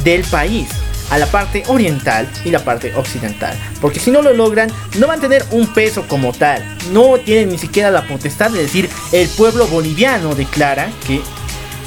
del 0.03 0.23
país 0.23 0.67
a 1.09 1.17
la 1.17 1.27
parte 1.27 1.63
oriental 1.67 2.27
y 2.43 2.51
la 2.51 2.63
parte 2.63 2.93
occidental. 2.95 3.57
Porque 3.81 3.99
si 3.99 4.11
no 4.11 4.21
lo 4.21 4.33
logran, 4.33 4.71
no 4.97 5.07
van 5.07 5.19
a 5.19 5.21
tener 5.21 5.45
un 5.51 5.67
peso 5.73 6.05
como 6.07 6.33
tal. 6.33 6.63
No 6.91 7.17
tienen 7.17 7.49
ni 7.49 7.57
siquiera 7.57 7.91
la 7.91 8.07
potestad 8.07 8.51
de 8.51 8.61
decir 8.61 8.89
el 9.11 9.27
pueblo 9.29 9.67
boliviano 9.67 10.35
declara 10.35 10.89
que 11.05 11.21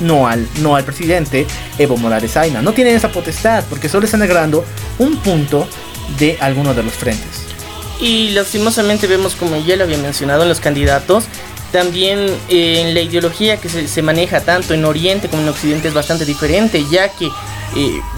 no 0.00 0.26
al, 0.26 0.46
no 0.60 0.76
al 0.76 0.84
presidente 0.84 1.46
Evo 1.78 1.96
Morales 1.96 2.36
Aina. 2.36 2.62
No 2.62 2.72
tienen 2.72 2.96
esa 2.96 3.10
potestad 3.10 3.64
porque 3.68 3.88
solo 3.88 4.06
están 4.06 4.22
agarrando 4.22 4.64
un 4.98 5.16
punto 5.18 5.68
de 6.18 6.38
alguno 6.40 6.74
de 6.74 6.82
los 6.82 6.94
frentes. 6.94 7.50
Y 8.00 8.30
lastimosamente 8.30 9.06
vemos, 9.06 9.36
como 9.36 9.56
ya 9.58 9.76
lo 9.76 9.84
había 9.84 9.98
mencionado, 9.98 10.42
en 10.42 10.48
los 10.48 10.60
candidatos, 10.60 11.24
también 11.72 12.26
eh, 12.48 12.90
la 12.92 13.00
ideología 13.00 13.58
que 13.58 13.68
se, 13.68 13.88
se, 13.88 14.02
maneja 14.02 14.40
tanto 14.40 14.74
en 14.74 14.84
Oriente 14.84 15.28
como 15.28 15.42
en 15.42 15.48
Occidente 15.48 15.88
es 15.88 15.94
bastante 15.94 16.24
diferente, 16.24 16.84
ya 16.90 17.08
que 17.08 17.30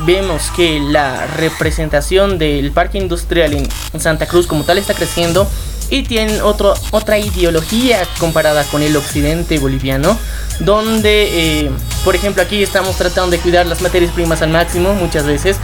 vemos 0.06 0.50
que 0.56 0.80
la 0.80 1.26
representación 1.26 2.38
del 2.38 2.72
parque 2.72 2.96
industrial 2.96 3.52
en 3.52 4.00
Santa 4.00 4.26
Cruz 4.26 4.46
como 4.46 4.64
tal 4.64 4.78
está 4.78 4.94
creciendo 4.94 5.46
y 5.92 6.04
tienen 6.04 6.40
otro, 6.40 6.72
otra 6.90 7.18
ideología 7.18 7.98
comparada 8.18 8.64
con 8.64 8.82
el 8.82 8.96
occidente 8.96 9.58
boliviano, 9.58 10.16
donde, 10.60 11.64
eh, 11.64 11.70
por 12.02 12.16
ejemplo, 12.16 12.42
aquí 12.42 12.62
estamos 12.62 12.96
tratando 12.96 13.30
de 13.30 13.38
cuidar 13.38 13.66
las 13.66 13.82
materias 13.82 14.10
primas 14.12 14.40
al 14.40 14.48
máximo 14.48 14.94
muchas 14.94 15.26
veces 15.26 15.58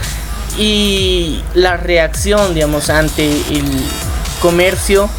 y 0.55 1.41
la 1.55 1.77
reacción, 1.77 2.53
digamos, 2.53 2.91
ante 2.91 3.25
el 3.27 3.65
comercio 4.39 5.09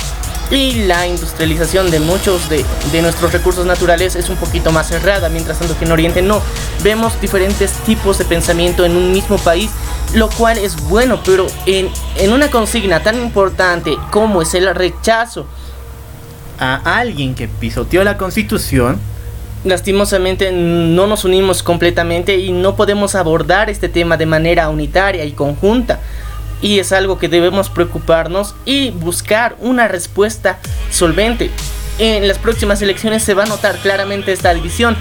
y 0.51 0.87
la 0.87 1.07
industrialización 1.07 1.91
de 1.91 2.01
muchos 2.01 2.49
de, 2.49 2.65
nuestros 3.03 3.33
recursos 3.33 3.67
naturales 3.67 4.17
es 4.17 4.29
un 4.29 4.37
poquito 4.37 4.73
más 4.73 4.89
cerrada, 4.89 5.29
mientras 5.29 5.59
tanto 5.59 5.79
que 5.79 5.85
en 5.85 5.93
Oriente 5.93 6.23
no. 6.23 6.43
Vemos 6.83 7.21
diferentes 7.21 7.73
tipos 7.87 8.19
de 8.19 8.25
pensamiento 8.25 8.85
en 8.85 8.97
un 8.97 9.13
mismo 9.13 9.39
país, 9.39 9.71
lo 10.15 10.29
cual 10.29 10.59
es 10.59 10.77
bueno, 10.89 11.21
pero 11.25 11.47
en, 11.67 11.89
en 12.17 12.33
una 12.33 12.51
consigna 12.51 13.03
tan 13.03 13.17
importante 13.17 13.97
como 14.11 14.43
es 14.43 14.55
el 14.55 14.75
rechazo 14.75 15.47
a 16.59 16.99
alguien 16.99 17.35
que 17.35 17.47
pisoteó 17.47 18.03
la 18.03 18.19
constitución, 18.19 18.99
lastimosamente 19.65 20.51
no 20.53 21.07
nos 21.07 21.25
unimos 21.25 21.63
completamente 21.63 22.37
y 22.39 22.51
no 22.51 22.75
podemos 22.75 23.15
abordar 23.15 23.71
este 23.71 23.89
tema 23.89 24.17
de 24.17 24.27
manera 24.27 24.69
unitaria 24.69 25.25
y 25.25 25.33
conjunta 25.33 26.01
y 26.63 26.79
es 26.79 26.93
algo 26.93 27.19
que 27.19 27.29
debemos 27.29 27.71
preocuparnos 27.71 28.55
y 28.65 28.91
buscar 28.91 29.57
una 29.61 29.89
respuesta 29.89 30.59
solvente. 30.91 31.51
En 31.99 32.27
las 32.27 32.39
próximas 32.39 32.81
elecciones 32.83 33.23
se 33.23 33.35
va 33.35 33.45
a 33.45 33.47
notar 33.47 33.77
claramente 33.79 34.33
esta 34.33 34.55
división 34.55 34.97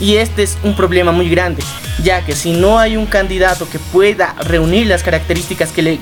y 0.00 0.16
este 0.16 0.42
es 0.42 0.56
un 0.62 0.74
problema 0.74 1.12
muy 1.12 1.28
grande, 1.28 1.62
ya 2.02 2.24
que 2.24 2.34
si 2.34 2.52
no 2.52 2.78
hay 2.78 2.96
un 2.96 3.06
candidato 3.06 3.68
que 3.68 3.78
pueda 3.78 4.34
reunir 4.40 4.86
las 4.86 5.02
características 5.02 5.70
que, 5.70 5.82
le, 5.82 5.98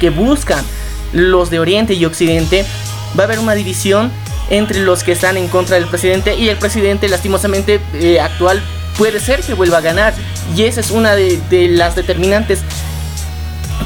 que, 0.00 0.10
buscan 0.10 0.64
los 1.12 1.50
de 1.50 1.60
Oriente 1.60 1.94
y 1.94 2.04
Occidente, 2.06 2.64
va 3.18 3.24
a 3.24 3.26
haber 3.26 3.38
una 3.38 3.54
división 3.54 4.10
entre 4.48 4.80
los 4.80 5.04
que 5.04 5.12
están 5.12 5.36
en 5.36 5.48
contra 5.48 5.76
del 5.76 5.86
presidente 5.86 6.34
y 6.36 6.48
el 6.48 6.56
presidente 6.56 7.06
lastimosamente 7.08 7.80
eh, 7.94 8.18
actual 8.18 8.62
puede 8.96 9.20
ser 9.20 9.40
que 9.42 9.52
vuelva 9.52 9.78
a 9.78 9.82
ganar 9.82 10.14
y 10.56 10.62
esa 10.62 10.80
es 10.80 10.90
una 10.90 11.14
de, 11.14 11.38
de 11.50 11.68
las 11.68 11.94
determinantes 11.94 12.60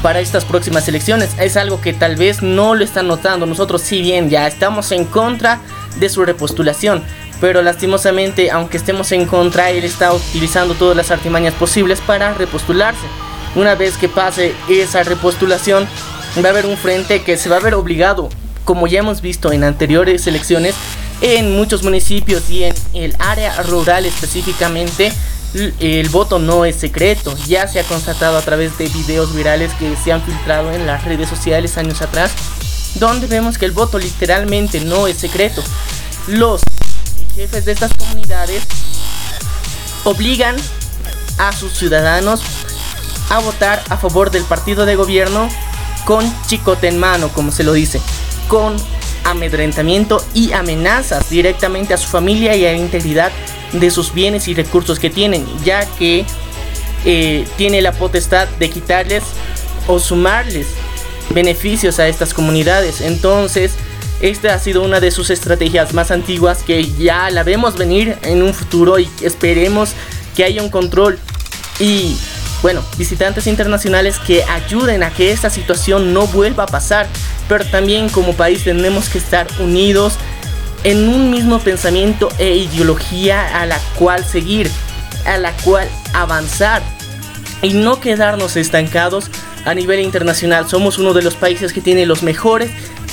para 0.01 0.19
estas 0.19 0.45
próximas 0.45 0.87
elecciones. 0.87 1.31
Es 1.39 1.57
algo 1.57 1.81
que 1.81 1.93
tal 1.93 2.15
vez 2.15 2.41
no 2.41 2.75
lo 2.75 2.83
están 2.83 3.07
notando. 3.07 3.45
Nosotros 3.45 3.81
si 3.81 4.01
bien 4.01 4.29
ya 4.29 4.47
estamos 4.47 4.91
en 4.91 5.05
contra 5.05 5.61
de 5.97 6.09
su 6.09 6.25
repostulación, 6.25 7.03
pero 7.39 7.61
lastimosamente, 7.61 8.51
aunque 8.51 8.77
estemos 8.77 9.11
en 9.11 9.25
contra, 9.25 9.69
él 9.69 9.83
está 9.83 10.13
utilizando 10.13 10.73
todas 10.75 10.95
las 10.95 11.11
artimañas 11.11 11.53
posibles 11.53 11.99
para 11.99 12.33
repostularse. 12.33 13.05
Una 13.55 13.75
vez 13.75 13.97
que 13.97 14.09
pase 14.09 14.53
esa 14.69 15.03
repostulación, 15.03 15.87
va 16.43 16.49
a 16.49 16.51
haber 16.51 16.65
un 16.65 16.77
frente 16.77 17.21
que 17.21 17.37
se 17.37 17.49
va 17.49 17.57
a 17.57 17.59
ver 17.59 17.75
obligado, 17.75 18.29
como 18.63 18.87
ya 18.87 18.99
hemos 18.99 19.21
visto 19.21 19.51
en 19.51 19.63
anteriores 19.63 20.25
elecciones, 20.25 20.75
en 21.21 21.55
muchos 21.55 21.83
municipios 21.83 22.49
y 22.49 22.63
en 22.63 22.73
el 22.93 23.15
área 23.19 23.61
rural 23.63 24.05
específicamente, 24.05 25.11
el 25.53 26.09
voto 26.09 26.39
no 26.39 26.65
es 26.65 26.75
secreto. 26.75 27.35
Ya 27.47 27.67
se 27.67 27.79
ha 27.79 27.83
constatado 27.83 28.37
a 28.37 28.41
través 28.41 28.77
de 28.77 28.87
videos 28.87 29.35
virales 29.35 29.71
que 29.73 29.95
se 29.95 30.11
han 30.11 30.23
filtrado 30.23 30.71
en 30.71 30.85
las 30.85 31.03
redes 31.03 31.29
sociales 31.29 31.77
años 31.77 32.01
atrás, 32.01 32.31
donde 32.95 33.27
vemos 33.27 33.57
que 33.57 33.65
el 33.65 33.71
voto 33.71 33.99
literalmente 33.99 34.79
no 34.81 35.07
es 35.07 35.17
secreto. 35.17 35.63
Los 36.27 36.61
jefes 37.35 37.65
de 37.65 37.73
estas 37.73 37.93
comunidades 37.93 38.63
obligan 40.03 40.55
a 41.37 41.51
sus 41.51 41.73
ciudadanos 41.73 42.41
a 43.29 43.39
votar 43.39 43.81
a 43.89 43.97
favor 43.97 44.31
del 44.31 44.43
partido 44.43 44.85
de 44.85 44.95
gobierno 44.95 45.49
con 46.05 46.31
chicote 46.47 46.87
en 46.87 46.99
mano, 46.99 47.29
como 47.29 47.51
se 47.51 47.63
lo 47.63 47.73
dice, 47.73 48.01
con 48.47 48.75
amedrentamiento 49.23 50.23
y 50.33 50.51
amenazas 50.51 51.29
directamente 51.29 51.93
a 51.93 51.97
su 51.97 52.07
familia 52.07 52.55
y 52.55 52.65
a 52.65 52.71
la 52.71 52.77
integridad 52.77 53.31
de 53.73 53.91
sus 53.91 54.13
bienes 54.13 54.47
y 54.47 54.53
recursos 54.53 54.99
que 54.99 55.09
tienen, 55.09 55.45
ya 55.63 55.85
que 55.97 56.25
eh, 57.05 57.45
tiene 57.57 57.81
la 57.81 57.91
potestad 57.91 58.47
de 58.59 58.69
quitarles 58.69 59.23
o 59.87 59.99
sumarles 59.99 60.67
beneficios 61.31 61.99
a 61.99 62.07
estas 62.07 62.33
comunidades. 62.33 63.01
Entonces, 63.01 63.73
esta 64.21 64.53
ha 64.53 64.59
sido 64.59 64.83
una 64.83 64.99
de 64.99 65.11
sus 65.11 65.29
estrategias 65.29 65.93
más 65.93 66.11
antiguas 66.11 66.63
que 66.63 66.85
ya 66.93 67.29
la 67.29 67.43
vemos 67.43 67.77
venir 67.77 68.17
en 68.21 68.41
un 68.41 68.53
futuro 68.53 68.99
y 68.99 69.09
esperemos 69.21 69.91
que 70.35 70.43
haya 70.43 70.63
un 70.63 70.69
control 70.69 71.19
y 71.79 72.15
bueno, 72.61 72.81
visitantes 72.97 73.45
internacionales 73.47 74.19
que 74.25 74.43
ayuden 74.43 75.03
a 75.03 75.09
que 75.11 75.31
esta 75.31 75.49
situación 75.49 76.13
no 76.13 76.27
vuelva 76.27 76.63
a 76.63 76.67
pasar, 76.67 77.07
pero 77.49 77.65
también 77.65 78.07
como 78.07 78.33
país 78.33 78.63
tenemos 78.63 79.09
que 79.09 79.17
estar 79.17 79.45
unidos 79.59 80.13
en 80.83 81.07
un 81.07 81.29
mismo 81.29 81.59
pensamiento 81.59 82.29
e 82.37 82.55
ideología 82.55 83.61
a 83.61 83.65
la 83.65 83.79
cual 83.97 84.25
seguir, 84.25 84.69
a 85.25 85.37
la 85.37 85.51
cual 85.57 85.87
avanzar 86.13 86.81
y 87.61 87.73
no 87.73 87.99
quedarnos 87.99 88.57
estancados 88.57 89.29
a 89.65 89.73
nivel 89.73 90.01
internacional. 90.01 90.67
Somos 90.67 90.97
uno 90.97 91.13
de 91.13 91.21
los 91.21 91.35
países 91.35 91.71
que 91.71 91.81
tiene 91.81 92.05
los 92.05 92.23
mejores 92.23 92.71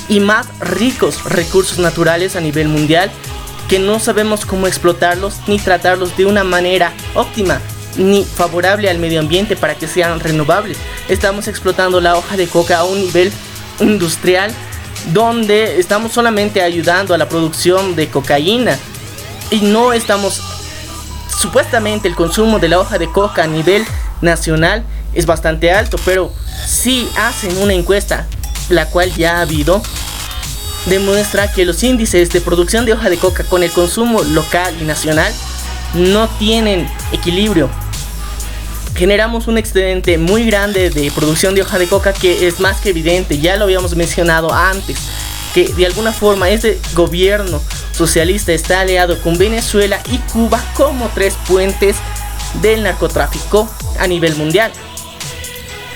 y 0.08 0.20
más 0.20 0.48
ricos 0.60 1.24
recursos 1.24 1.78
naturales 1.78 2.34
a 2.34 2.40
nivel 2.40 2.68
mundial 2.68 3.10
que 3.68 3.78
no 3.78 4.00
sabemos 4.00 4.44
cómo 4.44 4.66
explotarlos 4.66 5.36
ni 5.46 5.60
tratarlos 5.60 6.16
de 6.16 6.26
una 6.26 6.42
manera 6.42 6.92
óptima 7.14 7.60
ni 7.96 8.24
favorable 8.24 8.90
al 8.90 8.98
medio 8.98 9.20
ambiente 9.20 9.56
para 9.56 9.76
que 9.76 9.86
sean 9.86 10.18
renovables. 10.18 10.76
Estamos 11.08 11.46
explotando 11.46 12.00
la 12.00 12.16
hoja 12.16 12.36
de 12.36 12.48
coca 12.48 12.78
a 12.78 12.84
un 12.84 13.00
nivel 13.00 13.32
industrial 13.78 14.52
donde 15.07 15.78
estamos 15.80 16.12
solamente 16.12 16.62
ayudando 16.62 17.14
a 17.14 17.18
la 17.18 17.28
producción 17.28 17.96
de 17.96 18.09
cocaína 18.09 18.78
y 19.51 19.61
no 19.61 19.92
estamos 19.92 20.40
supuestamente 21.40 22.07
el 22.07 22.14
consumo 22.14 22.59
de 22.59 22.68
la 22.68 22.78
hoja 22.78 22.98
de 22.98 23.11
coca 23.11 23.44
a 23.44 23.46
nivel 23.46 23.84
nacional 24.20 24.84
es 25.14 25.26
bastante 25.26 25.72
alto, 25.72 25.98
pero 26.05 26.32
si 26.66 27.09
hacen 27.16 27.57
una 27.59 27.72
encuesta 27.72 28.26
la 28.68 28.86
cual 28.86 29.12
ya 29.14 29.38
ha 29.38 29.40
habido, 29.40 29.82
demuestra 30.86 31.53
que 31.53 31.64
los 31.64 31.82
índices 31.82 32.30
de 32.30 32.40
producción 32.40 32.84
de 32.84 32.92
hoja 32.92 33.11
de 33.11 33.16
coca 33.16 33.44
con 33.44 33.62
el 33.62 33.70
consumo 33.70 34.22
local 34.22 34.74
y 34.80 34.84
nacional 34.84 35.32
no 35.94 36.28
tienen 36.38 36.88
equilibrio. 37.12 37.68
Generamos 39.01 39.48
un 39.48 39.57
excedente 39.57 40.18
muy 40.18 40.44
grande 40.44 40.90
de 40.90 41.11
producción 41.11 41.55
de 41.55 41.62
hoja 41.62 41.78
de 41.78 41.86
coca 41.86 42.12
que 42.12 42.46
es 42.46 42.61
más 42.61 42.82
que 42.82 42.90
evidente, 42.90 43.38
ya 43.38 43.57
lo 43.57 43.64
habíamos 43.64 43.96
mencionado 43.96 44.53
antes, 44.53 44.98
que 45.55 45.68
de 45.72 45.86
alguna 45.86 46.12
forma 46.12 46.51
este 46.51 46.78
gobierno 46.92 47.62
socialista 47.92 48.53
está 48.53 48.80
aliado 48.80 49.18
con 49.22 49.38
Venezuela 49.38 49.98
y 50.12 50.18
Cuba 50.30 50.62
como 50.74 51.09
tres 51.14 51.34
puentes 51.48 51.96
del 52.61 52.82
narcotráfico 52.82 53.70
a 53.98 54.07
nivel 54.07 54.36
mundial 54.36 54.70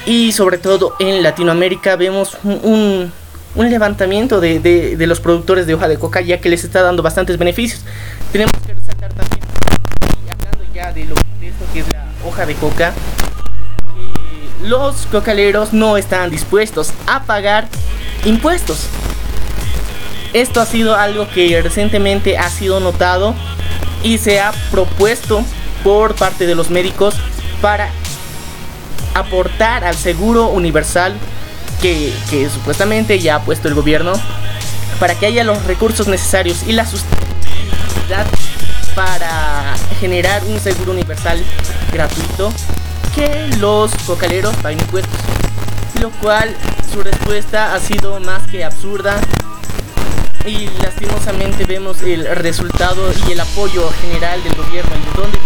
y 0.07 0.33
sobre 0.33 0.57
todo 0.57 0.97
en 0.99 1.23
Latinoamérica 1.23 1.97
vemos 1.97 2.39
un, 2.43 3.13
levantamiento 3.55 4.41
de, 4.41 4.97
los 5.07 5.21
productores 5.21 5.67
de 5.67 5.75
hoja 5.75 5.89
de 5.89 5.99
coca 5.99 6.23
ya 6.23 6.41
que 6.41 6.49
les 6.49 6.65
está 6.65 6.81
dando 6.81 7.03
bastantes 7.03 7.37
beneficios. 7.37 7.83
Tenemos 8.33 8.55
que 8.67 8.73
resaltar 8.73 9.13
también, 9.13 9.43
hablando 10.33 10.65
ya 10.73 10.91
de, 10.91 11.05
lo, 11.05 11.15
de 11.39 11.49
esto 11.49 11.67
que 11.75 11.81
es 11.81 11.93
la 11.93 12.04
hoja 12.25 12.47
de 12.47 12.55
coca, 12.55 12.93
que 13.95 14.67
los 14.67 15.07
cocaleros 15.07 15.73
no 15.73 15.97
están 15.97 16.31
dispuestos 16.31 16.93
a 17.07 17.25
pagar 17.25 17.69
impuestos. 18.25 18.87
Esto 20.33 20.61
ha 20.61 20.67
sido 20.67 20.97
algo 20.97 21.29
que 21.29 21.63
recientemente 21.63 22.39
ha 22.39 22.49
sido 22.51 22.81
notado 22.81 23.35
y 24.03 24.19
se 24.19 24.41
ha 24.41 24.53
propuesto 24.71 25.45
por 25.85 26.15
parte 26.15 26.47
de 26.47 26.55
los 26.55 26.71
médicos 26.71 27.15
para 27.61 27.91
aportar 29.15 29.85
al 29.85 29.95
seguro 29.95 30.49
universal 30.49 31.15
que, 31.81 32.13
supuestamente 32.53 33.19
ya 33.19 33.37
ha 33.37 33.43
puesto 33.43 33.69
el 33.69 33.75
gobierno 33.75 34.15
para 34.99 35.15
que 35.15 35.27
haya 35.27 35.45
los 35.45 35.63
recursos 35.65 36.09
necesarios 36.09 36.63
y 36.67 36.73
la 36.73 36.87
sustentabilidad 36.87 38.27
para 38.95 39.75
generar 40.01 40.43
un 40.45 40.59
seguro 40.61 40.93
universal 40.93 41.43
gratuito 41.95 42.53
que 43.15 43.49
los 43.59 43.95
cocaleros 44.07 44.55
paguen 44.57 44.81
impuestos. 44.81 45.19
Lo 46.01 46.11
cual 46.11 46.55
su 46.93 47.03
respuesta 47.03 47.75
ha 47.75 47.81
sido 47.81 48.21
más 48.21 48.43
que 48.51 48.65
absurda 48.65 49.21
y 50.45 50.69
lastimosamente 50.83 51.65
vemos 51.65 52.03
el 52.03 52.27
resultado 52.37 53.11
y 53.27 53.33
el 53.33 53.41
apoyo 53.41 53.91
general 54.03 54.43
del 54.43 54.55
gobierno 54.55 54.93
y 54.97 55.17
dónde 55.17 55.39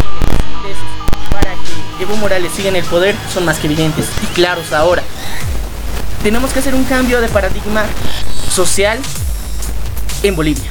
Evo 2.01 2.17
Morales 2.17 2.53
sigue 2.55 2.69
en 2.69 2.77
el 2.77 2.85
poder 2.85 3.17
son 3.33 3.45
más 3.45 3.59
que 3.59 3.67
evidentes 3.67 4.07
y 4.23 4.27
claros 4.27 4.73
ahora. 4.73 5.03
Tenemos 6.23 6.53
que 6.53 6.61
hacer 6.61 6.75
un 6.75 6.85
cambio 6.85 7.21
de 7.21 7.29
paradigma 7.29 7.85
social 8.53 8.99
en 10.23 10.37
Bolivia. 10.37 10.71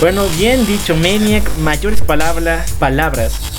Bueno, 0.00 0.24
bien 0.36 0.66
dicho, 0.66 0.96
Maniac, 0.96 1.48
mayores 1.58 2.00
palabras, 2.00 2.72
palabras 2.72 3.53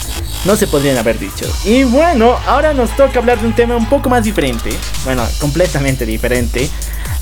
no 0.45 0.55
se 0.55 0.67
podrían 0.67 0.97
haber 0.97 1.19
dicho. 1.19 1.45
Y 1.65 1.83
bueno, 1.83 2.37
ahora 2.45 2.73
nos 2.73 2.95
toca 2.95 3.19
hablar 3.19 3.39
de 3.39 3.47
un 3.47 3.53
tema 3.53 3.75
un 3.75 3.87
poco 3.87 4.09
más 4.09 4.23
diferente, 4.23 4.69
bueno, 5.03 5.27
completamente 5.39 6.05
diferente, 6.05 6.69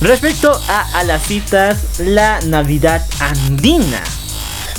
respecto 0.01 0.51
a, 0.67 1.03
las 1.03 1.23
citas, 1.23 1.99
la 1.99 2.39
Navidad 2.41 3.05
andina. 3.19 4.03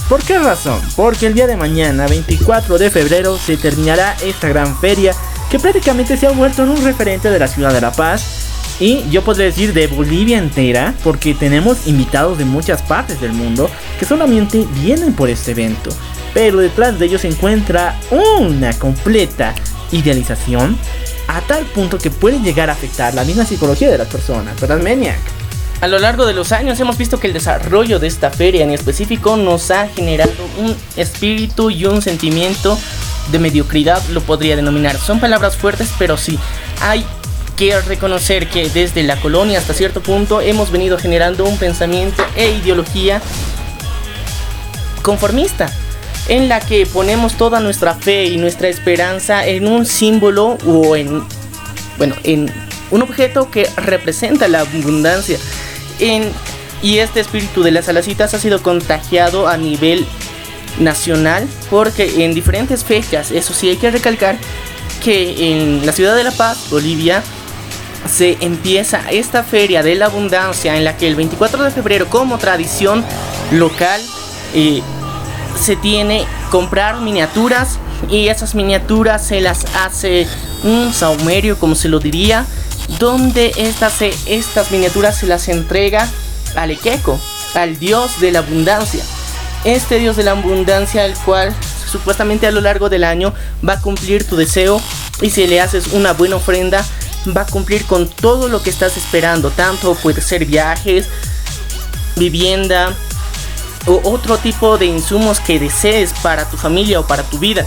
¿Por 0.08 0.22
qué 0.22 0.38
razón? 0.38 0.80
Porque 0.96 1.26
el 1.26 1.34
día 1.34 1.46
de 1.46 1.56
mañana, 1.56 2.06
24 2.06 2.78
de 2.78 2.90
febrero, 2.90 3.38
se 3.38 3.56
terminará 3.56 4.14
esta 4.22 4.48
gran 4.48 4.78
feria 4.78 5.14
que 5.50 5.58
prácticamente 5.58 6.16
se 6.16 6.26
ha 6.26 6.30
vuelto 6.30 6.62
en 6.62 6.70
un 6.70 6.84
referente 6.84 7.30
de 7.30 7.38
la 7.38 7.48
ciudad 7.48 7.72
de 7.72 7.80
La 7.80 7.92
Paz 7.92 8.44
y 8.80 9.08
yo 9.10 9.22
podría 9.22 9.46
decir 9.46 9.72
de 9.72 9.86
Bolivia 9.86 10.38
entera, 10.38 10.94
porque 11.04 11.32
tenemos 11.32 11.86
invitados 11.86 12.38
de 12.38 12.44
muchas 12.44 12.82
partes 12.82 13.20
del 13.20 13.32
mundo 13.32 13.70
que 13.98 14.04
solamente 14.04 14.66
vienen 14.82 15.14
por 15.14 15.30
este 15.30 15.52
evento. 15.52 15.90
Pero 16.34 16.58
detrás 16.58 16.98
de 16.98 17.06
ellos 17.06 17.22
se 17.22 17.28
encuentra 17.28 17.98
una 18.10 18.76
completa 18.78 19.54
idealización 19.92 20.76
a 21.28 21.40
tal 21.42 21.64
punto 21.66 21.98
que 21.98 22.10
puede 22.10 22.40
llegar 22.40 22.68
a 22.68 22.74
afectar 22.74 23.14
la 23.14 23.24
misma 23.24 23.46
psicología 23.46 23.90
de 23.90 23.98
las 23.98 24.08
personas, 24.08 24.60
¿verdad, 24.60 24.82
Maniac? 24.82 25.18
A 25.80 25.88
lo 25.88 25.98
largo 25.98 26.26
de 26.26 26.32
los 26.32 26.52
años 26.52 26.78
hemos 26.80 26.96
visto 26.96 27.20
que 27.20 27.26
el 27.26 27.32
desarrollo 27.32 27.98
de 27.98 28.06
esta 28.06 28.30
feria 28.30 28.64
en 28.64 28.70
específico 28.70 29.36
nos 29.36 29.70
ha 29.70 29.88
generado 29.88 30.32
un 30.58 30.74
espíritu 30.96 31.70
y 31.70 31.84
un 31.84 32.02
sentimiento 32.02 32.78
de 33.30 33.38
mediocridad, 33.38 34.02
lo 34.08 34.20
podría 34.20 34.56
denominar. 34.56 34.98
Son 34.98 35.20
palabras 35.20 35.56
fuertes, 35.56 35.90
pero 35.98 36.16
sí, 36.16 36.38
hay 36.80 37.04
que 37.56 37.80
reconocer 37.82 38.48
que 38.48 38.68
desde 38.68 39.02
la 39.02 39.20
colonia 39.20 39.58
hasta 39.58 39.74
cierto 39.74 40.02
punto 40.02 40.40
hemos 40.40 40.70
venido 40.70 40.98
generando 40.98 41.44
un 41.44 41.56
pensamiento 41.56 42.22
e 42.36 42.50
ideología 42.50 43.20
conformista 45.02 45.70
en 46.28 46.48
la 46.48 46.60
que 46.60 46.86
ponemos 46.86 47.34
toda 47.34 47.60
nuestra 47.60 47.94
fe 47.94 48.24
y 48.24 48.38
nuestra 48.38 48.68
esperanza 48.68 49.46
en 49.46 49.68
un 49.68 49.84
símbolo 49.86 50.58
o 50.66 50.96
en 50.96 51.22
bueno, 51.98 52.14
en 52.24 52.50
un 52.90 53.02
objeto 53.02 53.50
que 53.50 53.68
representa 53.76 54.48
la 54.48 54.60
abundancia. 54.60 55.38
Y 56.82 56.98
este 56.98 57.20
espíritu 57.20 57.62
de 57.62 57.70
las 57.70 57.88
alacitas 57.88 58.34
ha 58.34 58.38
sido 58.38 58.62
contagiado 58.62 59.48
a 59.48 59.56
nivel 59.56 60.04
nacional 60.78 61.48
porque 61.70 62.24
en 62.24 62.34
diferentes 62.34 62.84
fechas, 62.84 63.30
eso 63.30 63.54
sí 63.54 63.70
hay 63.70 63.76
que 63.76 63.90
recalcar 63.90 64.36
que 65.02 65.50
en 65.50 65.86
la 65.86 65.92
ciudad 65.92 66.14
de 66.14 66.24
La 66.24 66.30
Paz, 66.30 66.66
Bolivia, 66.70 67.22
se 68.10 68.36
empieza 68.40 69.00
esta 69.10 69.44
feria 69.44 69.82
de 69.82 69.94
la 69.94 70.06
abundancia 70.06 70.76
en 70.76 70.84
la 70.84 70.96
que 70.96 71.08
el 71.08 71.16
24 71.16 71.64
de 71.64 71.70
febrero 71.70 72.06
como 72.10 72.36
tradición 72.36 73.02
local 73.50 74.02
eh, 74.52 74.82
se 75.58 75.76
tiene 75.76 76.26
comprar 76.50 77.00
miniaturas 77.00 77.78
y 78.10 78.28
esas 78.28 78.54
miniaturas 78.54 79.26
se 79.26 79.40
las 79.40 79.64
hace 79.76 80.26
un 80.62 80.92
saumerio 80.92 81.58
como 81.58 81.74
se 81.74 81.88
lo 81.88 82.00
diría 82.00 82.46
donde 82.98 83.52
estas, 83.56 84.02
estas 84.26 84.70
miniaturas 84.70 85.16
se 85.16 85.26
las 85.26 85.48
entrega 85.48 86.08
al 86.54 86.70
Ekeko, 86.70 87.18
al 87.54 87.78
dios 87.78 88.20
de 88.20 88.32
la 88.32 88.40
abundancia. 88.40 89.02
Este 89.64 89.98
dios 89.98 90.16
de 90.16 90.24
la 90.24 90.32
abundancia 90.32 91.06
el 91.06 91.14
cual 91.14 91.54
supuestamente 91.90 92.46
a 92.46 92.50
lo 92.50 92.60
largo 92.60 92.88
del 92.90 93.04
año 93.04 93.32
va 93.66 93.74
a 93.74 93.80
cumplir 93.80 94.26
tu 94.26 94.36
deseo 94.36 94.80
y 95.22 95.30
si 95.30 95.46
le 95.46 95.60
haces 95.60 95.88
una 95.88 96.12
buena 96.12 96.36
ofrenda 96.36 96.84
va 97.34 97.42
a 97.42 97.46
cumplir 97.46 97.86
con 97.86 98.08
todo 98.08 98.48
lo 98.48 98.62
que 98.62 98.68
estás 98.68 98.96
esperando, 98.98 99.50
tanto 99.50 99.94
puede 99.94 100.20
ser 100.20 100.44
viajes, 100.44 101.08
vivienda 102.16 102.94
o 103.86 104.00
otro 104.04 104.38
tipo 104.38 104.78
de 104.78 104.86
insumos 104.86 105.40
que 105.40 105.58
desees 105.58 106.12
para 106.22 106.48
tu 106.48 106.56
familia 106.56 107.00
o 107.00 107.06
para 107.06 107.22
tu 107.22 107.38
vida. 107.38 107.66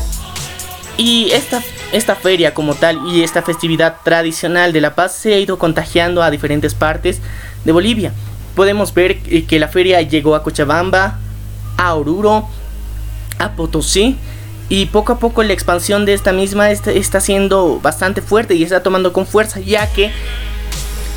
Y 0.98 1.30
esta, 1.32 1.62
esta 1.92 2.16
feria 2.16 2.54
como 2.54 2.74
tal 2.74 3.00
y 3.08 3.24
esta 3.24 3.44
festividad 3.44 3.98
tradicional 4.04 4.74
de 4.74 4.82
La 4.82 4.96
Paz 4.96 5.16
se 5.16 5.34
ha 5.34 5.40
ido 5.40 5.60
contagiando 5.60 6.24
a 6.24 6.32
diferentes 6.32 6.74
partes 6.74 7.22
de 7.66 7.72
Bolivia. 7.72 8.14
Podemos 8.56 8.94
ver 8.94 9.20
que 9.20 9.60
la 9.60 9.68
feria 9.68 10.02
llegó 10.02 10.34
a 10.34 10.42
Cochabamba, 10.42 11.20
a 11.78 11.94
Oruro, 11.94 12.48
a 13.38 13.52
Potosí 13.52 14.18
y 14.70 14.88
poco 14.88 15.14
a 15.14 15.20
poco 15.20 15.44
la 15.44 15.54
expansión 15.54 16.06
de 16.06 16.14
esta 16.14 16.34
misma 16.34 16.72
está, 16.72 17.22
siendo 17.22 17.80
bastante 17.80 18.22
fuerte 18.22 18.56
y 18.56 18.64
está 18.64 18.84
tomando 18.84 19.14
con 19.14 19.26
fuerza 19.26 19.60
ya 19.60 19.92
que 19.94 20.12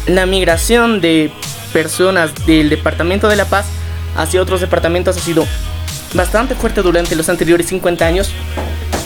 la 0.06 0.26
migración 0.26 1.00
de 1.00 1.32
personas 1.72 2.46
del 2.46 2.68
departamento 2.68 3.28
de 3.28 3.36
La 3.36 3.44
Paz 3.46 3.66
hacia 4.16 4.42
otros 4.42 4.60
departamentos 4.60 5.16
ha 5.16 5.20
sido 5.20 5.46
bastante 6.14 6.54
fuerte 6.54 6.82
durante 6.82 7.14
los 7.14 7.28
anteriores 7.28 7.66
50 7.66 8.04
años 8.04 8.32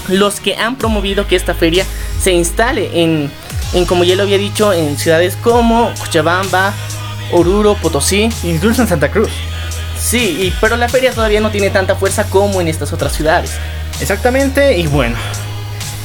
los 0.08 0.40
que 0.40 0.56
han 0.56 0.76
promovido 0.76 1.26
que 1.26 1.36
esta 1.36 1.54
feria 1.54 1.84
se 2.20 2.32
instale 2.32 3.02
en, 3.02 3.30
en 3.72 3.84
como 3.86 4.04
ya 4.04 4.16
lo 4.16 4.22
había 4.22 4.38
dicho 4.38 4.72
en 4.72 4.96
ciudades 4.96 5.36
como 5.36 5.92
Cochabamba, 5.98 6.72
Oruro, 7.32 7.74
Potosí, 7.74 8.28
incluso 8.42 8.82
en 8.82 8.88
Santa 8.88 9.10
Cruz. 9.10 9.30
Sí, 9.98 10.52
pero 10.60 10.76
la 10.76 10.88
feria 10.88 11.12
todavía 11.12 11.40
no 11.40 11.50
tiene 11.50 11.70
tanta 11.70 11.96
fuerza 11.96 12.24
como 12.24 12.60
en 12.60 12.68
estas 12.68 12.92
otras 12.92 13.12
ciudades. 13.12 13.52
Exactamente, 14.00 14.76
y 14.76 14.86
bueno, 14.86 15.16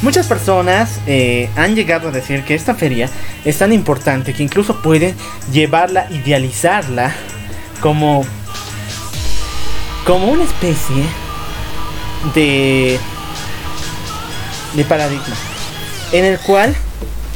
muchas 0.02 0.28
personas 0.28 1.00
eh, 1.06 1.50
han 1.56 1.76
llegado 1.76 2.08
a 2.08 2.12
decir 2.12 2.43
que 2.43 2.56
esta 2.56 2.76
feria 2.76 3.10
es 3.43 3.58
tan 3.58 3.74
importante 3.74 4.34
que 4.34 4.43
incluso 4.43 4.82
pueden 4.82 5.16
llevarla, 5.52 6.08
idealizarla 6.12 7.14
como, 7.82 8.26
como 10.10 10.32
una 10.32 10.43
especie 10.43 11.03
de, 12.34 12.99
de 14.74 14.86
paradigma 14.86 15.36
en 16.12 16.26
el 16.26 16.39
cual 16.39 16.76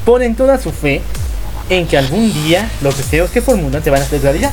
ponen 0.04 0.34
toda 0.34 0.60
su 0.60 0.72
fe 0.72 1.04
en 1.70 1.86
que 1.86 2.00
algún 2.00 2.34
día 2.34 2.68
los 2.82 2.98
deseos 2.98 3.30
que 3.30 3.44
formulan 3.44 3.84
se 3.84 3.92
van 3.92 4.02
a 4.02 4.06
hacer 4.06 4.24
realidad 4.24 4.52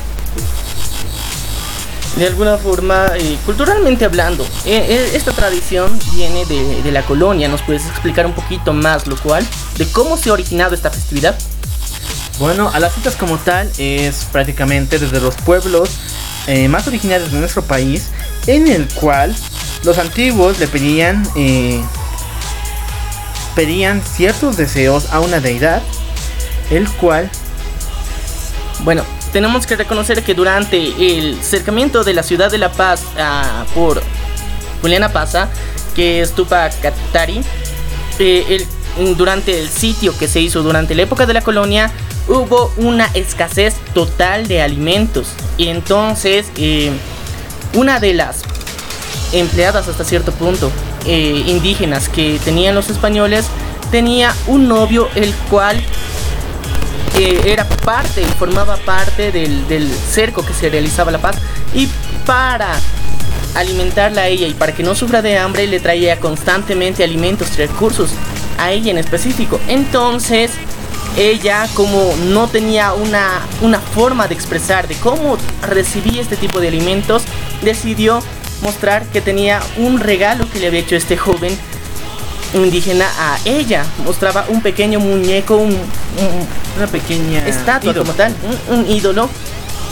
de 2.15 2.27
alguna 2.27 2.57
forma, 2.57 3.07
eh, 3.17 3.37
culturalmente 3.43 4.05
hablando, 4.05 4.43
eh, 4.65 4.85
eh, 4.87 5.11
esta 5.15 5.31
tradición 5.31 5.97
viene 6.13 6.45
de, 6.45 6.91
la 6.91 7.03
colonia. 7.03 7.47
¿Nos 7.47 7.63
puedes 7.63 7.87
explicar 7.87 8.27
un 8.27 8.33
poquito 8.33 8.73
más, 8.73 9.07
lo 9.07 9.15
cual, 9.17 9.47
de 9.77 9.87
cómo 9.87 10.17
se 10.17 10.29
ha 10.29 10.33
originado 10.33 10.75
esta 10.75 10.91
festividad? 10.91 11.39
Bueno, 12.37 12.69
a 12.71 12.79
las 12.79 12.93
citas 12.93 13.15
como 13.15 13.37
tal 13.37 13.71
es 13.79 14.27
prácticamente 14.31 14.99
desde 14.99 15.19
los 15.21 15.33
pueblos 15.37 15.89
más 16.69 16.87
originarios 16.87 17.31
de 17.31 17.39
nuestro 17.39 17.61
país, 17.61 18.09
en 18.47 18.67
el 18.67 18.87
cual 18.87 19.35
los 19.83 19.97
antiguos 19.97 20.59
le 20.59 20.67
pedían, 20.67 21.23
pedían 23.55 24.01
ciertos 24.01 24.57
deseos 24.57 25.11
a 25.11 25.19
una 25.19 25.39
deidad, 25.39 25.81
el 26.69 26.89
cual, 26.89 27.29
bueno, 28.83 29.03
tenemos 29.31 29.65
que 29.65 29.75
reconocer 29.75 30.23
que 30.23 30.33
durante 30.33 30.77
el 31.17 31.41
cercamiento 31.41 32.03
de 32.03 32.13
la 32.13 32.23
ciudad 32.23 32.51
de 32.51 32.57
La 32.57 32.71
Paz 32.71 33.03
ah, 33.17 33.65
por 33.73 34.01
Juliana 34.81 35.09
Paza, 35.09 35.49
que 35.95 36.21
es 36.21 36.33
Tupac 36.33 36.79
Katari, 36.81 37.41
eh, 38.19 38.67
durante 39.17 39.59
el 39.59 39.69
sitio 39.69 40.17
que 40.17 40.27
se 40.27 40.41
hizo 40.41 40.63
durante 40.63 40.95
la 40.95 41.03
época 41.03 41.25
de 41.25 41.33
la 41.33 41.41
colonia, 41.41 41.91
hubo 42.27 42.71
una 42.77 43.05
escasez 43.13 43.75
total 43.93 44.47
de 44.47 44.61
alimentos. 44.61 45.29
Y 45.57 45.67
entonces, 45.67 46.47
eh, 46.57 46.91
una 47.73 47.99
de 47.99 48.13
las 48.13 48.41
empleadas 49.33 49.87
hasta 49.87 50.03
cierto 50.03 50.31
punto 50.31 50.71
eh, 51.05 51.43
indígenas 51.47 52.09
que 52.09 52.39
tenían 52.43 52.75
los 52.75 52.89
españoles 52.89 53.45
tenía 53.91 54.35
un 54.47 54.67
novio 54.67 55.07
el 55.15 55.33
cual 55.49 55.81
era 57.45 57.67
parte, 57.67 58.23
formaba 58.39 58.77
parte 58.77 59.31
del, 59.31 59.89
cerco 59.89 60.45
que 60.45 60.53
se 60.53 60.69
realizaba 60.69 61.11
La 61.11 61.19
Paz 61.19 61.37
y 61.73 61.87
para 62.25 62.79
alimentarla 63.55 64.23
a 64.23 64.27
ella 64.27 64.47
y 64.47 64.53
para 64.53 64.73
que 64.73 64.83
no 64.83 64.95
sufra 64.95 65.21
de 65.21 65.37
hambre 65.37 65.67
le 65.67 65.79
traía 65.79 66.19
constantemente 66.19 67.03
alimentos 67.03 67.49
y 67.53 67.57
recursos 67.57 68.11
a 68.57 68.71
ella 68.71 68.91
en 68.91 68.97
específico. 68.97 69.59
Entonces 69.67 70.51
ella 71.17 71.67
como 71.73 72.13
no 72.27 72.47
tenía 72.47 72.93
una, 72.93 73.41
una 73.61 73.79
forma 73.79 74.27
de 74.27 74.33
expresar 74.33 74.87
de 74.87 74.95
cómo 74.95 75.37
recibía 75.61 76.21
este 76.21 76.37
tipo 76.37 76.59
de 76.59 76.69
alimentos, 76.69 77.23
decidió 77.61 78.21
mostrar 78.61 79.05
que 79.07 79.21
tenía 79.21 79.61
un 79.77 79.99
regalo 79.99 80.49
que 80.49 80.59
le 80.59 80.67
había 80.67 80.79
hecho 80.79 80.95
este 80.95 81.17
joven 81.17 81.57
indígena 82.53 83.07
a 83.17 83.39
ella. 83.45 83.85
Mostraba 84.05 84.45
un 84.49 84.61
pequeño 84.61 84.99
muñeco, 84.99 85.57
una 85.57 86.87
pequeña 86.87 87.45
estatua 87.47 87.93
como 87.93 88.13
tal, 88.13 88.35
un, 88.69 88.89
ídolo 88.89 89.29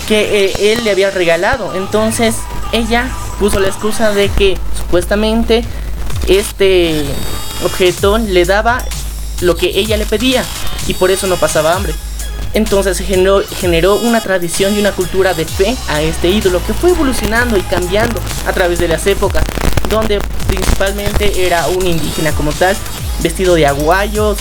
que 0.08 0.46
eh, 0.46 0.74
él 0.74 0.84
le 0.84 0.92
había 0.92 1.12
regalado. 1.12 1.76
Entonces 1.76 2.36
ella 2.72 3.10
puso 3.40 3.60
la 3.60 3.68
excusa 3.68 4.12
de 4.12 4.30
que 4.30 4.58
supuestamente 4.78 5.64
este 6.28 7.06
objeto 7.64 8.18
le 8.18 8.46
daba 8.46 8.84
lo 9.42 9.56
que 9.56 9.68
ella 9.68 9.98
le 9.98 10.06
pedía 10.06 10.44
y 10.88 10.94
por 10.94 11.12
eso 11.12 11.28
no 11.28 11.36
pasaba 11.38 11.74
hambre. 11.74 11.94
Entonces 12.54 12.98
se 12.98 13.04
generó, 13.04 13.44
generó, 13.60 13.96
una 13.96 14.22
tradición 14.22 14.76
y 14.76 14.80
una 14.80 14.92
cultura 14.92 15.34
de 15.34 15.46
fe 15.46 15.76
a 15.88 16.02
este 16.02 16.30
ídolo 16.30 16.66
que 16.66 16.74
fue 16.74 16.90
evolucionando 16.90 17.58
y 17.58 17.62
cambiando 17.62 18.20
a 18.48 18.54
través 18.54 18.80
de 18.80 18.88
las 18.88 19.06
épocas 19.06 19.44
donde 19.90 20.20
principalmente 20.48 21.46
era 21.46 21.68
un 21.68 21.86
indígena 21.86 22.32
como 22.32 22.52
tal, 22.52 22.76
vestido 23.22 23.56
de 23.56 23.68
aguayos, 23.68 24.38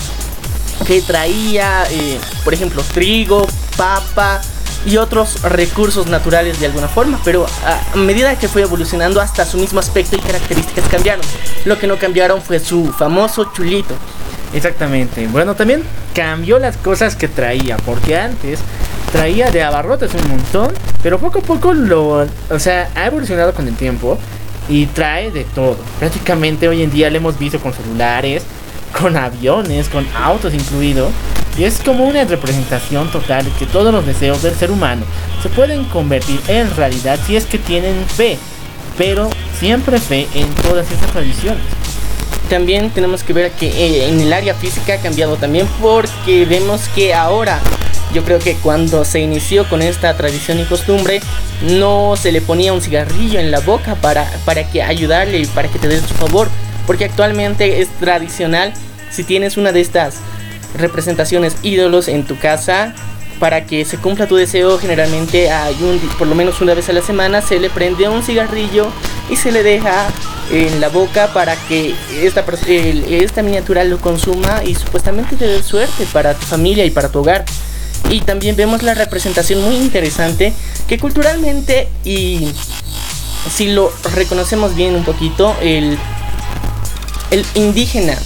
que 0.87 1.03
traía, 1.03 1.85
eh, 1.91 2.19
por 2.45 2.55
ejemplo, 2.55 2.83
trigo, 2.95 3.47
papa 3.77 4.41
y 4.87 4.97
otros 4.97 5.43
recursos 5.43 6.07
naturales 6.07 6.61
de 6.61 6.67
alguna 6.67 6.89
forma, 6.89 7.21
pero 7.25 7.47
a 7.65 7.97
medida 7.97 8.39
que 8.39 8.49
fue 8.49 8.63
evolucionando 8.63 9.21
hasta 9.21 9.45
su 9.45 9.59
mismo 9.59 9.81
aspecto 9.81 10.17
y 10.17 10.21
características 10.21 10.89
cambiaron. 10.89 11.25
Lo 11.65 11.79
que 11.79 11.87
no 11.87 11.99
cambiaron 11.99 12.41
fue 12.41 12.61
su 12.61 12.93
famoso 12.93 13.51
chulito. 13.53 13.95
Exactamente. 14.55 15.27
Bueno, 15.29 15.55
también 15.55 15.83
cambió 16.15 16.59
las 16.59 16.77
cosas 16.77 17.17
que 17.17 17.29
traía, 17.29 17.77
porque 17.79 18.17
antes 18.17 18.61
traía 19.13 19.51
de 19.51 19.63
abarrotes 19.63 20.13
un 20.15 20.29
montón, 20.29 20.73
pero 21.03 21.19
poco 21.19 21.41
a 21.41 21.43
poco 21.43 21.73
lo, 21.75 22.27
o 22.51 22.59
sea, 22.59 22.91
ha 22.95 23.07
evolucionado 23.07 23.53
con 23.55 23.69
el 23.69 23.75
tiempo 23.75 24.19
y 24.69 24.87
trae 24.87 25.31
de 25.31 25.45
todo. 25.45 25.77
Prácticamente 25.99 26.69
hoy 26.69 26.83
en 26.83 26.91
día 26.91 27.11
lo 27.11 27.17
hemos 27.17 27.39
visto 27.39 27.59
con 27.59 27.73
celulares, 27.73 28.43
con 28.99 29.17
aviones, 29.17 29.89
con 29.89 30.07
autos 30.15 30.55
incluido. 30.55 31.11
Y 31.57 31.65
es 31.65 31.81
como 31.81 32.05
una 32.05 32.25
representación 32.25 33.11
total 33.11 33.45
de 33.45 33.51
que 33.53 33.67
todos 33.67 33.93
los 33.93 34.07
deseos 34.07 34.43
del 34.43 34.55
ser 34.55 34.71
humano 34.71 35.03
se 35.43 35.49
pueden 35.49 35.85
convertir 35.87 36.41
en 36.47 36.75
realidad 36.77 37.19
si 37.27 37.37
es 37.37 37.47
que 37.47 37.59
tienen 37.59 38.05
fe. 38.07 38.39
Pero 38.97 39.29
siempre 39.59 39.99
fe 39.99 40.29
en 40.35 40.49
todas 40.55 40.91
estas 40.91 41.11
tradiciones. 41.11 41.63
También 42.49 42.91
tenemos 42.91 43.23
que 43.23 43.33
ver 43.33 43.51
que 43.53 43.69
eh, 43.69 44.09
en 44.09 44.21
el 44.21 44.33
área 44.33 44.55
física 44.55 44.95
ha 44.95 44.99
cambiado 44.99 45.37
también 45.37 45.67
porque 45.81 46.47
vemos 46.47 46.89
que 46.95 47.13
ahora 47.13 47.61
yo 48.15 48.25
creo 48.25 48.39
que 48.39 48.55
cuando 48.55 49.05
se 49.05 49.21
inició 49.21 49.69
con 49.69 49.83
esta 49.83 50.17
tradición 50.17 50.59
y 50.59 50.65
costumbre, 50.65 51.21
no 51.63 52.17
se 52.17 52.33
le 52.33 52.41
ponía 52.41 52.73
un 52.73 52.81
cigarrillo 52.81 53.39
en 53.39 53.51
la 53.51 53.61
boca 53.61 53.97
para, 53.97 54.27
para 54.47 54.69
que 54.71 54.83
ayudarle 54.83 55.41
y 55.41 55.47
para 55.47 55.69
que 55.69 55.79
te 55.79 55.89
dé 55.89 56.01
su 56.01 56.15
favor. 56.15 56.49
Porque 56.87 57.05
actualmente 57.05 57.83
es 57.83 57.89
tradicional, 58.01 58.73
si 59.11 59.25
tienes 59.25 59.59
una 59.59 59.73
de 59.73 59.83
estas 59.83 60.17
representaciones 60.79 61.57
ídolos 61.63 62.09
en 62.09 62.25
tu 62.25 62.39
casa, 62.39 62.95
para 63.39 63.67
que 63.67 63.85
se 63.85 63.99
cumpla 63.99 64.27
tu 64.27 64.37
deseo, 64.37 64.79
generalmente 64.79 65.51
hay 65.51 65.77
un, 65.83 65.99
por 66.19 66.27
lo 66.27 66.35
menos 66.35 66.61
una 66.61 66.75
vez 66.75 66.89
a 66.89 66.93
la 66.93 67.03
semana 67.03 67.41
se 67.41 67.59
le 67.59 67.71
prende 67.71 68.09
un 68.09 68.23
cigarrillo 68.23 68.89
y 69.31 69.37
se 69.37 69.53
le 69.53 69.63
deja 69.63 70.09
en 70.51 70.81
la 70.81 70.89
boca 70.89 71.33
para 71.33 71.57
que 71.57 71.95
esta, 72.23 72.45
esta 72.67 73.43
miniatura 73.43 73.85
lo 73.85 73.99
consuma 73.99 74.63
y 74.65 74.75
supuestamente 74.75 75.37
te 75.37 75.47
dé 75.47 75.63
suerte 75.63 76.07
para 76.13 76.35
tu 76.35 76.47
familia 76.47 76.85
y 76.85 76.91
para 76.91 77.11
tu 77.11 77.21
hogar. 77.21 77.45
Y 78.11 78.21
también 78.21 78.57
vemos 78.57 78.83
la 78.83 78.95
representación 78.95 79.63
muy 79.63 79.77
interesante 79.77 80.53
que 80.89 80.99
culturalmente 80.99 81.89
y 82.05 82.49
si 83.51 83.69
lo 83.69 83.93
reconocemos 84.15 84.75
bien 84.75 84.95
un 84.95 85.05
poquito, 85.05 85.55
el, 85.61 85.99
el 87.31 87.45
indígena 87.55 88.17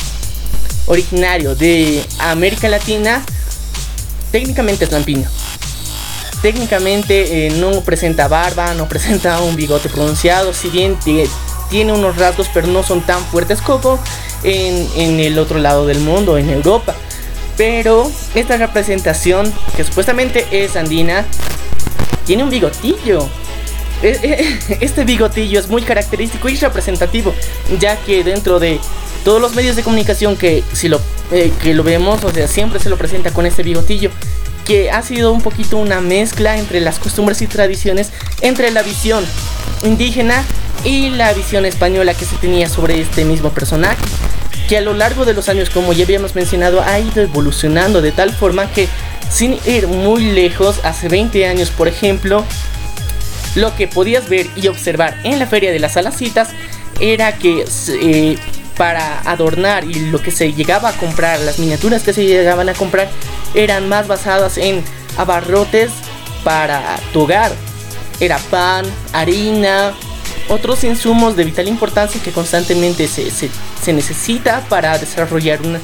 originario 0.86 1.54
de 1.54 2.04
América 2.18 2.68
Latina 2.68 3.22
técnicamente 4.32 4.86
es 4.86 4.90
lampiño. 4.90 5.28
Técnicamente 6.40 7.46
eh, 7.46 7.50
no 7.50 7.82
presenta 7.82 8.26
barba, 8.26 8.74
no 8.74 8.88
presenta 8.88 9.40
un 9.42 9.54
bigote 9.54 9.88
pronunciado, 9.88 10.52
si 10.52 10.70
bien 10.70 10.98
tiene 11.70 11.92
unos 11.92 12.16
rasgos 12.16 12.48
pero 12.52 12.66
no 12.66 12.82
son 12.82 13.02
tan 13.02 13.22
fuertes 13.26 13.62
como 13.62 13.98
en, 14.42 14.88
en 14.96 15.20
el 15.20 15.38
otro 15.38 15.60
lado 15.60 15.86
del 15.86 16.00
mundo, 16.00 16.36
en 16.36 16.50
Europa. 16.50 16.96
Pero 17.56 18.10
esta 18.34 18.56
representación, 18.56 19.52
que 19.76 19.84
supuestamente 19.84 20.46
es 20.50 20.74
andina, 20.74 21.24
tiene 22.26 22.42
un 22.42 22.50
bigotillo. 22.50 23.28
E, 24.02 24.18
e, 24.22 24.78
este 24.84 25.04
bigotillo 25.04 25.60
es 25.60 25.68
muy 25.68 25.82
característico 25.82 26.48
y 26.48 26.56
representativo, 26.56 27.34
ya 27.78 27.96
que 27.96 28.24
dentro 28.24 28.58
de 28.58 28.80
todos 29.24 29.40
los 29.40 29.54
medios 29.54 29.76
de 29.76 29.82
comunicación 29.82 30.36
que 30.36 30.62
si 30.72 30.88
lo, 30.88 31.00
eh, 31.30 31.52
que 31.62 31.74
lo 31.74 31.82
vemos, 31.82 32.24
o 32.24 32.30
sea, 32.30 32.48
siempre 32.48 32.80
se 32.80 32.90
lo 32.90 32.96
presenta 32.96 33.32
con 33.32 33.46
este 33.46 33.62
bigotillo, 33.62 34.10
que 34.66 34.90
ha 34.90 35.02
sido 35.02 35.32
un 35.32 35.40
poquito 35.40 35.76
una 35.76 36.00
mezcla 36.00 36.58
entre 36.58 36.80
las 36.80 36.98
costumbres 36.98 37.42
y 37.42 37.46
tradiciones, 37.46 38.10
entre 38.40 38.70
la 38.70 38.82
visión 38.82 39.24
indígena 39.82 40.44
y 40.84 41.10
la 41.10 41.32
visión 41.32 41.64
española 41.66 42.14
que 42.14 42.24
se 42.24 42.36
tenía 42.36 42.68
sobre 42.68 43.00
este 43.00 43.24
mismo 43.24 43.50
personaje 43.50 44.02
que 44.68 44.78
a 44.78 44.80
lo 44.80 44.94
largo 44.94 45.24
de 45.24 45.34
los 45.34 45.48
años, 45.48 45.70
como 45.70 45.92
ya 45.92 46.04
habíamos 46.04 46.34
mencionado, 46.34 46.82
ha 46.82 46.98
ido 46.98 47.22
evolucionando 47.22 48.00
de 48.00 48.12
tal 48.12 48.32
forma 48.32 48.70
que 48.72 48.88
sin 49.30 49.58
ir 49.66 49.88
muy 49.88 50.24
lejos, 50.32 50.80
hace 50.84 51.08
20 51.08 51.46
años 51.46 51.70
por 51.70 51.88
ejemplo, 51.88 52.44
lo 53.54 53.74
que 53.76 53.88
podías 53.88 54.28
ver 54.28 54.46
y 54.56 54.68
observar 54.68 55.18
en 55.24 55.38
la 55.38 55.46
feria 55.46 55.72
de 55.72 55.78
las 55.78 55.96
alacitas 55.96 56.50
era 57.00 57.38
que 57.38 57.64
eh, 57.88 58.38
para 58.76 59.20
adornar 59.20 59.84
y 59.84 59.94
lo 60.10 60.20
que 60.20 60.30
se 60.30 60.52
llegaba 60.52 60.90
a 60.90 60.92
comprar, 60.92 61.40
las 61.40 61.58
miniaturas 61.58 62.02
que 62.02 62.12
se 62.12 62.24
llegaban 62.24 62.68
a 62.68 62.74
comprar, 62.74 63.08
eran 63.54 63.88
más 63.88 64.08
basadas 64.08 64.58
en 64.58 64.82
abarrotes 65.16 65.90
para 66.44 66.98
tu 67.12 67.22
hogar. 67.22 67.52
Era 68.20 68.38
pan, 68.38 68.86
harina, 69.12 69.92
otros 70.48 70.84
insumos 70.84 71.36
de 71.36 71.44
vital 71.44 71.68
importancia 71.68 72.20
que 72.22 72.30
constantemente 72.30 73.08
se, 73.08 73.30
se, 73.30 73.92
necesita 73.92 74.60
para 74.68 74.96
desarrollar 74.98 75.60
una, 75.62 75.80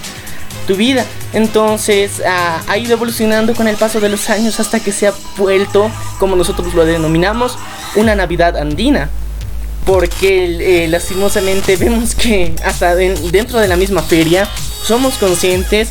tu 0.66 0.76
vida. 0.76 1.05
Entonces 1.32 2.22
ha 2.24 2.78
ido 2.78 2.93
evolucionando 2.93 3.55
con 3.55 3.68
el 3.68 3.76
paso 3.76 4.01
de 4.01 4.09
los 4.09 4.30
años 4.30 4.61
hasta 4.61 4.80
que 4.80 4.93
se 4.93 5.09
ha 5.09 5.14
vuelto, 5.36 5.91
como 6.18 6.36
nosotros 6.36 6.74
lo 6.74 6.84
denominamos, 6.84 7.59
una 7.97 8.14
Navidad 8.14 8.57
andina. 8.57 9.11
Porque 9.89 10.84
eh, 10.84 10.89
lastimosamente 10.89 11.76
vemos 11.78 12.14
que 12.14 12.55
hasta 12.62 12.95
dentro 12.95 13.59
de 13.59 13.68
la 13.68 13.76
misma 13.76 14.03
feria 14.03 14.47
somos 14.84 15.14
conscientes 15.14 15.89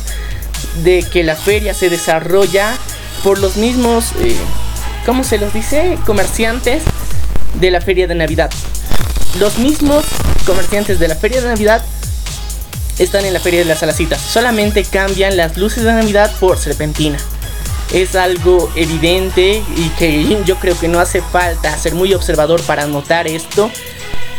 de 0.84 1.02
que 1.02 1.24
la 1.24 1.34
feria 1.34 1.74
se 1.74 1.90
desarrolla 1.90 2.76
por 3.24 3.40
los 3.40 3.56
mismos, 3.56 4.12
eh, 4.20 4.36
¿cómo 5.04 5.24
se 5.24 5.38
los 5.38 5.52
dice? 5.52 5.98
Comerciantes 6.06 6.84
de 7.54 7.72
la 7.72 7.80
feria 7.80 8.06
de 8.06 8.14
Navidad. 8.14 8.52
Los 9.40 9.58
mismos 9.58 10.04
comerciantes 10.46 11.00
de 11.00 11.08
la 11.08 11.16
feria 11.16 11.40
de 11.42 11.48
Navidad 11.48 11.84
están 13.00 13.24
en 13.24 13.32
la 13.32 13.40
feria 13.40 13.58
de 13.58 13.66
las 13.66 13.82
alacitas. 13.82 14.20
Solamente 14.20 14.84
cambian 14.84 15.36
las 15.36 15.56
luces 15.56 15.82
de 15.82 15.92
Navidad 15.92 16.32
por 16.38 16.56
serpentina. 16.56 17.18
Es 17.92 18.14
algo 18.14 18.70
evidente 18.76 19.62
y 19.76 19.88
que 19.98 20.42
yo 20.44 20.56
creo 20.56 20.78
que 20.78 20.88
no 20.88 21.00
hace 21.00 21.22
falta 21.22 21.76
ser 21.78 21.94
muy 21.94 22.12
observador 22.12 22.62
para 22.62 22.86
notar 22.86 23.26
esto. 23.26 23.70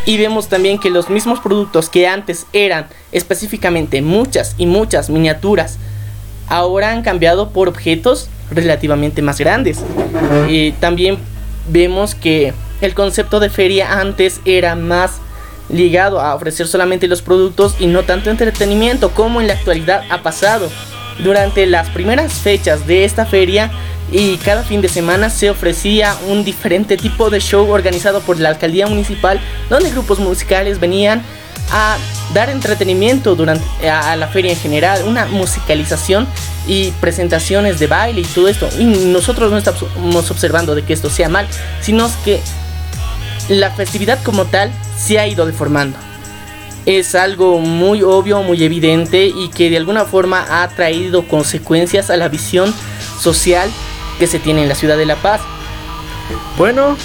Y 0.06 0.18
vemos 0.18 0.48
también 0.48 0.80
que 0.80 0.90
los 0.90 1.10
mismos 1.10 1.40
productos 1.40 1.90
que 1.90 2.08
antes 2.08 2.46
eran 2.54 2.88
específicamente 3.12 4.02
muchas 4.02 4.56
y 4.58 4.66
muchas 4.66 5.10
miniaturas, 5.10 5.78
ahora 6.48 6.92
han 6.92 7.02
cambiado 7.02 7.50
por 7.50 7.68
objetos 7.68 8.30
relativamente 8.52 9.22
más 9.22 9.40
grandes. 9.40 9.80
Y 10.48 10.72
también 10.74 11.18
vemos 11.70 12.16
que 12.16 12.54
el 12.82 12.94
concepto 12.94 13.40
de 13.40 13.50
feria 13.50 14.00
antes 14.00 14.42
era 14.46 14.76
más 14.76 15.20
ligado 15.70 16.20
a 16.20 16.34
ofrecer 16.34 16.68
solamente 16.68 17.08
los 17.08 17.22
productos 17.22 17.76
y 17.80 17.88
no 17.88 18.04
tanto 18.04 18.30
entretenimiento 18.30 19.12
como 19.12 19.42
en 19.42 19.48
la 19.48 19.54
actualidad 19.54 20.04
ha 20.10 20.22
pasado. 20.24 20.70
Durante 21.24 21.66
las 21.66 21.90
primeras 21.90 22.34
fechas 22.34 22.88
de 22.88 23.06
esta 23.06 23.26
feria 23.26 23.72
y 24.12 24.38
cada 24.38 24.64
fin 24.64 24.82
de 24.82 24.90
semana 24.90 25.30
se 25.30 25.50
ofrecía 25.50 26.16
un 26.28 26.44
diferente 26.44 26.98
tipo 26.98 27.30
de 27.30 27.40
show 27.40 27.70
organizado 27.70 28.22
por 28.22 28.40
la 28.40 28.50
alcaldía 28.50 28.88
municipal 28.88 29.40
donde 29.70 29.92
grupos 29.92 30.20
musicales 30.20 30.80
venían 30.80 31.22
a 31.72 31.98
dar 32.34 32.50
entretenimiento 32.50 33.36
durante 33.36 33.90
a, 33.90 34.16
la 34.16 34.28
feria 34.28 34.52
en 34.52 34.58
general, 34.58 35.04
una 35.06 35.26
musicalización 35.26 36.28
y 36.68 36.92
presentaciones 37.00 37.80
de 37.80 37.88
baile 37.88 38.22
y 38.22 38.26
todo 38.26 38.48
esto. 38.48 38.70
Y 38.78 38.86
nosotros 38.86 39.52
no 39.52 39.58
estamos 39.58 40.32
observando 40.32 40.76
de 40.76 40.84
que 40.84 40.94
esto 40.94 41.10
sea 41.10 41.30
mal, 41.30 41.48
sino 41.82 42.10
que 42.26 42.42
la 43.50 43.72
festividad 43.72 44.22
como 44.24 44.46
tal 44.46 44.72
se 44.98 45.20
ha 45.20 45.28
ido 45.28 45.46
deformando. 45.46 46.09
Es 46.86 47.16
algo 47.16 47.60
muy 47.60 48.02
obvio, 48.02 48.42
muy 48.42 48.64
evidente 48.64 49.28
y 49.28 49.50
que 49.50 49.70
de 49.70 49.78
alguna 49.78 50.06
forma 50.06 50.46
ha 50.50 50.68
traído 50.70 51.28
consecuencias 51.28 52.10
a 52.10 52.18
la 52.18 52.30
visión 52.30 52.74
social 53.20 53.70
que 54.18 54.28
se 54.28 54.40
tiene 54.40 54.64
en 54.64 54.70
la 54.70 54.76
ciudad 54.76 54.98
de 54.98 55.06
La 55.06 55.16
Paz. 55.16 55.42
Bueno, 56.58 56.98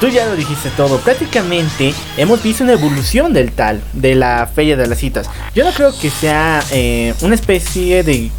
tú 0.00 0.08
ya 0.08 0.26
lo 0.26 0.36
dijiste 0.36 0.70
todo. 0.76 0.98
Prácticamente 0.98 1.94
hemos 2.16 2.42
visto 2.42 2.64
una 2.64 2.72
evolución 2.72 3.32
del 3.32 3.52
tal, 3.52 3.80
de 3.92 4.14
la 4.14 4.48
Feria 4.52 4.76
de 4.76 4.86
las 4.86 4.98
Citas. 4.98 5.28
Yo 5.54 5.64
no 5.64 5.72
creo 5.72 5.96
que 5.98 6.10
sea 6.10 6.62
eh, 6.70 7.14
una 7.22 7.34
especie 7.34 8.02
de, 8.02 8.30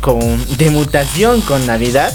de 0.57 0.70
mutación 0.70 1.41
con 1.41 1.66
Navidad 1.66 2.14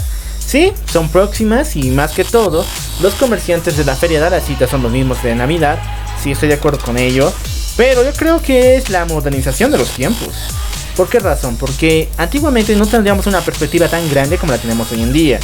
Sí, 0.49 0.73
son 0.91 1.09
próximas 1.09 1.75
y 1.75 1.91
más 1.91 2.13
que 2.13 2.23
todo, 2.23 2.65
los 3.03 3.13
comerciantes 3.13 3.77
de 3.77 3.85
la 3.85 3.95
Feria 3.95 4.19
de 4.19 4.31
la 4.31 4.41
Cita 4.41 4.67
son 4.67 4.81
los 4.81 4.91
mismos 4.91 5.21
de 5.21 5.35
Navidad. 5.35 5.77
Sí, 6.23 6.31
estoy 6.31 6.49
de 6.49 6.55
acuerdo 6.55 6.79
con 6.79 6.97
ello. 6.97 7.31
Pero 7.79 8.03
yo 8.03 8.11
creo 8.11 8.41
que 8.41 8.75
es 8.75 8.89
la 8.89 9.05
modernización 9.05 9.71
de 9.71 9.77
los 9.77 9.91
tiempos. 9.91 10.27
¿Por 10.97 11.07
qué 11.07 11.17
razón? 11.17 11.55
Porque 11.55 12.09
antiguamente 12.17 12.75
no 12.75 12.85
tendríamos 12.85 13.25
una 13.25 13.39
perspectiva 13.39 13.87
tan 13.87 14.09
grande 14.09 14.37
como 14.37 14.51
la 14.51 14.57
tenemos 14.57 14.91
hoy 14.91 15.01
en 15.01 15.13
día. 15.13 15.39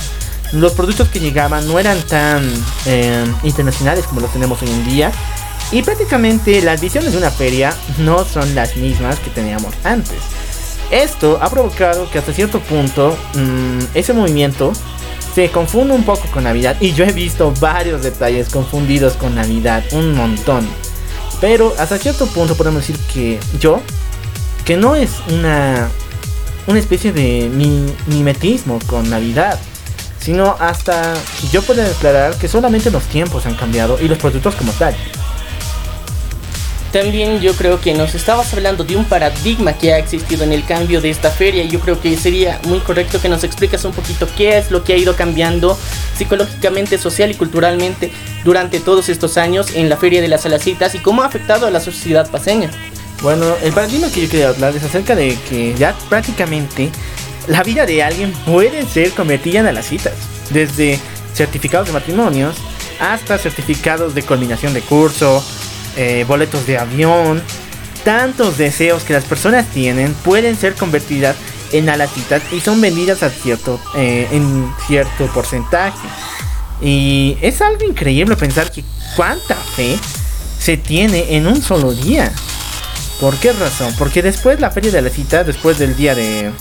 Los 0.52 0.74
productos 0.74 1.08
que 1.08 1.22
llegaban 1.22 1.66
no 1.66 1.80
eran 1.80 1.98
tan 2.02 2.44
eh, 2.88 3.24
internacionales 3.44 4.04
como 4.06 4.20
los 4.20 4.34
tenemos 4.34 4.62
hoy 4.62 4.70
en 4.70 4.86
día. 4.86 5.14
Y 5.72 5.82
prácticamente 5.82 6.62
las 6.62 6.82
visiones 6.82 7.14
de 7.14 7.20
una 7.20 7.32
feria 7.32 7.74
no 8.00 8.26
son 8.26 8.54
las 8.54 8.76
mismas 8.76 9.18
que 9.20 9.30
teníamos 9.30 9.74
antes. 9.86 10.20
Esto 10.92 11.40
ha 11.42 11.50
provocado 11.50 12.12
que 12.12 12.20
hasta 12.20 12.34
cierto 12.34 12.60
punto 12.60 13.18
mm, 13.36 13.80
ese 13.94 14.12
movimiento 14.12 14.74
se 15.34 15.50
confunde 15.52 15.94
un 15.94 16.04
poco 16.04 16.28
con 16.34 16.44
Navidad. 16.44 16.76
Y 16.82 16.92
yo 16.92 17.06
he 17.06 17.14
visto 17.14 17.54
varios 17.62 18.04
detalles 18.04 18.50
confundidos 18.50 19.14
con 19.14 19.36
Navidad, 19.36 19.86
un 19.94 20.14
montón. 20.16 20.68
Pero 21.42 21.74
hasta 21.78 21.98
cierto 21.98 22.28
punto 22.28 22.56
podemos 22.56 22.88
decir 22.88 22.98
que 23.14 23.40
yo, 23.60 23.82
que 24.64 24.78
no 24.78 24.96
es 24.96 25.12
una, 25.30 25.90
una 26.68 26.80
especie 26.80 27.12
de 27.12 27.50
mimetismo 28.08 28.80
con 28.88 29.10
Navidad. 29.10 29.60
Sino 30.20 30.56
hasta 30.60 31.14
yo 31.52 31.62
puedo 31.62 31.84
declarar 31.84 32.36
que 32.38 32.48
solamente 32.48 32.90
los 32.90 33.04
tiempos 33.04 33.46
han 33.46 33.54
cambiado 33.56 34.00
y 34.02 34.08
los 34.08 34.18
productos 34.18 34.56
como 34.56 34.72
tal. 34.72 34.96
También 36.96 37.42
yo 37.42 37.52
creo 37.56 37.82
que 37.82 37.94
nos 37.94 38.16
estabas 38.16 38.54
hablando 38.54 38.86
de 38.86 38.96
un 38.96 39.04
paradigma 39.04 39.74
que 39.74 39.92
ha 39.92 39.98
existido 39.98 40.46
en 40.46 40.54
el 40.54 40.64
cambio 40.64 41.02
de 41.02 41.10
esta 41.10 41.30
feria 41.30 41.62
y 41.62 41.68
yo 41.68 41.82
creo 41.82 42.00
que 42.00 42.16
sería 42.16 42.58
muy 42.68 42.80
correcto 42.80 43.20
que 43.20 43.28
nos 43.28 43.44
explicas 43.44 43.84
un 43.84 43.92
poquito 43.92 44.30
qué 44.38 44.58
es 44.58 44.72
lo 44.72 44.86
que 44.86 44.94
ha 44.94 44.96
ido 44.96 45.14
cambiando 45.14 45.78
psicológicamente, 46.18 46.98
social 46.98 47.30
y 47.30 47.34
culturalmente 47.34 48.14
durante 48.46 48.80
todos 48.80 49.10
estos 49.10 49.36
años 49.36 49.76
en 49.76 49.90
la 49.90 49.98
feria 49.98 50.22
de 50.22 50.30
las 50.30 50.46
alacitas 50.46 50.96
y 50.96 51.00
cómo 51.00 51.22
ha 51.22 51.26
afectado 51.26 51.68
a 51.68 51.70
la 51.70 51.82
sociedad 51.82 52.32
paseña. 52.32 52.72
Bueno, 53.22 53.46
el 53.62 53.74
paradigma 53.74 54.10
que 54.10 54.22
yo 54.22 54.30
quería 54.30 54.48
hablar 54.48 54.74
es 54.74 54.86
acerca 54.86 55.16
de 55.16 55.38
que 55.50 55.76
ya 55.78 55.94
prácticamente 56.08 56.92
la 57.48 57.62
vida 57.64 57.86
de 57.86 58.04
alguien 58.04 58.32
puede 58.46 58.86
ser 58.86 59.12
convertida 59.12 59.60
en 59.60 59.68
alacitas, 59.68 60.14
desde 60.50 60.98
certificados 61.34 61.88
de 61.88 61.94
matrimonios 61.94 62.56
hasta 63.02 63.38
certificados 63.38 64.16
de 64.16 64.24
culminación 64.24 64.74
de 64.74 64.80
curso, 64.80 65.44
eh, 65.98 66.26
boletos 66.28 66.66
de 66.66 66.78
avión, 66.78 67.42
tantos 68.04 68.58
deseos 68.58 69.04
que 69.04 69.14
las 69.14 69.26
personas 69.26 69.66
tienen 69.68 70.14
pueden 70.14 70.56
ser 70.56 70.76
convertidas 70.76 71.36
en 71.72 71.90
alacitas 71.90 72.42
y 72.52 72.60
son 72.60 72.80
vendidas 72.80 73.24
a 73.24 73.30
cierto, 73.30 73.80
eh, 73.96 74.28
en 74.32 74.72
cierto 74.88 75.28
porcentaje. 75.34 76.08
Y 76.82 77.38
es 77.42 77.62
algo 77.62 77.84
increíble 77.86 78.36
pensar 78.36 78.72
que 78.72 78.84
cuánta 79.16 79.56
fe 79.56 79.98
se 80.60 80.78
tiene 80.78 81.36
en 81.36 81.48
un 81.48 81.62
solo 81.62 81.94
día. 81.94 82.32
¿Por 83.20 83.38
qué 83.38 83.54
razón? 83.54 83.94
Porque 83.98 84.22
después 84.22 84.60
la 84.60 84.72
feria 84.72 84.92
de 84.92 85.02
la 85.02 85.10
cita, 85.10 85.44
después 85.44 85.80
del 85.80 85.96
día 85.96 86.16
de, 86.16 86.52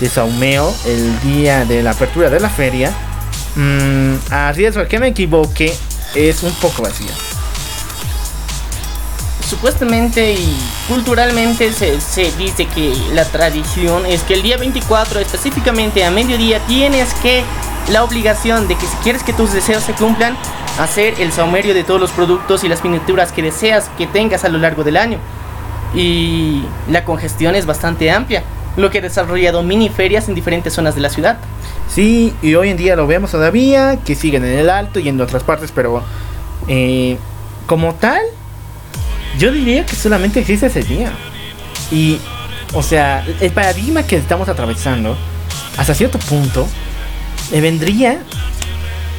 de 0.00 0.08
Saumeo, 0.08 0.74
el 0.84 1.20
día 1.20 1.64
de 1.64 1.82
la 1.82 1.92
apertura 1.92 2.28
de 2.28 2.40
la 2.40 2.50
feria, 2.50 2.92
mmm, 3.54 4.14
a 4.30 4.52
que 4.88 4.98
me 4.98 5.08
equivoque, 5.08 5.72
es 6.14 6.42
un 6.42 6.52
poco 6.54 6.82
vacía. 6.82 7.12
Supuestamente 9.52 10.32
y 10.32 10.56
culturalmente 10.88 11.74
se, 11.74 12.00
se, 12.00 12.32
dice 12.38 12.64
que 12.64 12.94
la 13.12 13.26
tradición 13.26 14.06
es 14.06 14.22
que 14.22 14.32
el 14.32 14.42
día 14.42 14.56
24, 14.56 15.20
específicamente 15.20 16.06
a 16.06 16.10
mediodía, 16.10 16.58
tienes 16.66 17.12
que 17.22 17.44
la 17.92 18.02
obligación 18.02 18.66
de 18.66 18.76
que 18.76 18.86
si 18.86 18.96
quieres 19.02 19.22
que 19.22 19.34
tus 19.34 19.52
deseos 19.52 19.82
se 19.82 19.92
cumplan, 19.92 20.38
hacer 20.80 21.20
el 21.20 21.32
saumerio 21.32 21.74
de 21.74 21.84
todos 21.84 22.00
los 22.00 22.12
productos 22.12 22.64
y 22.64 22.68
las 22.68 22.82
miniaturas 22.82 23.30
que 23.30 23.42
deseas 23.42 23.90
que 23.98 24.06
tengas 24.06 24.44
a 24.44 24.48
lo 24.48 24.56
largo 24.56 24.84
del 24.84 24.96
año. 24.96 25.18
Y 25.94 26.64
la 26.88 27.04
congestión 27.04 27.54
es 27.54 27.66
bastante 27.66 28.10
amplia, 28.10 28.44
lo 28.78 28.88
que 28.88 28.98
ha 28.98 29.02
desarrollado 29.02 29.62
mini 29.62 29.90
ferias 29.90 30.30
en 30.30 30.34
diferentes 30.34 30.72
zonas 30.72 30.94
de 30.94 31.02
la 31.02 31.10
ciudad. 31.10 31.36
Sí, 31.90 32.32
y 32.40 32.54
hoy 32.54 32.70
en 32.70 32.78
día 32.78 32.96
lo 32.96 33.06
vemos 33.06 33.32
todavía, 33.32 33.98
que 34.02 34.14
siguen 34.14 34.46
en 34.46 34.58
el 34.58 34.70
alto 34.70 34.98
y 34.98 35.10
en 35.10 35.20
otras 35.20 35.44
partes, 35.44 35.72
pero 35.72 36.02
eh, 36.68 37.18
como 37.66 37.94
tal, 37.96 38.22
yo 39.38 39.52
diría 39.52 39.86
que 39.86 39.96
solamente 39.96 40.40
existe 40.40 40.66
ese 40.66 40.82
día. 40.82 41.12
Y, 41.90 42.18
o 42.72 42.82
sea, 42.82 43.24
el 43.40 43.50
paradigma 43.50 44.02
que 44.02 44.16
estamos 44.16 44.48
atravesando, 44.48 45.16
hasta 45.76 45.94
cierto 45.94 46.18
punto, 46.18 46.66
le 47.50 47.60
vendría 47.60 48.18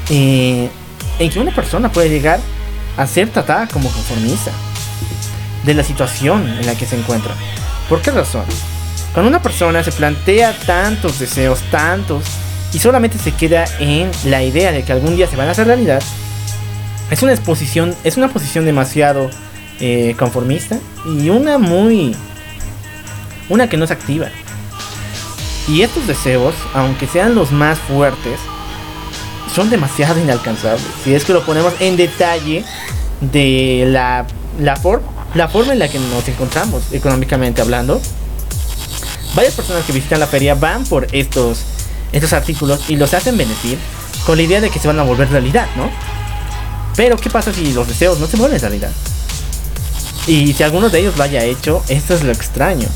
eh, 0.09 0.69
en 1.19 1.29
que 1.29 1.39
una 1.39 1.53
persona 1.53 1.91
puede 1.91 2.09
llegar 2.09 2.39
a 2.97 3.07
ser 3.07 3.29
tratada 3.29 3.67
como 3.67 3.89
conformista 3.89 4.51
de 5.63 5.73
la 5.73 5.83
situación 5.83 6.47
en 6.47 6.65
la 6.65 6.75
que 6.75 6.85
se 6.85 6.97
encuentra. 6.97 7.33
¿Por 7.89 8.01
qué 8.01 8.11
razón? 8.11 8.45
Cuando 9.13 9.29
una 9.29 9.41
persona 9.41 9.83
se 9.83 9.91
plantea 9.91 10.57
tantos 10.65 11.19
deseos, 11.19 11.61
tantos, 11.69 12.23
y 12.73 12.79
solamente 12.79 13.19
se 13.19 13.31
queda 13.31 13.65
en 13.79 14.09
la 14.25 14.41
idea 14.41 14.71
de 14.71 14.83
que 14.83 14.91
algún 14.91 15.15
día 15.15 15.27
se 15.27 15.35
van 15.35 15.47
a 15.47 15.51
hacer 15.51 15.67
realidad, 15.67 16.01
es 17.11 17.21
una 17.21 17.33
exposición, 17.33 17.95
es 18.03 18.17
una 18.17 18.29
posición 18.29 18.65
demasiado 18.65 19.29
eh, 19.79 20.15
conformista 20.17 20.77
y 21.05 21.29
una 21.29 21.57
muy, 21.57 22.15
una 23.49 23.69
que 23.69 23.77
no 23.77 23.87
se 23.87 23.93
activa. 23.93 24.27
Y 25.67 25.81
estos 25.81 26.07
deseos, 26.07 26.53
aunque 26.73 27.07
sean 27.07 27.35
los 27.35 27.51
más 27.51 27.79
fuertes, 27.79 28.39
son 29.53 29.69
demasiado 29.69 30.19
inalcanzables. 30.19 30.83
Si 31.03 31.13
es 31.13 31.23
que 31.23 31.33
lo 31.33 31.45
ponemos 31.45 31.73
en 31.79 31.95
detalle 31.95 32.65
de 33.21 33.85
la, 33.87 34.25
la, 34.59 34.79
la 35.35 35.47
forma 35.47 35.73
en 35.73 35.79
la 35.79 35.87
que 35.87 35.99
nos 35.99 36.27
encontramos 36.27 36.83
económicamente 36.91 37.61
hablando, 37.61 38.01
varias 39.35 39.53
personas 39.53 39.85
que 39.85 39.93
visitan 39.93 40.19
la 40.19 40.27
feria 40.27 40.55
van 40.55 40.83
por 40.85 41.07
estos, 41.11 41.63
estos 42.11 42.33
artículos 42.33 42.89
y 42.89 42.95
los 42.95 43.13
hacen 43.13 43.37
bendecir 43.37 43.77
con 44.25 44.37
la 44.37 44.43
idea 44.43 44.61
de 44.61 44.69
que 44.69 44.79
se 44.79 44.87
van 44.87 44.99
a 44.99 45.03
volver 45.03 45.29
realidad, 45.29 45.67
¿no? 45.75 45.89
Pero 46.95 47.17
¿qué 47.17 47.29
pasa 47.29 47.53
si 47.53 47.73
los 47.73 47.87
deseos 47.87 48.19
no 48.19 48.27
se 48.27 48.37
vuelven 48.37 48.59
realidad? 48.59 48.91
Y 50.25 50.53
si 50.53 50.63
alguno 50.63 50.89
de 50.89 50.99
ellos 50.99 51.17
lo 51.17 51.23
haya 51.23 51.43
hecho, 51.43 51.83
esto 51.89 52.13
es 52.13 52.23
lo 52.23 52.31
extraño. 52.31 52.87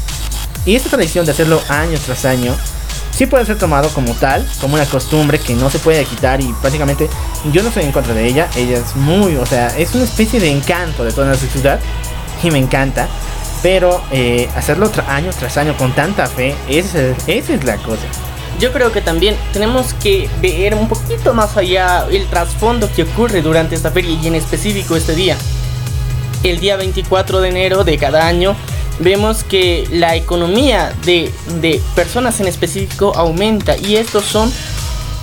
Y 0.65 0.75
esta 0.75 0.89
tradición 0.89 1.25
de 1.25 1.32
hacerlo 1.32 1.61
año 1.69 1.97
tras 2.05 2.25
año 2.25 2.55
sí 3.11 3.25
puede 3.25 3.45
ser 3.45 3.57
tomado 3.57 3.89
como 3.89 4.13
tal, 4.13 4.47
como 4.61 4.75
una 4.75 4.86
costumbre 4.86 5.39
que 5.39 5.55
no 5.55 5.69
se 5.69 5.80
puede 5.80 6.05
quitar 6.05 6.39
y 6.39 6.53
prácticamente 6.61 7.09
yo 7.51 7.63
no 7.63 7.69
estoy 7.69 7.84
en 7.84 7.91
contra 7.91 8.13
de 8.13 8.28
ella. 8.28 8.49
Ella 8.55 8.78
es 8.78 8.95
muy, 8.95 9.36
o 9.36 9.45
sea, 9.45 9.67
es 9.78 9.93
una 9.95 10.03
especie 10.03 10.39
de 10.39 10.51
encanto 10.51 11.03
de 11.03 11.11
toda 11.11 11.28
nuestra 11.28 11.49
ciudad 11.49 11.80
y 12.43 12.51
me 12.51 12.59
encanta. 12.59 13.07
Pero 13.63 14.03
eh, 14.11 14.47
hacerlo 14.55 14.89
año 15.07 15.32
tras 15.38 15.57
año 15.57 15.75
con 15.78 15.93
tanta 15.93 16.28
fe, 16.28 16.55
esa 16.69 16.99
es 17.28 17.63
la 17.63 17.78
cosa. 17.78 18.03
Yo 18.59 18.71
creo 18.71 18.91
que 18.91 19.01
también 19.01 19.36
tenemos 19.51 19.93
que 19.95 20.30
ver 20.41 20.75
un 20.75 20.88
poquito 20.88 21.34
más 21.34 21.57
allá 21.57 22.05
el 22.09 22.28
trasfondo 22.28 22.89
que 22.91 23.03
ocurre 23.03 23.41
durante 23.41 23.75
esta 23.75 23.91
feria 23.91 24.17
y 24.21 24.28
en 24.28 24.36
específico 24.36 24.95
este 24.95 25.15
día. 25.15 25.38
El 26.49 26.59
día 26.59 26.77
24 26.77 27.41
de 27.41 27.49
enero 27.49 27.83
de 27.83 27.97
cada 27.97 28.27
año 28.27 28.55
vemos 28.99 29.43
que 29.43 29.87
la 29.91 30.15
economía 30.15 30.93
de, 31.05 31.31
personas 31.95 32.39
en 32.39 32.47
específico 32.47 33.13
aumenta 33.15 33.77
y 33.77 33.97
estos 33.97 34.25
son 34.25 34.51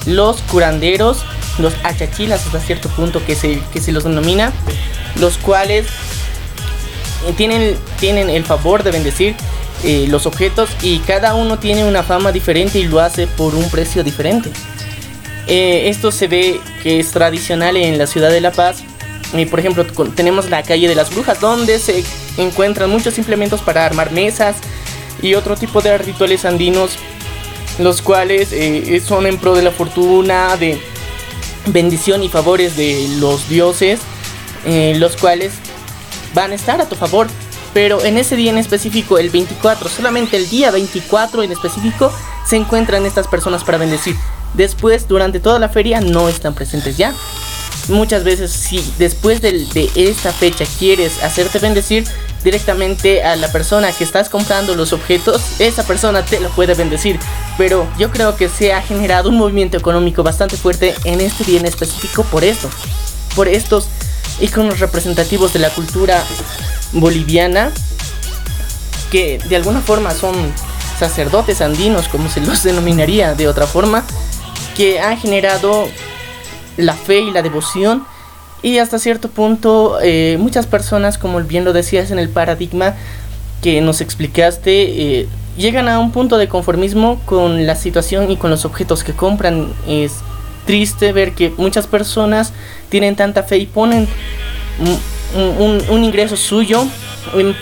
los 0.06 0.42
curanderos, 0.42 1.24
los 1.58 1.74
achachilas 1.82 2.46
hasta 2.46 2.60
cierto 2.60 2.88
punto 2.90 3.24
que 3.24 3.34
se, 3.34 3.60
que 3.72 3.80
se 3.80 3.92
los 3.92 4.04
denomina, 4.04 4.52
los 5.18 5.38
cuales 5.38 5.86
tienen, 7.36 7.76
tienen 7.98 8.28
el 8.28 8.44
favor 8.44 8.82
de 8.82 8.90
bendecir 8.90 9.34
eh, 9.82 10.06
los 10.08 10.26
objetos 10.26 10.70
y 10.82 10.98
cada 11.00 11.34
uno 11.34 11.58
tiene 11.58 11.84
una 11.84 12.02
fama 12.02 12.32
diferente 12.32 12.78
y 12.78 12.84
lo 12.84 13.00
hace 13.00 13.26
por 13.26 13.54
un 13.54 13.68
precio 13.70 14.04
diferente. 14.04 14.50
Eh, 15.46 15.88
esto 15.88 16.10
se 16.10 16.26
ve 16.26 16.60
que 16.82 17.00
es 17.00 17.10
tradicional 17.10 17.76
en 17.76 17.98
la 17.98 18.06
ciudad 18.06 18.30
de 18.30 18.40
La 18.40 18.50
Paz. 18.50 18.82
Y 19.32 19.46
por 19.46 19.58
ejemplo, 19.58 19.84
tenemos 20.14 20.50
la 20.50 20.62
calle 20.62 20.88
de 20.88 20.94
las 20.94 21.10
brujas 21.10 21.40
donde 21.40 21.78
se 21.78 22.04
encuentran 22.36 22.90
muchos 22.90 23.18
implementos 23.18 23.60
para 23.62 23.84
armar 23.84 24.12
mesas 24.12 24.56
y 25.22 25.34
otro 25.34 25.56
tipo 25.56 25.80
de 25.80 25.96
rituales 25.98 26.44
andinos, 26.44 26.92
los 27.78 28.02
cuales 28.02 28.50
eh, 28.52 29.00
son 29.04 29.26
en 29.26 29.38
pro 29.38 29.54
de 29.54 29.62
la 29.62 29.70
fortuna, 29.70 30.56
de 30.56 30.80
bendición 31.66 32.22
y 32.22 32.28
favores 32.28 32.76
de 32.76 33.08
los 33.18 33.48
dioses, 33.48 34.00
eh, 34.66 34.94
los 34.98 35.16
cuales 35.16 35.52
van 36.34 36.52
a 36.52 36.54
estar 36.54 36.80
a 36.80 36.88
tu 36.88 36.94
favor. 36.94 37.26
Pero 37.72 38.04
en 38.04 38.18
ese 38.18 38.36
día 38.36 38.52
en 38.52 38.58
específico, 38.58 39.18
el 39.18 39.30
24, 39.30 39.88
solamente 39.88 40.36
el 40.36 40.48
día 40.48 40.70
24 40.70 41.42
en 41.42 41.50
específico, 41.50 42.12
se 42.46 42.54
encuentran 42.56 43.04
estas 43.04 43.26
personas 43.26 43.64
para 43.64 43.78
bendecir. 43.78 44.14
Después, 44.52 45.08
durante 45.08 45.40
toda 45.40 45.58
la 45.58 45.68
feria, 45.68 46.00
no 46.00 46.28
están 46.28 46.54
presentes 46.54 46.96
ya 46.96 47.12
muchas 47.88 48.24
veces 48.24 48.50
si 48.50 48.84
después 48.98 49.40
de, 49.40 49.90
esta 49.94 50.32
fecha 50.32 50.64
quieres 50.78 51.22
hacerte 51.22 51.58
bendecir 51.58 52.04
directamente 52.42 53.22
a 53.22 53.36
la 53.36 53.50
persona 53.50 53.92
que 53.92 54.04
estás 54.04 54.28
comprando 54.28 54.74
los 54.74 54.92
objetos, 54.92 55.42
esa 55.58 55.86
persona 55.86 56.24
te 56.24 56.40
lo 56.40 56.50
puede 56.50 56.74
bendecir. 56.74 57.18
Pero 57.56 57.88
yo 57.98 58.10
creo 58.10 58.36
que 58.36 58.48
se 58.48 58.72
ha 58.72 58.82
generado 58.82 59.30
un 59.30 59.36
movimiento 59.36 59.76
económico 59.76 60.22
bastante 60.22 60.56
fuerte 60.56 60.94
en 61.04 61.20
este 61.20 61.44
día 61.44 61.60
en 61.60 61.66
específico 61.66 62.24
por 62.24 62.44
esto, 62.44 62.68
por 63.34 63.48
estos 63.48 63.88
iconos 64.40 64.80
representativos 64.80 65.52
de 65.52 65.60
la 65.60 65.70
cultura 65.70 66.22
boliviana 66.92 67.72
que 69.10 69.38
de 69.48 69.56
alguna 69.56 69.80
forma 69.80 70.10
son 70.12 70.34
sacerdotes 70.98 71.60
andinos, 71.60 72.08
como 72.08 72.28
se 72.28 72.40
los 72.40 72.62
denominaría 72.64 73.34
de 73.34 73.48
otra 73.48 73.66
forma, 73.66 74.04
que 74.76 75.00
han 75.00 75.18
generado 75.18 75.88
la 76.76 76.94
fe 76.94 77.20
y 77.20 77.30
la 77.30 77.42
devoción. 77.42 78.04
Y 78.62 78.78
hasta 78.78 78.98
cierto 78.98 79.28
punto, 79.28 79.98
eh, 80.02 80.36
muchas 80.40 80.66
personas, 80.66 81.18
como 81.18 81.40
bien 81.40 81.64
lo 81.64 81.72
decías 81.72 82.10
en 82.10 82.18
el 82.18 82.30
paradigma 82.30 82.94
que 83.62 83.80
nos 83.80 84.00
explicaste, 84.00 85.20
eh, 85.20 85.28
llegan 85.56 85.88
a 85.88 85.98
un 85.98 86.12
punto 86.12 86.38
de 86.38 86.48
conformismo 86.48 87.20
con 87.26 87.66
la 87.66 87.76
situación 87.76 88.30
y 88.30 88.36
con 88.36 88.50
los 88.50 88.64
objetos 88.64 89.04
que 89.04 89.12
compran. 89.12 89.72
Es 89.86 90.14
triste 90.66 91.12
ver 91.12 91.32
que 91.32 91.52
muchas 91.56 91.86
personas 91.86 92.52
tienen 92.88 93.16
tanta 93.16 93.42
fe 93.42 93.58
y 93.58 93.66
ponen 93.66 94.08
un, 95.36 96.04
ingreso 96.04 96.36
suyo 96.36 96.86
en, 97.34 97.54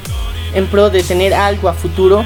en, 0.55 0.67
pro 0.67 0.91
de 0.91 1.03
tener 1.03 1.35
algo 1.35 1.69
a 1.69 1.75
futuro. 1.75 2.25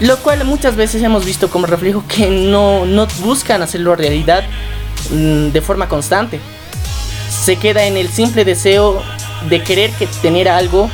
Lo 0.00 0.16
cual 0.18 0.44
muchas 0.44 0.76
veces 0.76 1.02
hemos 1.02 1.26
visto 1.26 1.50
como 1.50 1.66
reflejo 1.66 2.04
que 2.08 2.30
no, 2.30 2.86
no 2.86 3.06
buscan 3.22 3.60
hacerlo 3.60 3.96
realidad 3.96 4.44
de 5.10 5.60
forma 5.60 5.88
constante. 5.88 6.40
Se 7.28 7.56
queda 7.56 7.84
en 7.84 7.96
el 7.96 8.08
simple 8.08 8.44
deseo 8.44 9.02
de 9.48 9.62
querer 9.62 9.90
que 9.92 10.06
tener 10.06 10.48
algo 10.48 10.90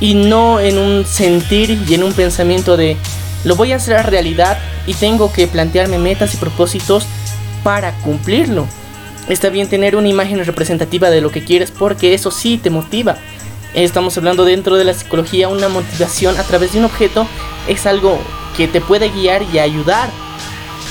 y 0.00 0.14
no 0.14 0.60
en 0.60 0.78
un 0.78 1.06
sentir 1.06 1.82
y 1.88 1.94
en 1.94 2.02
un 2.02 2.12
pensamiento 2.12 2.76
de 2.76 2.96
lo 3.44 3.56
voy 3.56 3.72
a 3.72 3.76
hacer 3.76 4.04
realidad 4.06 4.58
y 4.86 4.94
tengo 4.94 5.32
que 5.32 5.46
plantearme 5.46 5.98
metas 5.98 6.34
y 6.34 6.36
propósitos 6.36 7.06
para 7.62 7.92
cumplirlo. 7.98 8.66
Está 9.28 9.48
bien 9.48 9.68
tener 9.68 9.96
una 9.96 10.08
imagen 10.08 10.44
representativa 10.44 11.10
de 11.10 11.20
lo 11.20 11.30
que 11.30 11.44
quieres 11.44 11.70
porque 11.70 12.14
eso 12.14 12.30
sí 12.30 12.58
te 12.58 12.70
motiva. 12.70 13.16
Estamos 13.74 14.16
hablando 14.16 14.44
dentro 14.44 14.76
de 14.76 14.84
la 14.84 14.94
psicología, 14.94 15.48
una 15.48 15.68
motivación 15.68 16.38
a 16.38 16.42
través 16.44 16.72
de 16.72 16.78
un 16.78 16.86
objeto 16.86 17.26
es 17.68 17.86
algo 17.86 18.18
que 18.56 18.68
te 18.68 18.80
puede 18.80 19.10
guiar 19.10 19.42
y 19.52 19.58
ayudar 19.58 20.08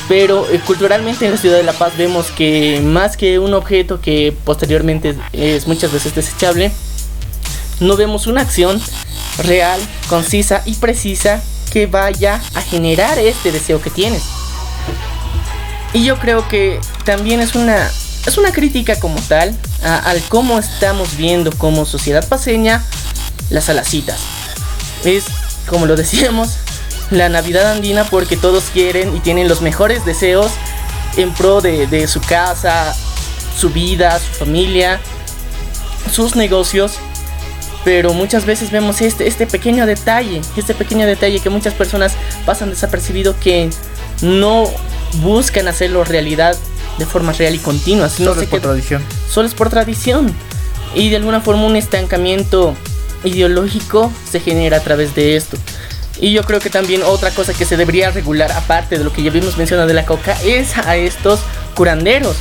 pero 0.08 0.47
eh, 0.49 0.60
culturalmente 0.66 1.26
en 1.26 1.32
la 1.32 1.38
ciudad 1.38 1.58
de 1.58 1.64
La 1.64 1.74
Paz 1.74 1.97
vemos 1.97 2.32
que 2.32 2.82
más 2.84 3.18
que 3.18 3.39
un 3.39 3.53
objeto 3.53 3.99
que 3.99 4.36
posteriormente 4.43 5.16
es 5.34 5.68
muchas 5.68 5.91
veces 5.91 6.14
desechable, 6.14 6.72
no 7.80 7.97
vemos 7.97 8.28
una 8.28 8.41
acción 8.41 8.82
real, 9.43 9.80
concisa 10.08 10.62
y 10.66 10.76
precisa 10.76 11.41
que 11.72 11.88
vaya 11.88 12.41
a 12.53 12.62
generar 12.62 13.20
este 13.20 13.51
deseo 13.51 13.82
que 13.82 13.89
tienes. 13.89 14.24
Y 15.93 16.03
yo 16.03 16.20
creo 16.20 16.47
que 16.47 16.80
también 17.03 17.39
es 17.41 17.56
una, 17.56 17.89
es 18.26 18.38
una 18.38 18.51
crítica 18.51 18.99
como 18.99 19.20
tal 19.22 19.58
al 19.84 20.22
cómo 20.24 20.60
estamos 20.60 21.18
viendo 21.18 21.51
como 21.58 21.86
sociedad 21.86 22.28
paseña 22.28 22.84
las 23.49 23.70
alacitas. 23.70 24.20
Es, 25.03 25.26
como 25.68 25.86
lo 25.86 25.95
decíamos, 25.95 26.58
la 27.12 27.30
Navidad 27.30 27.72
andina 27.72 28.03
porque 28.06 28.38
todos 28.38 28.66
quieren 28.74 29.16
y 29.16 29.20
tienen 29.20 29.47
los 29.47 29.62
mejores 29.62 30.06
deseos 30.06 30.51
en 31.18 31.34
pro 31.34 31.62
de, 31.62 31.88
de 31.88 32.08
su 32.08 32.20
casa, 32.22 32.95
su 33.58 33.70
vida, 33.70 34.20
su 34.20 34.32
familia, 34.34 34.99
sus 36.12 36.36
negocios. 36.36 36.93
Pero 37.84 38.14
muchas 38.14 38.45
veces 38.45 38.72
vemos 38.72 39.01
este, 39.01 39.28
este 39.28 39.45
pequeño 39.45 39.86
detalle, 39.86 40.41
este 40.58 40.74
pequeño 40.74 41.06
detalle 41.06 41.39
que 41.39 41.51
muchas 41.51 41.76
personas 41.76 42.14
pasan 42.45 42.72
desapercibido 42.72 43.39
que 43.39 43.70
no 44.22 44.66
buscan 45.22 45.68
hacerlo 45.68 46.03
realidad 46.03 46.58
de 46.97 47.06
forma 47.06 47.32
real 47.34 47.53
y 47.53 47.60
continua. 47.60 48.10
Sino 48.10 48.32
solo 48.32 48.41
es 48.41 48.49
por 48.49 48.62
tradición. 48.62 49.03
Solo 49.30 49.47
es 49.47 49.53
por 49.53 49.70
tradición. 49.70 50.34
Y 50.95 51.10
de 51.10 51.18
alguna 51.18 51.41
forma 51.41 51.66
un 51.66 51.76
estancamiento 51.76 52.74
ideológico 53.24 54.12
se 54.30 54.39
genera 54.39 54.78
a 54.78 54.80
través 54.80 55.14
de 55.14 55.36
esto. 55.36 55.58
Y 56.20 56.32
yo 56.32 56.43
creo 56.43 56.59
que 56.59 56.70
también 56.70 57.03
otra 57.03 57.32
cosa 57.32 57.53
que 57.53 57.66
se 57.66 57.78
debería 57.78 58.11
regular, 58.11 58.51
aparte 58.51 58.97
de 58.97 59.03
lo 59.03 59.11
que 59.11 59.24
ya 59.24 59.32
vimos 59.32 59.57
mencionado 59.57 59.88
de 59.88 59.93
la 59.93 60.05
coca, 60.05 60.38
es 60.43 60.78
a 60.78 60.95
estos 60.95 61.41
curanderos. 61.76 62.38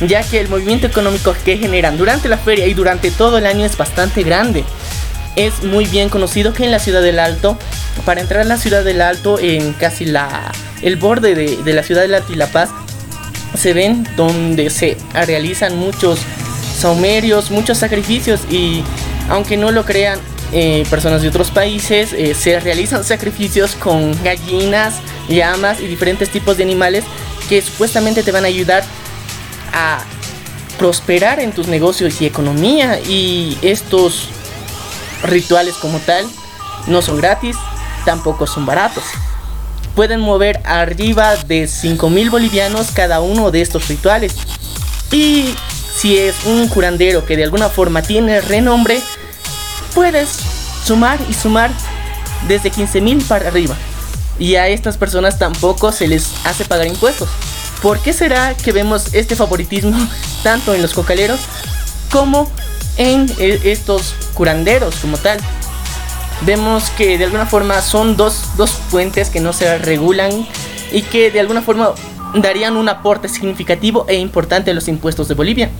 Ya 0.00 0.22
que 0.22 0.40
el 0.40 0.48
movimiento 0.48 0.86
económico 0.86 1.34
que 1.44 1.58
generan 1.58 1.98
durante 1.98 2.28
la 2.28 2.38
feria 2.38 2.66
y 2.66 2.74
durante 2.74 3.10
todo 3.10 3.38
el 3.38 3.46
año 3.46 3.66
es 3.66 3.76
bastante 3.76 4.22
grande. 4.22 4.64
Es 5.36 5.62
muy 5.62 5.84
bien 5.84 6.08
conocido 6.08 6.54
que 6.54 6.64
en 6.64 6.70
la 6.70 6.78
ciudad 6.78 7.02
del 7.02 7.18
Alto, 7.18 7.58
para 8.04 8.20
entrar 8.20 8.40
a 8.40 8.44
la 8.44 8.56
ciudad 8.56 8.82
del 8.82 9.02
Alto, 9.02 9.38
en 9.38 9.74
casi 9.74 10.06
la, 10.06 10.50
el 10.82 10.96
borde 10.96 11.34
de, 11.34 11.56
de 11.62 11.72
la 11.72 11.82
ciudad 11.82 12.02
del 12.02 12.14
Alto 12.14 12.32
y 12.32 12.36
La 12.36 12.46
Paz, 12.46 12.70
se 13.56 13.72
ven 13.72 14.08
donde 14.16 14.70
se 14.70 14.96
realizan 15.12 15.76
muchos 15.76 16.20
saumerios, 16.78 17.50
muchos 17.50 17.78
sacrificios 17.78 18.40
y 18.50 18.82
aunque 19.28 19.56
no 19.56 19.70
lo 19.70 19.84
crean, 19.84 20.18
eh, 20.52 20.84
personas 20.90 21.22
de 21.22 21.28
otros 21.28 21.50
países 21.50 22.12
eh, 22.12 22.34
se 22.34 22.58
realizan 22.58 23.04
sacrificios 23.04 23.74
con 23.76 24.12
gallinas, 24.24 24.96
llamas 25.28 25.80
y 25.80 25.86
diferentes 25.86 26.30
tipos 26.30 26.56
de 26.56 26.64
animales 26.64 27.04
que 27.48 27.62
supuestamente 27.62 28.22
te 28.22 28.32
van 28.32 28.44
a 28.44 28.48
ayudar 28.48 28.84
a 29.72 30.02
prosperar 30.78 31.40
en 31.40 31.52
tus 31.52 31.68
negocios 31.68 32.20
y 32.20 32.26
economía 32.26 32.98
y 33.00 33.58
estos 33.62 34.28
rituales 35.22 35.74
como 35.74 35.98
tal 35.98 36.26
no 36.86 37.02
son 37.02 37.18
gratis, 37.18 37.56
tampoco 38.04 38.46
son 38.46 38.66
baratos. 38.66 39.04
Pueden 39.94 40.20
mover 40.20 40.60
arriba 40.64 41.36
de 41.36 41.68
5 41.68 42.10
mil 42.10 42.30
bolivianos 42.30 42.90
cada 42.92 43.20
uno 43.20 43.50
de 43.50 43.60
estos 43.60 43.88
rituales. 43.88 44.34
Y 45.12 45.54
si 45.94 46.16
es 46.16 46.34
un 46.46 46.68
curandero 46.68 47.26
que 47.26 47.36
de 47.36 47.44
alguna 47.44 47.68
forma 47.68 48.02
tiene 48.02 48.40
renombre, 48.40 49.00
puedes 49.94 50.28
sumar 50.84 51.18
y 51.28 51.34
sumar 51.34 51.70
desde 52.48 52.70
15 52.70 53.00
mil 53.00 53.22
para 53.24 53.48
arriba. 53.48 53.76
Y 54.38 54.56
a 54.56 54.68
estas 54.68 54.96
personas 54.96 55.38
tampoco 55.38 55.92
se 55.92 56.08
les 56.08 56.32
hace 56.44 56.64
pagar 56.64 56.86
impuestos. 56.86 57.28
¿Por 57.82 57.98
qué 58.00 58.12
será 58.12 58.54
que 58.54 58.72
vemos 58.72 59.14
este 59.14 59.36
favoritismo 59.36 59.96
tanto 60.42 60.74
en 60.74 60.82
los 60.82 60.94
cocaleros 60.94 61.40
como 62.10 62.50
en 62.96 63.30
e, 63.38 63.60
estos 63.64 64.14
curanderos 64.34 64.96
como 64.96 65.16
tal? 65.18 65.38
Vemos 66.42 66.88
que 66.90 67.18
de 67.18 67.24
alguna 67.24 67.46
forma 67.46 67.82
son 67.82 68.16
dos, 68.16 68.56
dos 68.56 68.70
fuentes 68.70 69.28
que 69.28 69.40
no 69.40 69.52
se 69.52 69.78
regulan 69.78 70.46
y 70.90 71.02
que 71.02 71.30
de 71.30 71.40
alguna 71.40 71.60
forma 71.60 71.92
darían 72.34 72.76
un 72.76 72.88
aporte 72.88 73.28
significativo 73.28 74.06
e 74.08 74.16
importante 74.16 74.70
a 74.70 74.74
los 74.74 74.88
impuestos 74.88 75.28
de 75.28 75.34
Bolivia. 75.34 75.70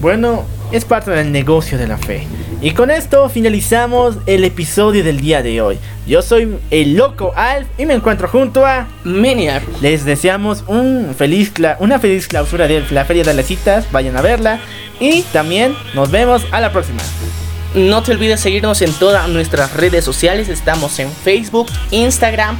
Bueno, 0.00 0.44
es 0.72 0.84
parte 0.84 1.10
del 1.10 1.32
negocio 1.32 1.78
de 1.78 1.86
la 1.86 1.98
fe. 1.98 2.26
Y 2.60 2.72
con 2.72 2.90
esto 2.90 3.28
finalizamos 3.28 4.16
el 4.26 4.44
episodio 4.44 5.04
del 5.04 5.20
día 5.20 5.42
de 5.42 5.60
hoy. 5.60 5.78
Yo 6.06 6.22
soy 6.22 6.56
el 6.70 6.96
loco 6.96 7.32
Alf 7.36 7.68
y 7.78 7.86
me 7.86 7.94
encuentro 7.94 8.28
junto 8.28 8.64
a 8.64 8.88
Meniar. 9.04 9.62
Les 9.80 10.04
deseamos 10.04 10.64
un 10.66 11.14
feliz 11.16 11.52
una 11.78 11.98
feliz 11.98 12.28
clausura 12.28 12.66
de 12.66 12.84
la 12.90 13.04
Feria 13.04 13.24
de 13.24 13.34
las 13.34 13.46
Citas. 13.46 13.86
Vayan 13.92 14.16
a 14.16 14.22
verla. 14.22 14.60
Y 15.00 15.22
también 15.32 15.74
nos 15.94 16.10
vemos 16.10 16.46
a 16.50 16.60
la 16.60 16.72
próxima. 16.72 17.02
No 17.74 18.02
te 18.02 18.12
olvides 18.12 18.40
seguirnos 18.40 18.80
en 18.80 18.92
todas 18.94 19.28
nuestras 19.28 19.74
redes 19.74 20.04
sociales. 20.04 20.48
Estamos 20.48 20.98
en 20.98 21.10
Facebook, 21.10 21.66
Instagram 21.90 22.58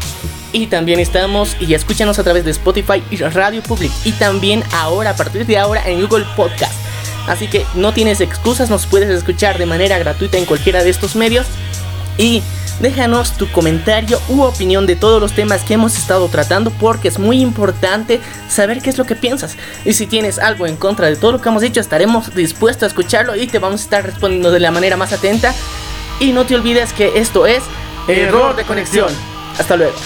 y 0.52 0.66
también 0.66 1.00
estamos 1.00 1.56
y 1.60 1.74
escúchanos 1.74 2.18
a 2.18 2.24
través 2.24 2.44
de 2.44 2.50
Spotify 2.50 3.02
y 3.10 3.16
Radio 3.16 3.62
Public. 3.62 3.90
Y 4.04 4.12
también 4.12 4.62
ahora, 4.72 5.10
a 5.10 5.16
partir 5.16 5.46
de 5.46 5.58
ahora, 5.58 5.82
en 5.86 6.00
Google 6.02 6.26
Podcast. 6.36 6.74
Así 7.26 7.48
que 7.48 7.66
no 7.74 7.92
tienes 7.92 8.20
excusas, 8.20 8.70
nos 8.70 8.86
puedes 8.86 9.10
escuchar 9.10 9.58
de 9.58 9.66
manera 9.66 9.98
gratuita 9.98 10.38
en 10.38 10.44
cualquiera 10.44 10.84
de 10.84 10.90
estos 10.90 11.16
medios. 11.16 11.46
Y 12.18 12.42
déjanos 12.80 13.32
tu 13.36 13.50
comentario 13.50 14.20
u 14.28 14.42
opinión 14.42 14.86
de 14.86 14.96
todos 14.96 15.20
los 15.20 15.32
temas 15.32 15.62
que 15.62 15.74
hemos 15.74 15.96
estado 15.96 16.28
tratando 16.28 16.70
porque 16.70 17.08
es 17.08 17.18
muy 17.18 17.40
importante 17.40 18.20
saber 18.48 18.80
qué 18.80 18.90
es 18.90 18.98
lo 18.98 19.04
que 19.04 19.16
piensas. 19.16 19.56
Y 19.84 19.92
si 19.94 20.06
tienes 20.06 20.38
algo 20.38 20.66
en 20.66 20.76
contra 20.76 21.08
de 21.08 21.16
todo 21.16 21.32
lo 21.32 21.40
que 21.40 21.48
hemos 21.48 21.62
dicho, 21.62 21.80
estaremos 21.80 22.34
dispuestos 22.34 22.84
a 22.84 22.86
escucharlo 22.86 23.34
y 23.36 23.46
te 23.46 23.58
vamos 23.58 23.80
a 23.80 23.84
estar 23.84 24.04
respondiendo 24.04 24.50
de 24.50 24.60
la 24.60 24.70
manera 24.70 24.96
más 24.96 25.12
atenta. 25.12 25.54
Y 26.20 26.32
no 26.32 26.46
te 26.46 26.54
olvides 26.54 26.92
que 26.92 27.18
esto 27.18 27.46
es 27.46 27.62
Error 28.08 28.54
de 28.54 28.64
conexión. 28.64 29.08
Hasta 29.58 29.76
luego. 29.76 29.96